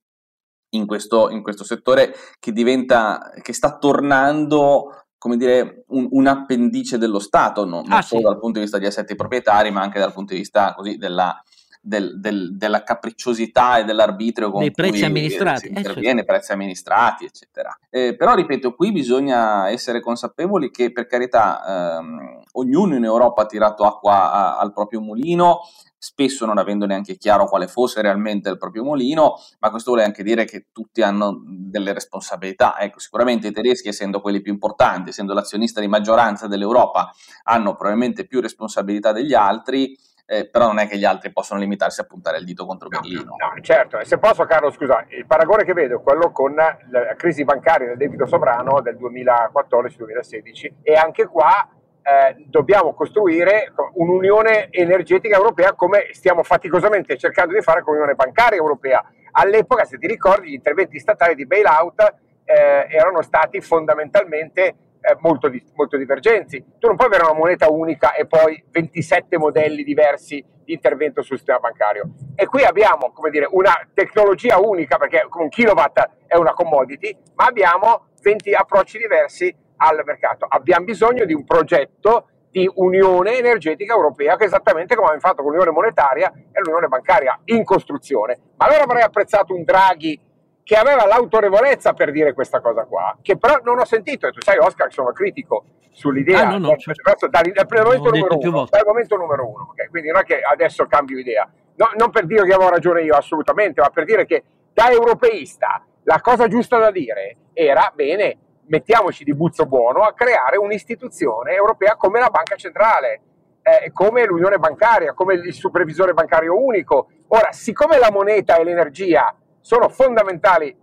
in 0.71 0.87
questo, 0.87 1.31
in 1.31 1.43
questo 1.43 1.65
settore 1.65 2.15
che 2.39 2.53
diventa, 2.53 3.33
che 3.41 3.53
sta 3.53 3.79
tornando 3.79 5.05
come 5.25 5.39
dire, 5.39 5.85
un, 5.89 6.07
un 6.11 6.27
appendice 6.27 6.99
dello 6.99 7.19
Stato, 7.19 7.65
non, 7.65 7.91
ah, 7.91 8.03
solo 8.03 8.21
sì. 8.21 8.27
dal 8.27 8.39
punto 8.39 8.59
di 8.59 8.65
vista 8.65 8.77
degli 8.77 8.89
assetti 8.89 9.15
proprietari, 9.15 9.71
ma 9.71 9.81
anche 9.81 9.99
dal 9.99 10.13
punto 10.13 10.35
di 10.35 10.41
vista 10.41 10.75
così, 10.75 10.99
della, 10.99 11.43
del, 11.85 12.19
del, 12.19 12.57
della 12.57 12.83
capricciosità 12.83 13.79
e 13.79 13.85
dell'arbitrio 13.85 14.51
con 14.51 14.61
dei 14.61 14.71
prezzi 14.71 15.01
cui 15.01 15.05
amministrati. 15.05 15.61
si 15.61 15.67
eh, 15.67 15.77
interviene, 15.77 16.23
eh, 16.23 16.25
prezzi 16.25 16.53
amministrati, 16.53 17.27
eccetera. 17.27 17.79
Eh, 17.91 18.17
però, 18.17 18.35
ripeto, 18.35 18.75
qui 18.75 18.91
bisogna 18.91 19.69
essere 19.69 20.01
consapevoli 20.01 20.71
che, 20.71 20.91
per 20.93 21.07
carità, 21.07 21.99
ehm, 21.99 22.41
ognuno 22.53 22.97
in 22.97 23.05
Europa 23.05 23.43
ha 23.43 23.47
tirato 23.47 23.85
acqua 23.85 24.33
a, 24.33 24.59
al 24.59 24.73
proprio 24.73 25.01
mulino, 25.01 25.61
spesso 25.99 26.47
non 26.47 26.59
avendo 26.59 26.87
neanche 26.87 27.17
chiaro 27.17 27.47
quale 27.47 27.67
fosse 27.67 28.01
realmente 28.01 28.49
il 28.49 28.59
proprio 28.59 28.83
mulino, 28.83 29.37
ma 29.59 29.71
questo 29.71 29.91
vuole 29.91 30.07
anche 30.07 30.23
dire 30.23 30.45
che 30.47 30.67
tutti 30.73 31.03
hanno 31.03 31.43
delle 31.47 31.93
responsabilità. 31.93 32.79
Ecco, 32.79 32.99
sicuramente 32.99 33.49
i 33.49 33.53
tedeschi, 33.53 33.89
essendo 33.89 34.21
quelli 34.21 34.41
più 34.41 34.53
importanti, 34.53 35.11
essendo 35.11 35.35
l'azionista 35.35 35.81
di 35.81 35.89
maggioranza 35.89 36.47
dell'Europa, 36.47 37.13
hanno 37.45 37.75
probabilmente 37.75 38.27
più 38.27 38.41
responsabilità 38.41 39.13
degli 39.13 39.35
altri 39.35 39.97
eh, 40.27 40.49
però 40.49 40.67
non 40.67 40.79
è 40.79 40.89
che 40.89 40.97
gli 40.97 41.05
altri 41.05 41.31
possono 41.33 41.61
limitarsi 41.61 42.01
a 42.01 42.05
puntare 42.05 42.39
il 42.39 42.45
dito 42.45 42.65
contro 42.65 42.89
Berlino. 42.89 43.37
No, 43.37 43.53
no, 43.55 43.61
certo, 43.61 43.99
e 43.99 44.05
se 44.05 44.19
posso 44.19 44.45
Carlo, 44.45 44.71
scusa, 44.71 45.05
il 45.09 45.27
paragone 45.27 45.65
che 45.65 45.75
vedo 45.75 45.99
è 45.99 46.03
quello 46.03 46.31
con 46.31 46.55
la 46.55 47.15
crisi 47.17 47.45
bancaria 47.45 47.89
del 47.89 47.97
debito 47.97 48.27
sovrano 48.27 48.81
del 48.81 48.97
2014-2016 48.97 50.73
e 50.83 50.95
anche 50.95 51.27
qua 51.27 51.69
eh, 52.03 52.45
dobbiamo 52.47 52.95
costruire 52.95 53.73
un'unione 53.95 54.69
energetica 54.71 55.37
europea 55.37 55.73
come 55.73 56.09
stiamo 56.13 56.43
faticosamente 56.43 57.17
cercando 57.17 57.55
di 57.55 57.63
fare 57.63 57.83
con 57.83 57.95
l'unione 57.95 58.15
bancaria 58.15 58.59
europea. 58.59 59.05
All'epoca, 59.33 59.85
se 59.85 59.99
ti 59.99 60.07
ricordi, 60.07 60.51
gli 60.51 60.55
interventi 60.55 60.99
statali 60.99 61.35
di 61.35 61.47
bailout 61.47 62.15
eh, 62.45 62.87
erano 62.91 63.23
stati 63.23 63.61
fondamentalmente 63.61 64.77
eh, 65.05 65.17
molto, 65.21 65.49
di, 65.49 65.63
molto 65.75 65.99
divergenti. 65.99 66.65
Tu 66.79 66.87
non 66.87 66.97
puoi 66.97 67.09
avere 67.09 67.25
una 67.25 67.35
moneta 67.35 67.69
unica 67.69 68.15
e 68.15 68.27
poi 68.27 68.63
27 68.71 69.37
modelli 69.37 69.85
diversi 69.85 70.43
di 70.65 70.73
intervento 70.73 71.21
sul 71.21 71.37
sistema 71.37 71.59
bancario. 71.59 72.09
E 72.35 72.47
qui 72.47 72.65
abbiamo, 72.65 73.13
dire, 73.31 73.47
una 73.51 73.73
tecnologia 73.93 74.59
unica, 74.59 74.97
perché 74.97 75.27
un 75.31 75.49
kilowatt 75.51 76.11
è 76.27 76.37
una 76.37 76.55
commodity, 76.55 77.15
ma 77.35 77.45
abbiamo 77.45 78.07
20 78.23 78.55
approcci 78.55 78.97
diversi 78.97 79.55
al 79.77 80.01
mercato. 80.05 80.47
Abbiamo 80.49 80.87
bisogno 80.87 81.27
di 81.27 81.35
un 81.35 81.45
progetto 81.45 82.29
di 82.51 82.71
unione 82.77 83.37
energetica 83.37 83.95
europea, 83.95 84.37
che 84.37 84.45
è 84.45 84.47
esattamente 84.47 84.95
come 84.95 85.09
abbiamo 85.09 85.27
fatto 85.27 85.43
con 85.43 85.51
l'unione 85.51 85.73
monetaria 85.73 86.33
e 86.33 86.61
l'unione 86.61 86.87
bancaria 86.87 87.39
in 87.47 87.65
costruzione. 87.65 88.39
Ma 88.57 88.67
allora 88.67 88.85
avrei 88.85 89.03
apprezzato 89.03 89.55
un 89.55 89.65
Draghi 89.65 90.19
che 90.65 90.77
aveva 90.77 91.07
l'autorevolezza 91.07 91.93
per 91.93 92.11
dire 92.11 92.33
questa 92.33 92.61
cosa 92.61 92.85
qua, 92.85 93.17
che 93.21 93.37
però 93.37 93.61
non 93.63 93.79
ho 93.79 93.85
sentito, 93.85 94.27
e 94.27 94.33
tu 94.33 94.41
sai 94.41 94.57
Oscar 94.57 94.91
sono 94.91 95.13
critico 95.13 95.65
sull'idea, 95.91 96.49
ah, 96.49 96.57
no, 96.57 96.71
no, 96.71 96.77
certo. 96.77 97.29
dal, 97.29 97.53
dal, 97.53 97.67
dal, 97.67 97.85
momento 97.85 98.11
numero 98.11 98.39
uno, 98.39 98.67
dal 98.71 98.85
momento 98.87 99.17
numero 99.17 99.47
uno, 99.47 99.69
okay? 99.71 99.89
quindi 99.89 100.09
non 100.09 100.23
è 100.23 100.25
che 100.25 100.41
adesso 100.41 100.87
cambio 100.87 101.19
idea, 101.19 101.49
no, 101.77 101.91
non 101.97 102.11
per 102.11 102.25
dire 102.25 102.47
che 102.47 102.55
avevo 102.55 102.71
ragione 102.71 103.03
io 103.03 103.15
assolutamente, 103.15 103.83
ma 103.83 103.91
per 103.91 104.05
dire 104.05 104.25
che 104.25 104.43
da 104.73 104.91
europeista 104.91 105.85
la 106.05 106.21
cosa 106.23 106.49
giusta 106.49 106.79
da 106.79 106.91
dire 106.91 107.37
era, 107.53 107.93
bene, 107.95 108.39
mettiamoci 108.67 109.23
di 109.23 109.35
buzzo 109.35 109.67
buono 109.67 110.01
a 110.01 110.15
creare 110.15 110.57
un'istituzione 110.57 111.53
europea 111.53 111.97
come 111.97 112.21
la 112.21 112.31
Banca 112.31 112.57
Centrale, 112.57 113.21
eh, 113.63 113.93
come 113.93 114.25
l'Unione 114.25 114.59
Bancaria, 114.59 115.13
come 115.13 115.35
il 115.35 115.53
supervisore 115.53 116.13
bancario 116.13 116.59
unico. 116.59 117.09
Ora, 117.29 117.53
siccome 117.53 117.99
la 117.99 118.11
moneta 118.11 118.57
e 118.57 118.65
l'energia 118.65 119.35
sono 119.65 119.89
fondamentali 119.89 120.77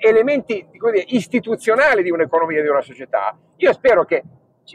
elementi 0.00 0.66
dire, 0.72 1.04
istituzionali 1.06 2.02
di 2.02 2.10
un'economia 2.10 2.62
di 2.62 2.68
una 2.68 2.80
società, 2.80 3.38
io 3.56 3.72
spero 3.72 4.04
che 4.04 4.24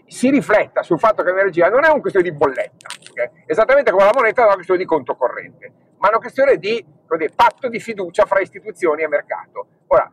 si 0.07 0.29
rifletta 0.29 0.81
sul 0.81 0.97
fatto 0.97 1.23
che 1.23 1.31
l'energia 1.31 1.67
non 1.67 1.83
è 1.83 1.89
una 1.89 1.99
questione 1.99 2.29
di 2.29 2.35
bolletta, 2.35 2.87
okay? 3.09 3.43
esattamente 3.45 3.91
come 3.91 4.05
la 4.05 4.13
moneta 4.15 4.43
è 4.43 4.45
una 4.45 4.53
questione 4.53 4.79
di 4.79 4.85
conto 4.85 5.15
corrente, 5.15 5.73
ma 5.97 6.07
è 6.07 6.11
una 6.11 6.19
questione 6.19 6.55
di 6.55 6.85
dire, 7.17 7.31
patto 7.35 7.67
di 7.67 7.81
fiducia 7.81 8.25
fra 8.25 8.39
istituzioni 8.39 9.03
e 9.03 9.09
mercato. 9.09 9.67
Ora, 9.87 10.09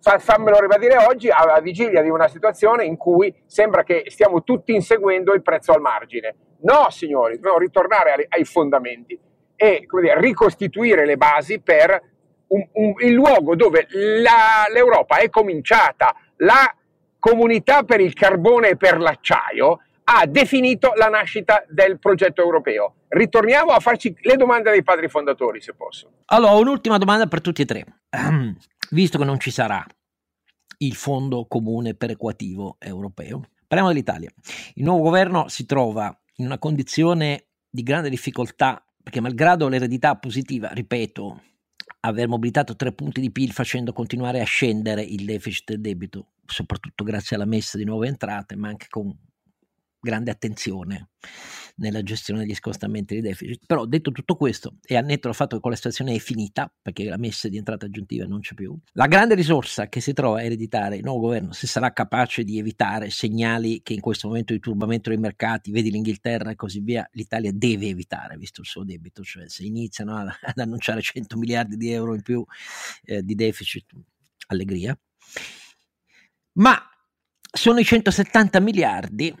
fammelo 0.00 0.58
ribadire 0.58 0.96
oggi, 0.96 1.30
alla 1.30 1.60
vigilia 1.60 2.02
di 2.02 2.08
una 2.08 2.26
situazione 2.26 2.84
in 2.84 2.96
cui 2.96 3.32
sembra 3.46 3.84
che 3.84 4.06
stiamo 4.08 4.42
tutti 4.42 4.74
inseguendo 4.74 5.34
il 5.34 5.42
prezzo 5.42 5.70
al 5.70 5.80
margine. 5.80 6.34
No, 6.62 6.90
signori, 6.90 7.34
dobbiamo 7.34 7.58
ritornare 7.58 8.12
ai, 8.12 8.26
ai 8.28 8.44
fondamenti 8.44 9.16
e 9.54 9.86
dire, 9.88 10.18
ricostituire 10.18 11.06
le 11.06 11.16
basi 11.16 11.60
per 11.60 12.16
un, 12.48 12.68
un, 12.72 12.94
il 13.00 13.12
luogo 13.12 13.54
dove 13.54 13.86
la, 13.90 14.66
l'Europa 14.72 15.18
è 15.18 15.28
cominciata, 15.28 16.14
la 16.38 16.72
comunità 17.18 17.82
per 17.82 18.00
il 18.00 18.14
carbone 18.14 18.70
e 18.70 18.76
per 18.76 18.98
l'acciaio 18.98 19.80
ha 20.04 20.26
definito 20.26 20.92
la 20.94 21.08
nascita 21.08 21.64
del 21.68 21.98
progetto 21.98 22.42
europeo. 22.42 22.94
Ritorniamo 23.08 23.72
a 23.72 23.80
farci 23.80 24.14
le 24.22 24.36
domande 24.36 24.70
dei 24.70 24.82
padri 24.82 25.08
fondatori, 25.08 25.60
se 25.60 25.74
posso. 25.74 26.10
Allora, 26.26 26.52
un'ultima 26.52 26.96
domanda 26.96 27.26
per 27.26 27.40
tutti 27.40 27.62
e 27.62 27.64
tre. 27.66 27.84
Visto 28.90 29.18
che 29.18 29.24
non 29.24 29.38
ci 29.38 29.50
sarà 29.50 29.84
il 30.78 30.94
fondo 30.94 31.46
comune 31.46 31.94
perequativo 31.94 32.76
europeo, 32.78 33.42
parliamo 33.66 33.92
dell'Italia. 33.92 34.30
Il 34.74 34.84
nuovo 34.84 35.02
governo 35.02 35.48
si 35.48 35.66
trova 35.66 36.16
in 36.36 36.46
una 36.46 36.58
condizione 36.58 37.48
di 37.68 37.82
grande 37.82 38.08
difficoltà 38.08 38.82
perché 39.02 39.20
malgrado 39.20 39.68
l'eredità 39.68 40.16
positiva, 40.16 40.68
ripeto, 40.68 41.42
aver 42.00 42.28
mobilitato 42.28 42.76
tre 42.76 42.92
punti 42.92 43.20
di 43.20 43.30
PIL 43.30 43.52
facendo 43.52 43.92
continuare 43.92 44.40
a 44.40 44.44
scendere 44.44 45.02
il 45.02 45.24
deficit 45.24 45.70
del 45.70 45.80
debito, 45.80 46.26
soprattutto 46.46 47.04
grazie 47.04 47.36
alla 47.36 47.44
messa 47.44 47.76
di 47.76 47.84
nuove 47.84 48.08
entrate, 48.08 48.56
ma 48.56 48.68
anche 48.68 48.86
con 48.88 49.14
grande 50.00 50.30
attenzione 50.30 51.08
nella 51.78 52.02
gestione 52.02 52.40
degli 52.40 52.54
scostamenti 52.54 53.14
di 53.14 53.20
deficit. 53.20 53.62
Però 53.66 53.84
detto 53.86 54.10
tutto 54.12 54.36
questo, 54.36 54.76
e 54.84 54.96
al 54.96 55.04
netto 55.04 55.28
del 55.28 55.36
fatto 55.36 55.56
che 55.56 55.62
quella 55.62 55.76
situazione 55.76 56.14
è 56.14 56.18
finita, 56.18 56.72
perché 56.80 57.04
la 57.04 57.16
messa 57.16 57.48
di 57.48 57.56
entrate 57.56 57.86
aggiuntive 57.86 58.26
non 58.26 58.40
c'è 58.40 58.54
più, 58.54 58.76
la 58.92 59.06
grande 59.06 59.34
risorsa 59.34 59.88
che 59.88 60.00
si 60.00 60.12
trova 60.12 60.38
a 60.38 60.42
ereditare 60.42 60.96
il 60.96 61.04
nuovo 61.04 61.20
governo, 61.20 61.52
se 61.52 61.66
sarà 61.66 61.92
capace 61.92 62.44
di 62.44 62.58
evitare 62.58 63.10
segnali 63.10 63.80
che 63.82 63.94
in 63.94 64.00
questo 64.00 64.28
momento 64.28 64.52
di 64.52 64.60
turbamento 64.60 65.10
dei 65.10 65.18
mercati, 65.18 65.70
vedi 65.70 65.90
l'Inghilterra 65.90 66.50
e 66.50 66.54
così 66.54 66.80
via, 66.80 67.08
l'Italia 67.12 67.50
deve 67.52 67.86
evitare, 67.86 68.36
visto 68.36 68.60
il 68.60 68.66
suo 68.66 68.84
debito, 68.84 69.22
cioè 69.22 69.48
se 69.48 69.64
iniziano 69.64 70.16
ad, 70.16 70.28
ad 70.42 70.58
annunciare 70.58 71.00
100 71.00 71.36
miliardi 71.36 71.76
di 71.76 71.90
euro 71.90 72.14
in 72.14 72.22
più 72.22 72.44
eh, 73.04 73.22
di 73.22 73.34
deficit, 73.34 73.92
allegria. 74.48 74.98
Ma 76.52 76.76
sono 77.50 77.78
i 77.78 77.84
170 77.84 78.60
miliardi 78.60 79.34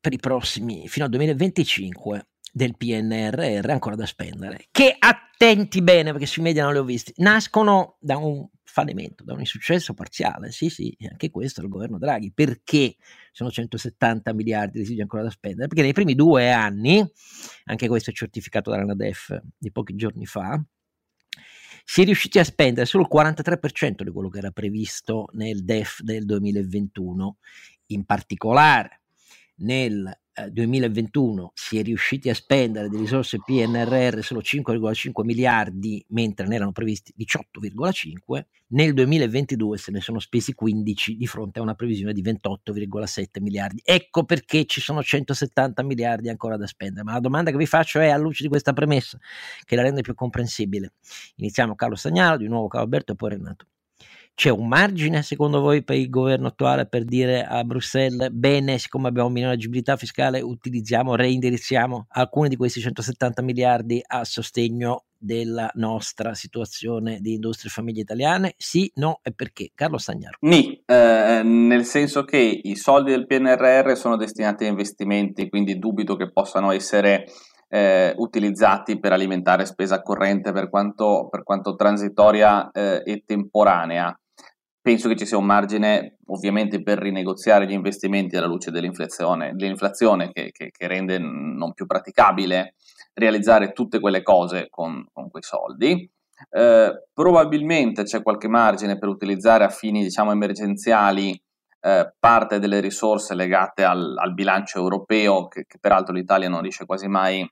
per 0.00 0.12
i 0.12 0.18
prossimi, 0.18 0.88
fino 0.88 1.04
al 1.04 1.10
2025, 1.10 2.28
del 2.52 2.76
PNRR 2.76 3.70
ancora 3.70 3.94
da 3.94 4.06
spendere, 4.06 4.66
che 4.70 4.96
attenti 4.98 5.82
bene 5.82 6.12
perché 6.12 6.26
sui 6.26 6.42
media 6.42 6.64
non 6.64 6.72
li 6.72 6.78
ho 6.78 6.84
visti, 6.84 7.12
nascono 7.16 7.96
da 8.00 8.16
un 8.16 8.48
fallimento, 8.62 9.24
da 9.24 9.34
un 9.34 9.40
insuccesso 9.40 9.94
parziale, 9.94 10.50
sì 10.50 10.68
sì, 10.68 10.96
anche 11.10 11.30
questo 11.30 11.60
è 11.60 11.64
il 11.64 11.70
governo 11.70 11.98
Draghi, 11.98 12.32
perché 12.32 12.96
sono 13.32 13.50
170 13.50 14.32
miliardi 14.34 14.78
residui 14.78 15.02
ancora 15.02 15.22
da 15.22 15.30
spendere? 15.30 15.68
Perché 15.68 15.82
nei 15.82 15.92
primi 15.92 16.14
due 16.14 16.50
anni, 16.50 17.04
anche 17.64 17.88
questo 17.88 18.10
è 18.10 18.12
certificato 18.12 18.70
dalla 18.70 18.84
NADEF 18.84 19.40
di 19.56 19.70
pochi 19.70 19.94
giorni 19.94 20.26
fa, 20.26 20.62
si 21.84 22.02
è 22.02 22.04
riusciti 22.04 22.38
a 22.38 22.44
spendere 22.44 22.84
solo 22.86 23.04
il 23.04 23.14
43% 23.14 24.02
di 24.02 24.10
quello 24.10 24.28
che 24.28 24.38
era 24.38 24.50
previsto 24.50 25.28
nel 25.32 25.64
DEF 25.64 26.02
del 26.02 26.26
2021, 26.26 27.38
in 27.86 28.04
particolare 28.04 28.97
nel 29.58 30.16
2021 30.50 31.44
eh, 31.44 31.50
si 31.54 31.78
è 31.78 31.82
riusciti 31.82 32.28
a 32.28 32.34
spendere 32.34 32.88
di 32.88 32.96
risorse 32.96 33.38
PNRR 33.44 34.20
solo 34.20 34.40
5,5 34.40 35.24
miliardi, 35.24 36.04
mentre 36.08 36.46
ne 36.46 36.54
erano 36.54 36.72
previsti 36.72 37.12
18,5, 37.18 38.44
nel 38.68 38.92
2022 38.94 39.78
se 39.78 39.90
ne 39.90 40.00
sono 40.00 40.18
spesi 40.18 40.54
15 40.54 41.16
di 41.16 41.26
fronte 41.26 41.58
a 41.58 41.62
una 41.62 41.74
previsione 41.74 42.12
di 42.12 42.22
28,7 42.22 43.40
miliardi. 43.40 43.80
Ecco 43.84 44.24
perché 44.24 44.64
ci 44.66 44.80
sono 44.80 45.02
170 45.02 45.82
miliardi 45.82 46.28
ancora 46.28 46.56
da 46.56 46.66
spendere. 46.66 47.04
Ma 47.04 47.12
la 47.12 47.20
domanda 47.20 47.50
che 47.50 47.56
vi 47.56 47.66
faccio 47.66 47.98
è, 48.00 48.08
a 48.08 48.16
luce 48.16 48.42
di 48.42 48.48
questa 48.48 48.72
premessa, 48.72 49.18
che 49.64 49.76
la 49.76 49.82
rende 49.82 50.02
più 50.02 50.14
comprensibile, 50.14 50.92
iniziamo 51.36 51.74
Carlo 51.74 51.96
Stagnaro, 51.96 52.36
di 52.36 52.46
nuovo 52.46 52.68
Carlo 52.68 52.84
Alberto 52.84 53.12
e 53.12 53.16
poi 53.16 53.30
Renato. 53.30 53.66
C'è 54.38 54.50
un 54.50 54.68
margine 54.68 55.22
secondo 55.22 55.58
voi 55.58 55.82
per 55.82 55.96
il 55.96 56.08
governo 56.08 56.46
attuale 56.46 56.86
per 56.86 57.02
dire 57.02 57.44
a 57.44 57.64
Bruxelles, 57.64 58.28
bene, 58.30 58.78
siccome 58.78 59.08
abbiamo 59.08 59.30
minore 59.30 59.54
agibilità 59.54 59.96
fiscale, 59.96 60.40
utilizziamo, 60.40 61.16
reindirizziamo 61.16 62.06
alcuni 62.10 62.48
di 62.48 62.54
questi 62.54 62.78
170 62.78 63.42
miliardi 63.42 64.00
a 64.06 64.22
sostegno 64.22 65.06
della 65.18 65.68
nostra 65.74 66.34
situazione 66.34 67.18
di 67.18 67.32
industrie 67.32 67.68
e 67.68 67.74
famiglie 67.74 68.02
italiane? 68.02 68.54
Sì, 68.56 68.88
no 68.94 69.18
e 69.24 69.32
perché? 69.32 69.72
Carlo 69.74 69.98
Stagnaro. 69.98 70.36
Ni, 70.42 70.84
eh, 70.86 71.42
nel 71.42 71.84
senso 71.84 72.22
che 72.22 72.60
i 72.62 72.76
soldi 72.76 73.10
del 73.10 73.26
PNRR 73.26 73.96
sono 73.96 74.16
destinati 74.16 74.66
a 74.66 74.68
investimenti, 74.68 75.48
quindi 75.48 75.80
dubito 75.80 76.14
che 76.14 76.30
possano 76.30 76.70
essere 76.70 77.24
eh, 77.68 78.14
utilizzati 78.16 79.00
per 79.00 79.10
alimentare 79.10 79.66
spesa 79.66 80.00
corrente 80.00 80.52
per 80.52 80.70
quanto, 80.70 81.26
per 81.28 81.42
quanto 81.42 81.74
transitoria 81.74 82.70
eh, 82.70 83.02
e 83.04 83.24
temporanea 83.26 84.16
penso 84.88 85.08
che 85.08 85.16
ci 85.16 85.26
sia 85.26 85.36
un 85.36 85.44
margine 85.44 86.16
ovviamente 86.28 86.82
per 86.82 86.96
rinegoziare 86.96 87.66
gli 87.66 87.72
investimenti 87.72 88.38
alla 88.38 88.46
luce 88.46 88.70
dell'inflazione, 88.70 89.52
dell'inflazione 89.54 90.32
che, 90.32 90.50
che, 90.50 90.70
che 90.70 90.86
rende 90.86 91.18
non 91.18 91.74
più 91.74 91.84
praticabile 91.84 92.72
realizzare 93.12 93.72
tutte 93.72 94.00
quelle 94.00 94.22
cose 94.22 94.68
con, 94.70 95.06
con 95.12 95.28
quei 95.28 95.42
soldi. 95.42 96.10
Eh, 96.48 97.04
probabilmente 97.12 98.04
c'è 98.04 98.22
qualche 98.22 98.48
margine 98.48 98.96
per 98.96 99.10
utilizzare 99.10 99.64
a 99.64 99.68
fini 99.68 100.02
diciamo 100.02 100.32
emergenziali 100.32 101.38
eh, 101.80 102.14
parte 102.18 102.58
delle 102.58 102.80
risorse 102.80 103.34
legate 103.34 103.84
al, 103.84 104.14
al 104.16 104.32
bilancio 104.32 104.78
europeo 104.78 105.48
che, 105.48 105.66
che, 105.66 105.76
peraltro 105.78 106.14
l'Italia 106.14 106.48
non 106.48 106.62
riesce 106.62 106.86
quasi 106.86 107.08
mai, 107.08 107.46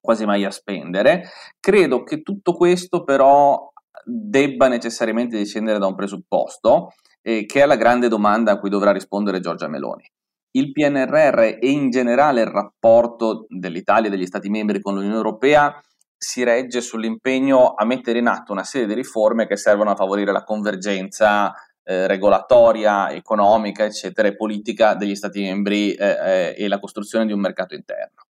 quasi 0.00 0.24
mai 0.24 0.46
a 0.46 0.50
spendere. 0.50 1.24
Credo 1.60 2.04
che 2.04 2.22
tutto 2.22 2.54
questo 2.54 3.04
però 3.04 3.70
debba 4.04 4.68
necessariamente 4.68 5.36
discendere 5.36 5.78
da 5.78 5.86
un 5.86 5.94
presupposto, 5.94 6.94
eh, 7.22 7.46
che 7.46 7.62
è 7.62 7.66
la 7.66 7.76
grande 7.76 8.08
domanda 8.08 8.52
a 8.52 8.58
cui 8.58 8.70
dovrà 8.70 8.92
rispondere 8.92 9.40
Giorgia 9.40 9.68
Meloni. 9.68 10.10
Il 10.52 10.72
PNRR 10.72 11.40
e 11.40 11.58
in 11.62 11.90
generale 11.90 12.42
il 12.42 12.46
rapporto 12.46 13.46
dell'Italia 13.48 14.08
e 14.08 14.10
degli 14.10 14.26
Stati 14.26 14.48
membri 14.48 14.80
con 14.80 14.94
l'Unione 14.94 15.16
Europea 15.16 15.80
si 16.16 16.44
regge 16.44 16.80
sull'impegno 16.80 17.74
a 17.74 17.84
mettere 17.84 18.18
in 18.18 18.28
atto 18.28 18.52
una 18.52 18.64
serie 18.64 18.86
di 18.86 18.94
riforme 18.94 19.46
che 19.46 19.56
servono 19.56 19.90
a 19.90 19.96
favorire 19.96 20.32
la 20.32 20.44
convergenza 20.44 21.52
eh, 21.82 22.06
regolatoria, 22.06 23.10
economica, 23.10 23.84
eccetera, 23.84 24.28
e 24.28 24.36
politica 24.36 24.94
degli 24.94 25.14
Stati 25.14 25.42
membri 25.42 25.92
eh, 25.92 26.06
eh, 26.06 26.54
e 26.56 26.68
la 26.68 26.78
costruzione 26.78 27.26
di 27.26 27.32
un 27.32 27.40
mercato 27.40 27.74
interno. 27.74 28.22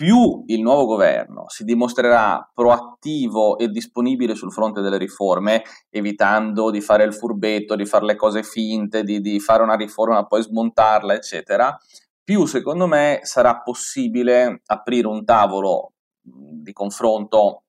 Più 0.00 0.44
il 0.46 0.62
nuovo 0.62 0.86
governo 0.86 1.44
si 1.48 1.62
dimostrerà 1.62 2.50
proattivo 2.54 3.58
e 3.58 3.68
disponibile 3.68 4.34
sul 4.34 4.50
fronte 4.50 4.80
delle 4.80 4.96
riforme, 4.96 5.62
evitando 5.90 6.70
di 6.70 6.80
fare 6.80 7.04
il 7.04 7.12
furbetto, 7.12 7.76
di 7.76 7.84
fare 7.84 8.06
le 8.06 8.16
cose 8.16 8.42
finte, 8.42 9.02
di, 9.02 9.20
di 9.20 9.38
fare 9.40 9.62
una 9.62 9.74
riforma 9.74 10.24
poi 10.24 10.40
smontarla, 10.40 11.12
eccetera, 11.12 11.78
più 12.24 12.46
secondo 12.46 12.86
me 12.86 13.18
sarà 13.24 13.60
possibile 13.60 14.62
aprire 14.64 15.06
un 15.06 15.22
tavolo 15.22 15.92
di 16.22 16.72
confronto 16.72 17.64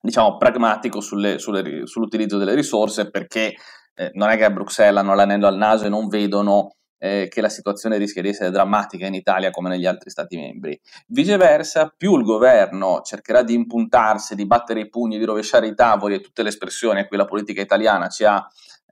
diciamo 0.00 0.38
pragmatico 0.38 1.02
sulle, 1.02 1.38
sulle, 1.38 1.86
sull'utilizzo 1.86 2.38
delle 2.38 2.54
risorse 2.54 3.10
perché 3.10 3.56
eh, 3.92 4.10
non 4.14 4.30
è 4.30 4.38
che 4.38 4.44
a 4.44 4.50
Bruxelles 4.50 5.02
hanno 5.02 5.14
l'anello 5.14 5.46
al 5.46 5.58
naso 5.58 5.84
e 5.84 5.90
non 5.90 6.08
vedono 6.08 6.76
eh, 7.04 7.28
che 7.28 7.42
la 7.42 7.50
situazione 7.50 7.98
rischia 7.98 8.22
di 8.22 8.30
essere 8.30 8.50
drammatica 8.50 9.06
in 9.06 9.12
Italia 9.12 9.50
come 9.50 9.68
negli 9.68 9.84
altri 9.84 10.08
Stati 10.08 10.36
membri. 10.36 10.80
Viceversa, 11.08 11.92
più 11.94 12.16
il 12.16 12.24
governo 12.24 13.02
cercherà 13.02 13.42
di 13.42 13.52
impuntarsi, 13.52 14.34
di 14.34 14.46
battere 14.46 14.80
i 14.80 14.88
pugni, 14.88 15.18
di 15.18 15.24
rovesciare 15.26 15.66
i 15.66 15.74
tavoli 15.74 16.14
e 16.14 16.20
tutte 16.20 16.42
le 16.42 16.48
espressioni 16.48 17.00
a 17.00 17.06
cui 17.06 17.18
la 17.18 17.26
politica 17.26 17.60
italiana 17.60 18.08
ci 18.08 18.24
ha 18.24 18.42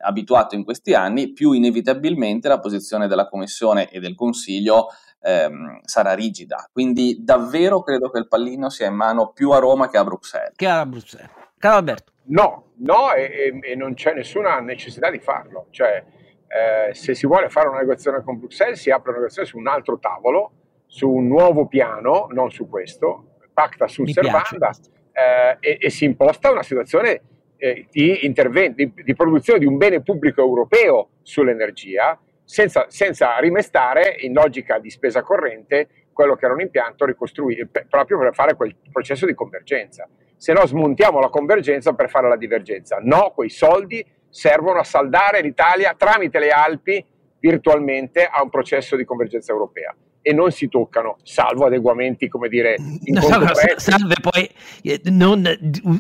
abituato 0.05 0.55
in 0.55 0.63
questi 0.63 0.93
anni, 0.93 1.33
più 1.33 1.53
inevitabilmente 1.53 2.49
la 2.49 2.61
posizione 2.61 3.07
della 3.09 3.29
Commissione 3.29 3.89
e 3.89 3.99
del 3.99 4.15
Consiglio 4.15 4.89
ehm, 5.23 5.81
sarà 5.85 6.13
rigida. 6.13 6.69
Quindi 6.71 7.17
davvero 7.21 7.81
credo 7.81 8.11
che 8.11 8.19
il 8.19 8.29
pallino 8.29 8.69
sia 8.69 8.89
in 8.89 8.95
mano 8.95 9.31
più 9.33 9.53
a 9.53 9.59
Roma 9.59 9.89
che 9.89 9.97
a 9.97 10.05
Bruxelles. 10.05 10.53
Che 10.57 10.69
a 10.69 10.85
Bruxelles. 10.85 11.31
Caro 11.57 11.77
Alberto. 11.77 12.13
No, 12.25 12.73
no, 12.79 13.15
e, 13.15 13.59
e, 13.63 13.75
non 13.75 13.95
c'è 13.95 14.13
nessuna 14.13 14.61
necessità 14.61 15.11
di 15.11 15.19
farlo. 15.19 15.69
Cioè, 15.71 16.05
eh, 16.53 16.93
se 16.93 17.15
si 17.15 17.27
vuole 17.27 17.49
fare 17.49 17.69
una 17.69 17.79
negoziazione 17.79 18.23
con 18.23 18.39
Bruxelles, 18.39 18.79
si 18.79 18.91
apre 18.91 19.11
una 19.11 19.21
negoziazione 19.21 19.49
su 19.49 19.59
un 19.59 19.69
altro 19.69 19.99
tavolo, 19.99 20.53
su 20.87 21.09
un 21.11 21.27
nuovo 21.27 21.67
piano, 21.67 22.27
non 22.31 22.51
su 22.51 22.69
questo, 22.69 23.37
pacta 23.55 23.89
sul 23.89 24.11
servanda, 24.11 24.71
eh, 25.13 25.57
e, 25.61 25.79
e, 25.81 25.91
si 25.91 26.05
imposta 26.05 26.51
una 26.51 26.63
situazione 26.63 27.23
eh, 27.57 27.87
di, 27.91 28.27
intervento, 28.27 28.85
di, 28.85 28.93
di, 29.03 29.15
produzione 29.15 29.61
di 29.61 29.67
un 29.67 29.79
bene 29.79 30.03
pubblico 30.03 30.43
europeo 30.43 31.11
sull'energia, 31.23 32.21
senza, 32.45 32.85
senza 32.89 33.39
rimestare 33.39 34.17
in 34.21 34.35
logica 34.35 34.79
di 34.79 34.91
spesa 34.91 35.23
corrente 35.23 35.89
quello 36.13 36.37
che 36.37 36.45
era 36.45 36.53
un 36.53 36.61
impianto 36.61 37.07
ricostruito 37.07 37.67
proprio 37.89 38.19
per 38.19 38.35
fare 38.35 38.57
quel 38.57 38.77
processo 38.91 39.25
di 39.25 39.33
convergenza. 39.33 40.07
Se 40.37 40.53
no 40.53 40.67
smontiamo 40.67 41.19
la 41.19 41.29
convergenza 41.29 41.95
per 41.95 42.11
fare 42.11 42.29
la 42.29 42.37
divergenza. 42.37 42.99
No, 43.01 43.33
quei 43.35 43.49
soldi 43.49 44.05
servono 44.33 44.81
a 44.81 44.85
saldare 44.85 45.43
l'Italia 45.43 45.95
tramite 45.97 46.39
le 46.39 46.49
Alpi 46.49 47.05
virtualmente 47.39 48.25
a 48.25 48.43
un 48.43 48.49
processo 48.49 48.97
di 48.97 49.05
convergenza 49.05 49.53
europea 49.53 49.95
e 50.25 50.33
non 50.33 50.53
si 50.53 50.69
toccano, 50.69 51.17
salvo 51.25 51.67
adeguamenti, 51.67 52.29
come 52.29 52.49
dire, 52.49 52.77
in 52.79 53.15
no, 53.15 53.21
salve 53.77 54.15
poi 54.21 54.49
eh, 54.83 55.01
non 55.07 55.45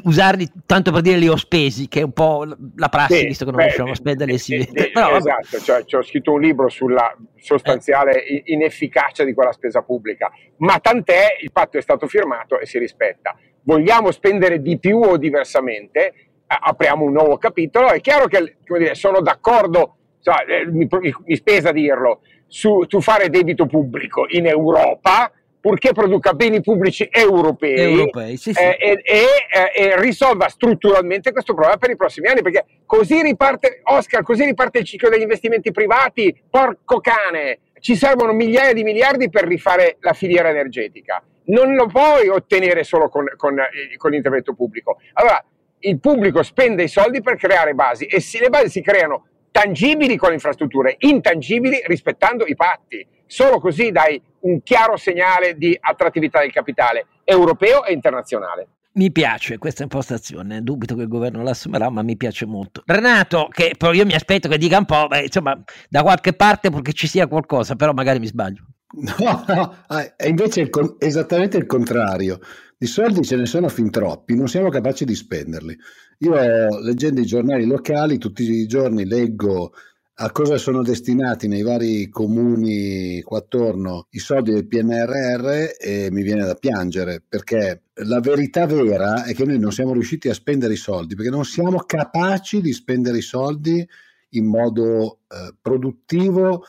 usarli 0.05 0.49
tanto 0.65 0.93
per 0.93 1.01
dire 1.01 1.19
li 1.19 1.29
ho 1.29 1.37
spesi, 1.37 1.89
che 1.89 2.01
è 2.01 2.05
un 2.05 2.13
po' 2.13 2.47
la 2.77 2.89
prassi, 2.89 3.17
sì, 3.17 3.27
visto 3.27 3.45
che 3.45 3.51
non 3.51 3.59
beh, 3.59 3.67
riusciamo 3.67 3.91
a 3.91 3.95
spenderli. 3.97 4.39
Sì. 4.39 4.55
Eh, 4.55 4.91
Però, 4.95 5.17
esatto, 5.17 5.59
cioè, 5.59 5.85
cioè, 5.85 6.01
ho 6.01 6.05
scritto 6.05 6.33
un 6.33 6.41
libro 6.41 6.69
sulla 6.69 7.15
sostanziale 7.37 8.25
eh. 8.25 8.43
inefficacia 8.47 9.25
di 9.25 9.35
quella 9.35 9.53
spesa 9.53 9.83
pubblica, 9.83 10.31
ma 10.59 10.79
tant'è, 10.79 11.39
il 11.41 11.51
patto 11.51 11.77
è 11.77 11.83
stato 11.83 12.07
firmato 12.07 12.61
e 12.61 12.67
si 12.67 12.79
rispetta. 12.79 13.37
Vogliamo 13.65 14.13
spendere 14.13 14.63
di 14.63 14.79
più 14.79 15.01
o 15.01 15.17
diversamente? 15.17 16.32
Apriamo 16.61 17.05
un 17.05 17.13
nuovo 17.13 17.39
capitolo. 17.39 17.91
È 17.91 18.01
chiaro 18.01 18.27
che 18.27 18.57
dire, 18.67 18.95
sono 18.95 19.21
d'accordo, 19.21 19.97
cioè, 20.23 20.65
mi, 20.71 20.89
mi, 20.89 21.37
spesa 21.37 21.73
dirlo, 21.73 22.21
su, 22.47 22.85
su, 22.87 23.01
fare 23.01 23.31
debito 23.31 23.67
pubblico 23.67 24.27
in 24.29 24.47
Europa, 24.47 25.31
purché 25.61 25.93
produca 25.93 26.33
beni 26.33 26.61
pubblici 26.61 27.09
europei, 27.11 27.93
europei 27.93 28.37
sì, 28.37 28.53
sì. 28.53 28.61
Eh, 28.61 28.77
e, 28.81 29.03
e, 29.05 29.25
eh, 29.55 29.83
e, 29.85 30.01
risolva 30.01 30.49
strutturalmente 30.49 31.31
questo 31.33 31.55
problema 31.55 31.77
per 31.77 31.91
i 31.91 31.97
prossimi 31.97 32.27
anni, 32.27 32.43
perché 32.43 32.65
così 32.85 33.23
riparte, 33.23 33.81
Oscar, 33.85 34.23
così 34.23 34.45
riparte 34.45 34.81
il 34.81 34.85
ciclo 34.85 35.09
degli 35.09 35.23
investimenti 35.23 35.71
privati, 35.71 36.43
porco 36.51 37.01
cane, 37.01 37.61
ci 37.83 37.97
servono 37.97 38.33
migliaia 38.33 38.73
di 38.73 38.85
miliardi 38.85 39.29
per 39.29 39.45
rifare 39.45 39.97
la 40.01 40.13
filiera 40.13 40.49
energetica. 40.49 41.23
Non 41.45 41.75
lo 41.75 41.87
puoi 41.87 42.29
ottenere 42.29 42.85
solo 42.85 43.09
con, 43.09 43.27
con, 43.37 43.59
eh, 43.59 43.97
con 43.97 44.13
l'intervento 44.13 44.55
pubblico. 44.55 44.99
Allora, 45.15 45.45
il 45.85 45.99
pubblico 45.99 46.43
spende 46.43 46.85
i 46.85 46.89
soldi 46.89 47.23
per 47.23 47.37
creare 47.37 47.75
basi 47.75 48.07
e 48.07 48.21
se 48.21 48.41
le 48.41 48.49
basi 48.49 48.69
si 48.69 48.83
creano 48.83 49.27
tangibili 49.51 50.17
con 50.17 50.29
le 50.31 50.35
infrastrutture, 50.35 50.97
intangibili 51.01 51.83
rispettando 51.87 52.45
i 52.47 52.55
patti. 52.55 53.07
Solo 53.27 53.61
così 53.61 53.91
dai 53.91 54.21
un 54.41 54.63
chiaro 54.63 54.97
segnale 54.97 55.57
di 55.57 55.77
attrattività 55.81 56.41
del 56.41 56.53
capitale 56.53 57.07
europeo 57.25 57.85
e 57.85 57.93
internazionale. 57.93 58.69
Mi 58.95 59.11
piace 59.11 59.57
questa 59.57 59.85
impostazione, 59.85 60.63
dubito 60.63 60.95
che 60.95 61.03
il 61.03 61.09
governo 61.09 61.43
l'assumerà, 61.43 61.89
ma 61.89 62.03
mi 62.03 62.17
piace 62.17 62.45
molto. 62.45 62.83
Renato, 62.85 63.49
che 63.51 63.75
però 63.79 63.93
io 63.93 64.05
mi 64.05 64.13
aspetto 64.13 64.49
che 64.49 64.59
dica 64.59 64.77
un 64.77 64.85
po', 64.85 65.07
beh, 65.07 65.23
insomma, 65.23 65.59
da 65.89 66.03
qualche 66.03 66.35
parte 66.35 66.69
perché 66.69 66.93
ci 66.93 67.07
sia 67.07 67.27
qualcosa, 67.27 67.75
però 67.75 67.93
magari 67.93 68.19
mi 68.19 68.27
sbaglio. 68.27 68.67
No, 69.19 69.45
no, 69.49 69.77
ah, 69.87 70.17
è 70.17 70.27
invece 70.29 70.61
il 70.61 70.69
con- 70.69 70.97
esattamente 70.99 71.57
il 71.57 71.65
contrario. 71.65 72.39
Di 72.83 72.89
soldi 72.89 73.23
ce 73.23 73.37
ne 73.37 73.47
sono 73.47 73.69
fin 73.69 73.93
troppi, 73.93 74.35
non 74.35 74.49
siamo 74.49 74.69
capaci 74.69 75.05
di 75.05 75.15
spenderli. 75.15 75.79
Io 76.19 76.81
leggendo 76.81 77.21
i 77.21 77.25
giornali 77.25 77.65
locali 77.65 78.19
tutti 78.19 78.43
i 78.43 78.67
giorni 78.67 79.07
leggo 79.07 79.73
a 80.15 80.33
cosa 80.33 80.57
sono 80.59 80.83
destinati 80.83 81.47
nei 81.47 81.63
vari 81.63 82.09
comuni 82.09 83.23
qua 83.23 83.39
attorno 83.39 84.09
i 84.11 84.19
soldi 84.19 84.51
del 84.51 84.67
PNRR 84.67 85.77
e 85.79 86.09
mi 86.11 86.23
viene 86.25 86.45
da 86.45 86.57
piangere 86.57 87.23
perché 87.27 87.83
la 88.05 88.19
verità 88.19 88.67
vera 88.67 89.23
è 89.23 89.33
che 89.33 89.45
noi 89.45 89.61
non 89.61 89.71
siamo 89.71 89.93
riusciti 89.93 90.29
a 90.29 90.35
spendere 90.35 90.73
i 90.73 90.77
soldi 90.77 91.15
perché 91.15 91.31
non 91.31 91.45
siamo 91.45 91.85
capaci 91.87 92.61
di 92.61 92.73
spendere 92.73 93.19
i 93.19 93.23
soldi 93.23 93.89
in 94.31 94.47
modo 94.47 95.21
eh, 95.29 95.55
produttivo 95.63 96.65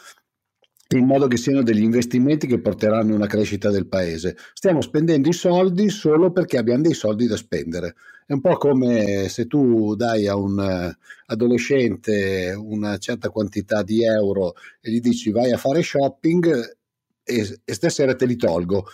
in 0.97 1.05
modo 1.05 1.27
che 1.27 1.37
siano 1.37 1.63
degli 1.63 1.81
investimenti 1.81 2.47
che 2.47 2.59
porteranno 2.59 3.15
una 3.15 3.27
crescita 3.27 3.69
del 3.69 3.87
paese. 3.87 4.35
Stiamo 4.53 4.81
spendendo 4.81 5.29
i 5.29 5.33
soldi 5.33 5.89
solo 5.89 6.31
perché 6.31 6.57
abbiamo 6.57 6.81
dei 6.81 6.93
soldi 6.93 7.27
da 7.27 7.35
spendere. 7.35 7.95
È 8.25 8.33
un 8.33 8.41
po' 8.41 8.57
come 8.57 9.27
se 9.29 9.47
tu 9.47 9.95
dai 9.95 10.27
a 10.27 10.35
un 10.35 10.59
eh, 10.59 10.97
adolescente 11.27 12.53
una 12.57 12.97
certa 12.97 13.29
quantità 13.29 13.83
di 13.83 14.03
euro 14.03 14.53
e 14.81 14.91
gli 14.91 14.99
dici 14.99 15.31
vai 15.31 15.51
a 15.51 15.57
fare 15.57 15.81
shopping 15.81 16.77
e, 17.23 17.59
e 17.63 17.73
stasera 17.73 18.15
te 18.15 18.25
li 18.25 18.35
tolgo. 18.35 18.85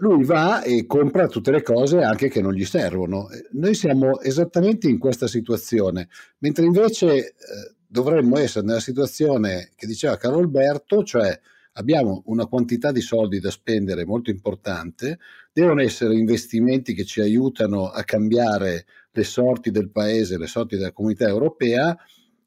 Lui 0.00 0.22
va 0.24 0.62
e 0.62 0.86
compra 0.86 1.26
tutte 1.26 1.50
le 1.50 1.62
cose 1.62 2.02
anche 2.02 2.28
che 2.28 2.42
non 2.42 2.52
gli 2.52 2.64
servono. 2.64 3.28
Noi 3.52 3.74
siamo 3.74 4.20
esattamente 4.20 4.86
in 4.86 4.98
questa 4.98 5.26
situazione, 5.26 6.08
mentre 6.38 6.66
invece 6.66 7.16
eh, 7.16 7.32
dovremmo 7.88 8.38
essere 8.38 8.66
nella 8.66 8.80
situazione 8.80 9.70
che 9.74 9.86
diceva 9.86 10.18
Carlo 10.18 10.38
Alberto, 10.38 11.02
cioè 11.02 11.38
abbiamo 11.72 12.22
una 12.26 12.46
quantità 12.46 12.92
di 12.92 13.00
soldi 13.00 13.40
da 13.40 13.50
spendere 13.50 14.04
molto 14.04 14.30
importante, 14.30 15.18
devono 15.52 15.80
essere 15.80 16.14
investimenti 16.14 16.92
che 16.92 17.04
ci 17.04 17.20
aiutano 17.20 17.88
a 17.88 18.04
cambiare 18.04 18.84
le 19.10 19.24
sorti 19.24 19.70
del 19.70 19.90
paese, 19.90 20.38
le 20.38 20.46
sorti 20.46 20.76
della 20.76 20.92
comunità 20.92 21.26
europea, 21.26 21.96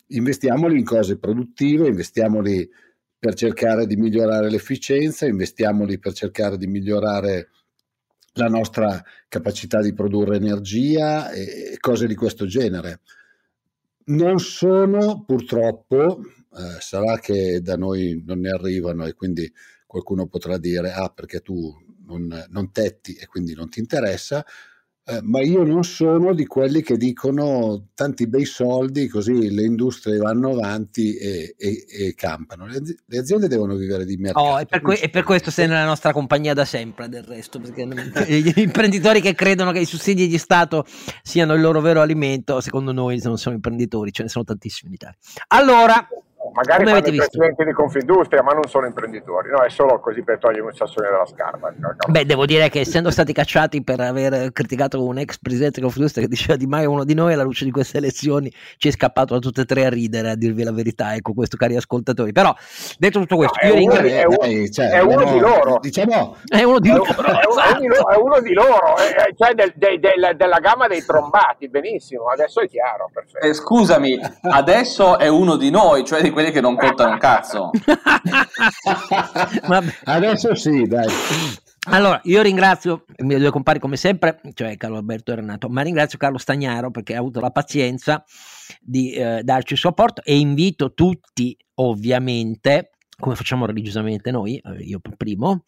investiamoli 0.07 0.77
in 0.77 0.85
cose 0.85 1.17
produttive, 1.17 1.87
investiamoli 1.87 2.69
per 3.17 3.33
cercare 3.33 3.87
di 3.87 3.95
migliorare 3.95 4.49
l'efficienza, 4.49 5.25
investiamoli 5.25 5.97
per 5.97 6.13
cercare 6.13 6.57
di 6.57 6.67
migliorare 6.67 7.49
la 8.33 8.47
nostra 8.47 9.03
capacità 9.27 9.81
di 9.81 9.93
produrre 9.93 10.37
energia 10.37 11.31
e 11.31 11.77
cose 11.79 12.07
di 12.07 12.15
questo 12.15 12.45
genere 12.45 13.01
non 14.05 14.39
sono 14.39 15.23
purtroppo, 15.23 16.21
eh, 16.53 16.79
sarà 16.79 17.17
che 17.19 17.61
da 17.61 17.75
noi 17.77 18.21
non 18.25 18.39
ne 18.39 18.49
arrivano 18.49 19.05
e 19.05 19.13
quindi 19.13 19.51
qualcuno 19.85 20.27
potrà 20.27 20.57
dire 20.57 20.91
ah 20.91 21.09
perché 21.09 21.41
tu 21.41 21.73
non, 22.05 22.45
non 22.49 22.71
tetti 22.71 23.13
e 23.15 23.25
quindi 23.27 23.53
non 23.53 23.69
ti 23.69 23.79
interessa, 23.79 24.45
eh, 25.03 25.19
ma 25.23 25.41
io 25.41 25.63
non 25.63 25.83
sono 25.83 26.31
di 26.33 26.45
quelli 26.45 26.83
che 26.83 26.95
dicono 26.95 27.87
tanti 27.95 28.27
bei 28.27 28.45
soldi 28.45 29.07
così 29.07 29.49
le 29.49 29.63
industrie 29.63 30.17
vanno 30.17 30.51
avanti 30.51 31.15
e, 31.15 31.55
e, 31.57 31.85
e 31.89 32.13
campano. 32.13 32.67
Le, 32.67 32.81
le, 33.07 33.17
aziende 33.17 33.47
devono 33.47 33.75
vivere 33.75 34.05
di 34.05 34.17
mercato. 34.17 34.45
Oh, 34.45 34.59
e, 34.59 34.65
per 34.67 34.81
que- 34.81 34.99
e, 34.99 35.09
per 35.09 35.23
questo 35.23 35.49
sei 35.49 35.67
nella 35.67 35.85
nostra 35.85 36.13
compagnia 36.13 36.53
da 36.53 36.65
sempre 36.65 37.09
del 37.09 37.23
resto, 37.23 37.59
perché 37.59 37.87
gli 38.29 38.53
imprenditori 38.59 39.21
che 39.21 39.33
credono 39.33 39.71
che 39.71 39.79
i 39.79 39.85
sussidi 39.85 40.27
di 40.27 40.37
Stato 40.37 40.85
siano 41.23 41.55
il 41.55 41.61
loro 41.61 41.81
vero 41.81 42.01
alimento, 42.01 42.61
secondo 42.61 42.91
noi 42.91 43.19
non 43.23 43.39
sono 43.39 43.55
imprenditori, 43.55 44.11
ce 44.11 44.21
ne 44.21 44.29
sono 44.29 44.43
tantissimi 44.43 44.89
in 44.89 44.95
Italia. 44.95 45.17
Allora, 45.47 46.07
magari 46.53 46.85
fanno 46.85 46.97
i 46.97 47.15
presidenti 47.15 47.63
di 47.63 47.71
Confindustria, 47.71 48.41
ma 48.41 48.51
non 48.51 48.67
sono 48.67 48.85
imprenditori, 48.85 49.49
no? 49.49 49.61
È 49.61 49.69
solo 49.69 49.99
così 49.99 50.23
per 50.23 50.37
togliere 50.37 50.61
un 50.61 50.73
sassone 50.73 51.09
dalla 51.09 51.25
scarpa. 51.25 51.73
Beh, 52.07 52.25
devo 52.25 52.45
dire 52.45 52.69
che 52.69 52.81
essendo 52.81 53.09
stati 53.11 53.33
cacciati 53.33 53.83
per 53.83 53.99
aver 53.99 54.51
criticato 54.51 55.03
un 55.03 55.17
ex 55.17 55.37
presidente 55.39 55.75
di 55.75 55.81
Confindustria 55.81 56.23
che 56.23 56.29
diceva 56.29 56.55
di 56.55 56.67
mai 56.67 56.85
uno 56.85 57.03
di 57.03 57.13
noi, 57.13 57.33
alla 57.33 57.43
luce 57.43 57.65
di 57.65 57.71
queste 57.71 57.97
elezioni 57.97 58.51
ci 58.77 58.87
è 58.87 58.91
scappato 58.91 59.33
da 59.33 59.39
tutte 59.39 59.61
e 59.61 59.65
tre 59.65 59.85
a 59.85 59.89
ridere, 59.89 60.31
a 60.31 60.35
dirvi 60.35 60.63
la 60.63 60.71
verità, 60.71 61.15
ecco 61.15 61.33
questo, 61.33 61.57
cari 61.57 61.75
ascoltatori. 61.75 62.31
Però, 62.31 62.53
detto 62.97 63.19
tutto 63.19 63.35
questo, 63.37 63.57
no, 63.61 63.69
io 63.69 63.75
ringrazio... 63.75 64.09
È, 64.09 64.25
uno, 64.25 64.39
è, 64.39 64.69
cioè, 64.69 64.89
è 64.89 64.99
uno 65.01 65.31
di 65.31 65.39
loro. 65.39 65.79
Diciamo, 65.81 66.37
è 66.47 66.63
uno 66.63 66.79
di 66.79 66.89
loro. 66.89 67.03
È. 67.03 67.47
è, 67.57 68.15
uno 68.17 68.39
di 68.39 68.53
loro, 68.53 68.95
cioè 69.37 69.53
del, 69.53 69.73
de, 69.75 69.99
de, 69.99 70.35
della 70.35 70.59
gamma 70.59 70.87
dei 70.87 71.03
trombati, 71.03 71.69
benissimo, 71.69 72.27
adesso 72.27 72.61
è 72.61 72.67
chiaro. 72.67 73.09
Eh, 73.41 73.53
scusami, 73.53 74.19
adesso 74.41 75.17
è 75.17 75.27
uno 75.27 75.55
di 75.55 75.69
noi, 75.69 76.03
cioè 76.05 76.21
di 76.21 76.29
quelli 76.29 76.51
che 76.51 76.61
non 76.61 76.75
contano 76.75 77.13
un 77.13 77.17
cazzo. 77.17 77.71
adesso 80.05 80.55
sì, 80.55 80.87
dai. 80.87 81.07
Allora, 81.89 82.21
io 82.25 82.43
ringrazio 82.43 83.05
i 83.17 83.23
miei 83.23 83.39
due 83.39 83.49
compari 83.49 83.79
come 83.79 83.97
sempre, 83.97 84.39
cioè 84.53 84.77
Carlo 84.77 84.97
Alberto 84.97 85.31
e 85.31 85.35
Renato, 85.35 85.67
ma 85.67 85.81
ringrazio 85.81 86.19
Carlo 86.19 86.37
Stagnaro 86.37 86.91
perché 86.91 87.15
ha 87.15 87.19
avuto 87.19 87.39
la 87.39 87.49
pazienza 87.49 88.23
di 88.79 89.13
eh, 89.13 89.41
darci 89.43 89.73
il 89.73 89.79
suo 89.79 89.89
apporto 89.89 90.21
e 90.23 90.37
invito 90.37 90.93
tutti, 90.93 91.57
ovviamente, 91.75 92.90
come 93.22 93.36
facciamo 93.36 93.65
religiosamente 93.65 94.32
noi, 94.32 94.57
eh, 94.57 94.84
io 94.84 94.99
per 94.99 95.15
primo, 95.15 95.63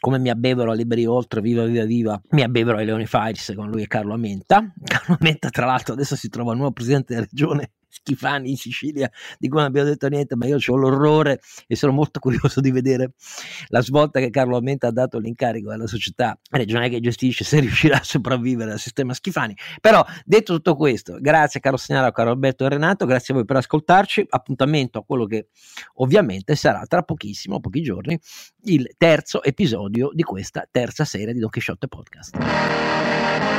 come 0.00 0.18
mi 0.18 0.30
abbevero 0.30 0.70
a 0.70 0.74
Liberi 0.74 1.04
Oltre, 1.04 1.42
viva 1.42 1.64
viva 1.64 1.84
viva, 1.84 2.22
mi 2.30 2.42
abbevero 2.42 2.78
ai 2.78 2.86
Leoni 2.86 3.06
Files 3.06 3.52
con 3.54 3.68
lui 3.68 3.82
e 3.82 3.86
Carlo 3.86 4.14
Amenta. 4.14 4.72
Carlo 4.82 5.18
Amenta, 5.20 5.50
tra 5.50 5.66
l'altro, 5.66 5.92
adesso 5.92 6.16
si 6.16 6.30
trova 6.30 6.54
nuovo 6.54 6.72
presidente 6.72 7.12
della 7.12 7.26
regione 7.28 7.72
Schifani 7.92 8.50
in 8.50 8.56
Sicilia, 8.56 9.10
di 9.38 9.48
cui 9.48 9.58
non 9.58 9.66
abbiamo 9.66 9.88
detto 9.88 10.08
niente, 10.08 10.34
ma 10.34 10.46
io 10.46 10.56
ho 10.64 10.76
l'orrore 10.76 11.40
e 11.66 11.76
sono 11.76 11.92
molto 11.92 12.20
curioso 12.20 12.60
di 12.60 12.70
vedere 12.70 13.12
la 13.68 13.82
svolta 13.82 14.18
che 14.18 14.30
Carlo 14.30 14.56
Amenta 14.56 14.88
ha 14.88 14.92
dato 14.92 15.18
all'incarico 15.18 15.70
alla 15.70 15.86
società 15.86 16.38
regionale 16.50 16.88
che 16.88 17.00
gestisce, 17.00 17.44
se 17.44 17.60
riuscirà 17.60 17.98
a 17.98 18.02
sopravvivere 18.02 18.72
al 18.72 18.78
sistema 18.78 19.12
Schifani. 19.12 19.54
Però, 19.80 20.04
detto 20.24 20.54
tutto 20.54 20.74
questo, 20.74 21.18
grazie 21.20 21.60
a 21.60 21.62
Carlo 21.62 21.78
Segnalo, 21.78 22.06
a 22.06 22.12
Carlo 22.12 22.32
Alberto 22.32 22.64
e 22.64 22.70
Renato, 22.70 23.04
grazie 23.04 23.34
a 23.34 23.36
voi 23.36 23.44
per 23.44 23.56
ascoltarci, 23.56 24.26
appuntamento 24.30 24.98
a 24.98 25.04
quello 25.04 25.26
che 25.26 25.48
ovviamente 25.96 26.56
sarà 26.56 26.84
tra 26.86 27.02
pochissimo, 27.02 27.60
pochi 27.60 27.82
giorni, 27.82 28.18
il 28.64 28.94
terzo 28.96 29.42
episodio 29.42 30.10
di 30.12 30.22
questa 30.22 30.66
terza 30.70 31.04
serie 31.04 31.34
di 31.34 31.40
Don 31.40 31.50
Quixote 31.50 31.88
Podcast. 31.88 33.51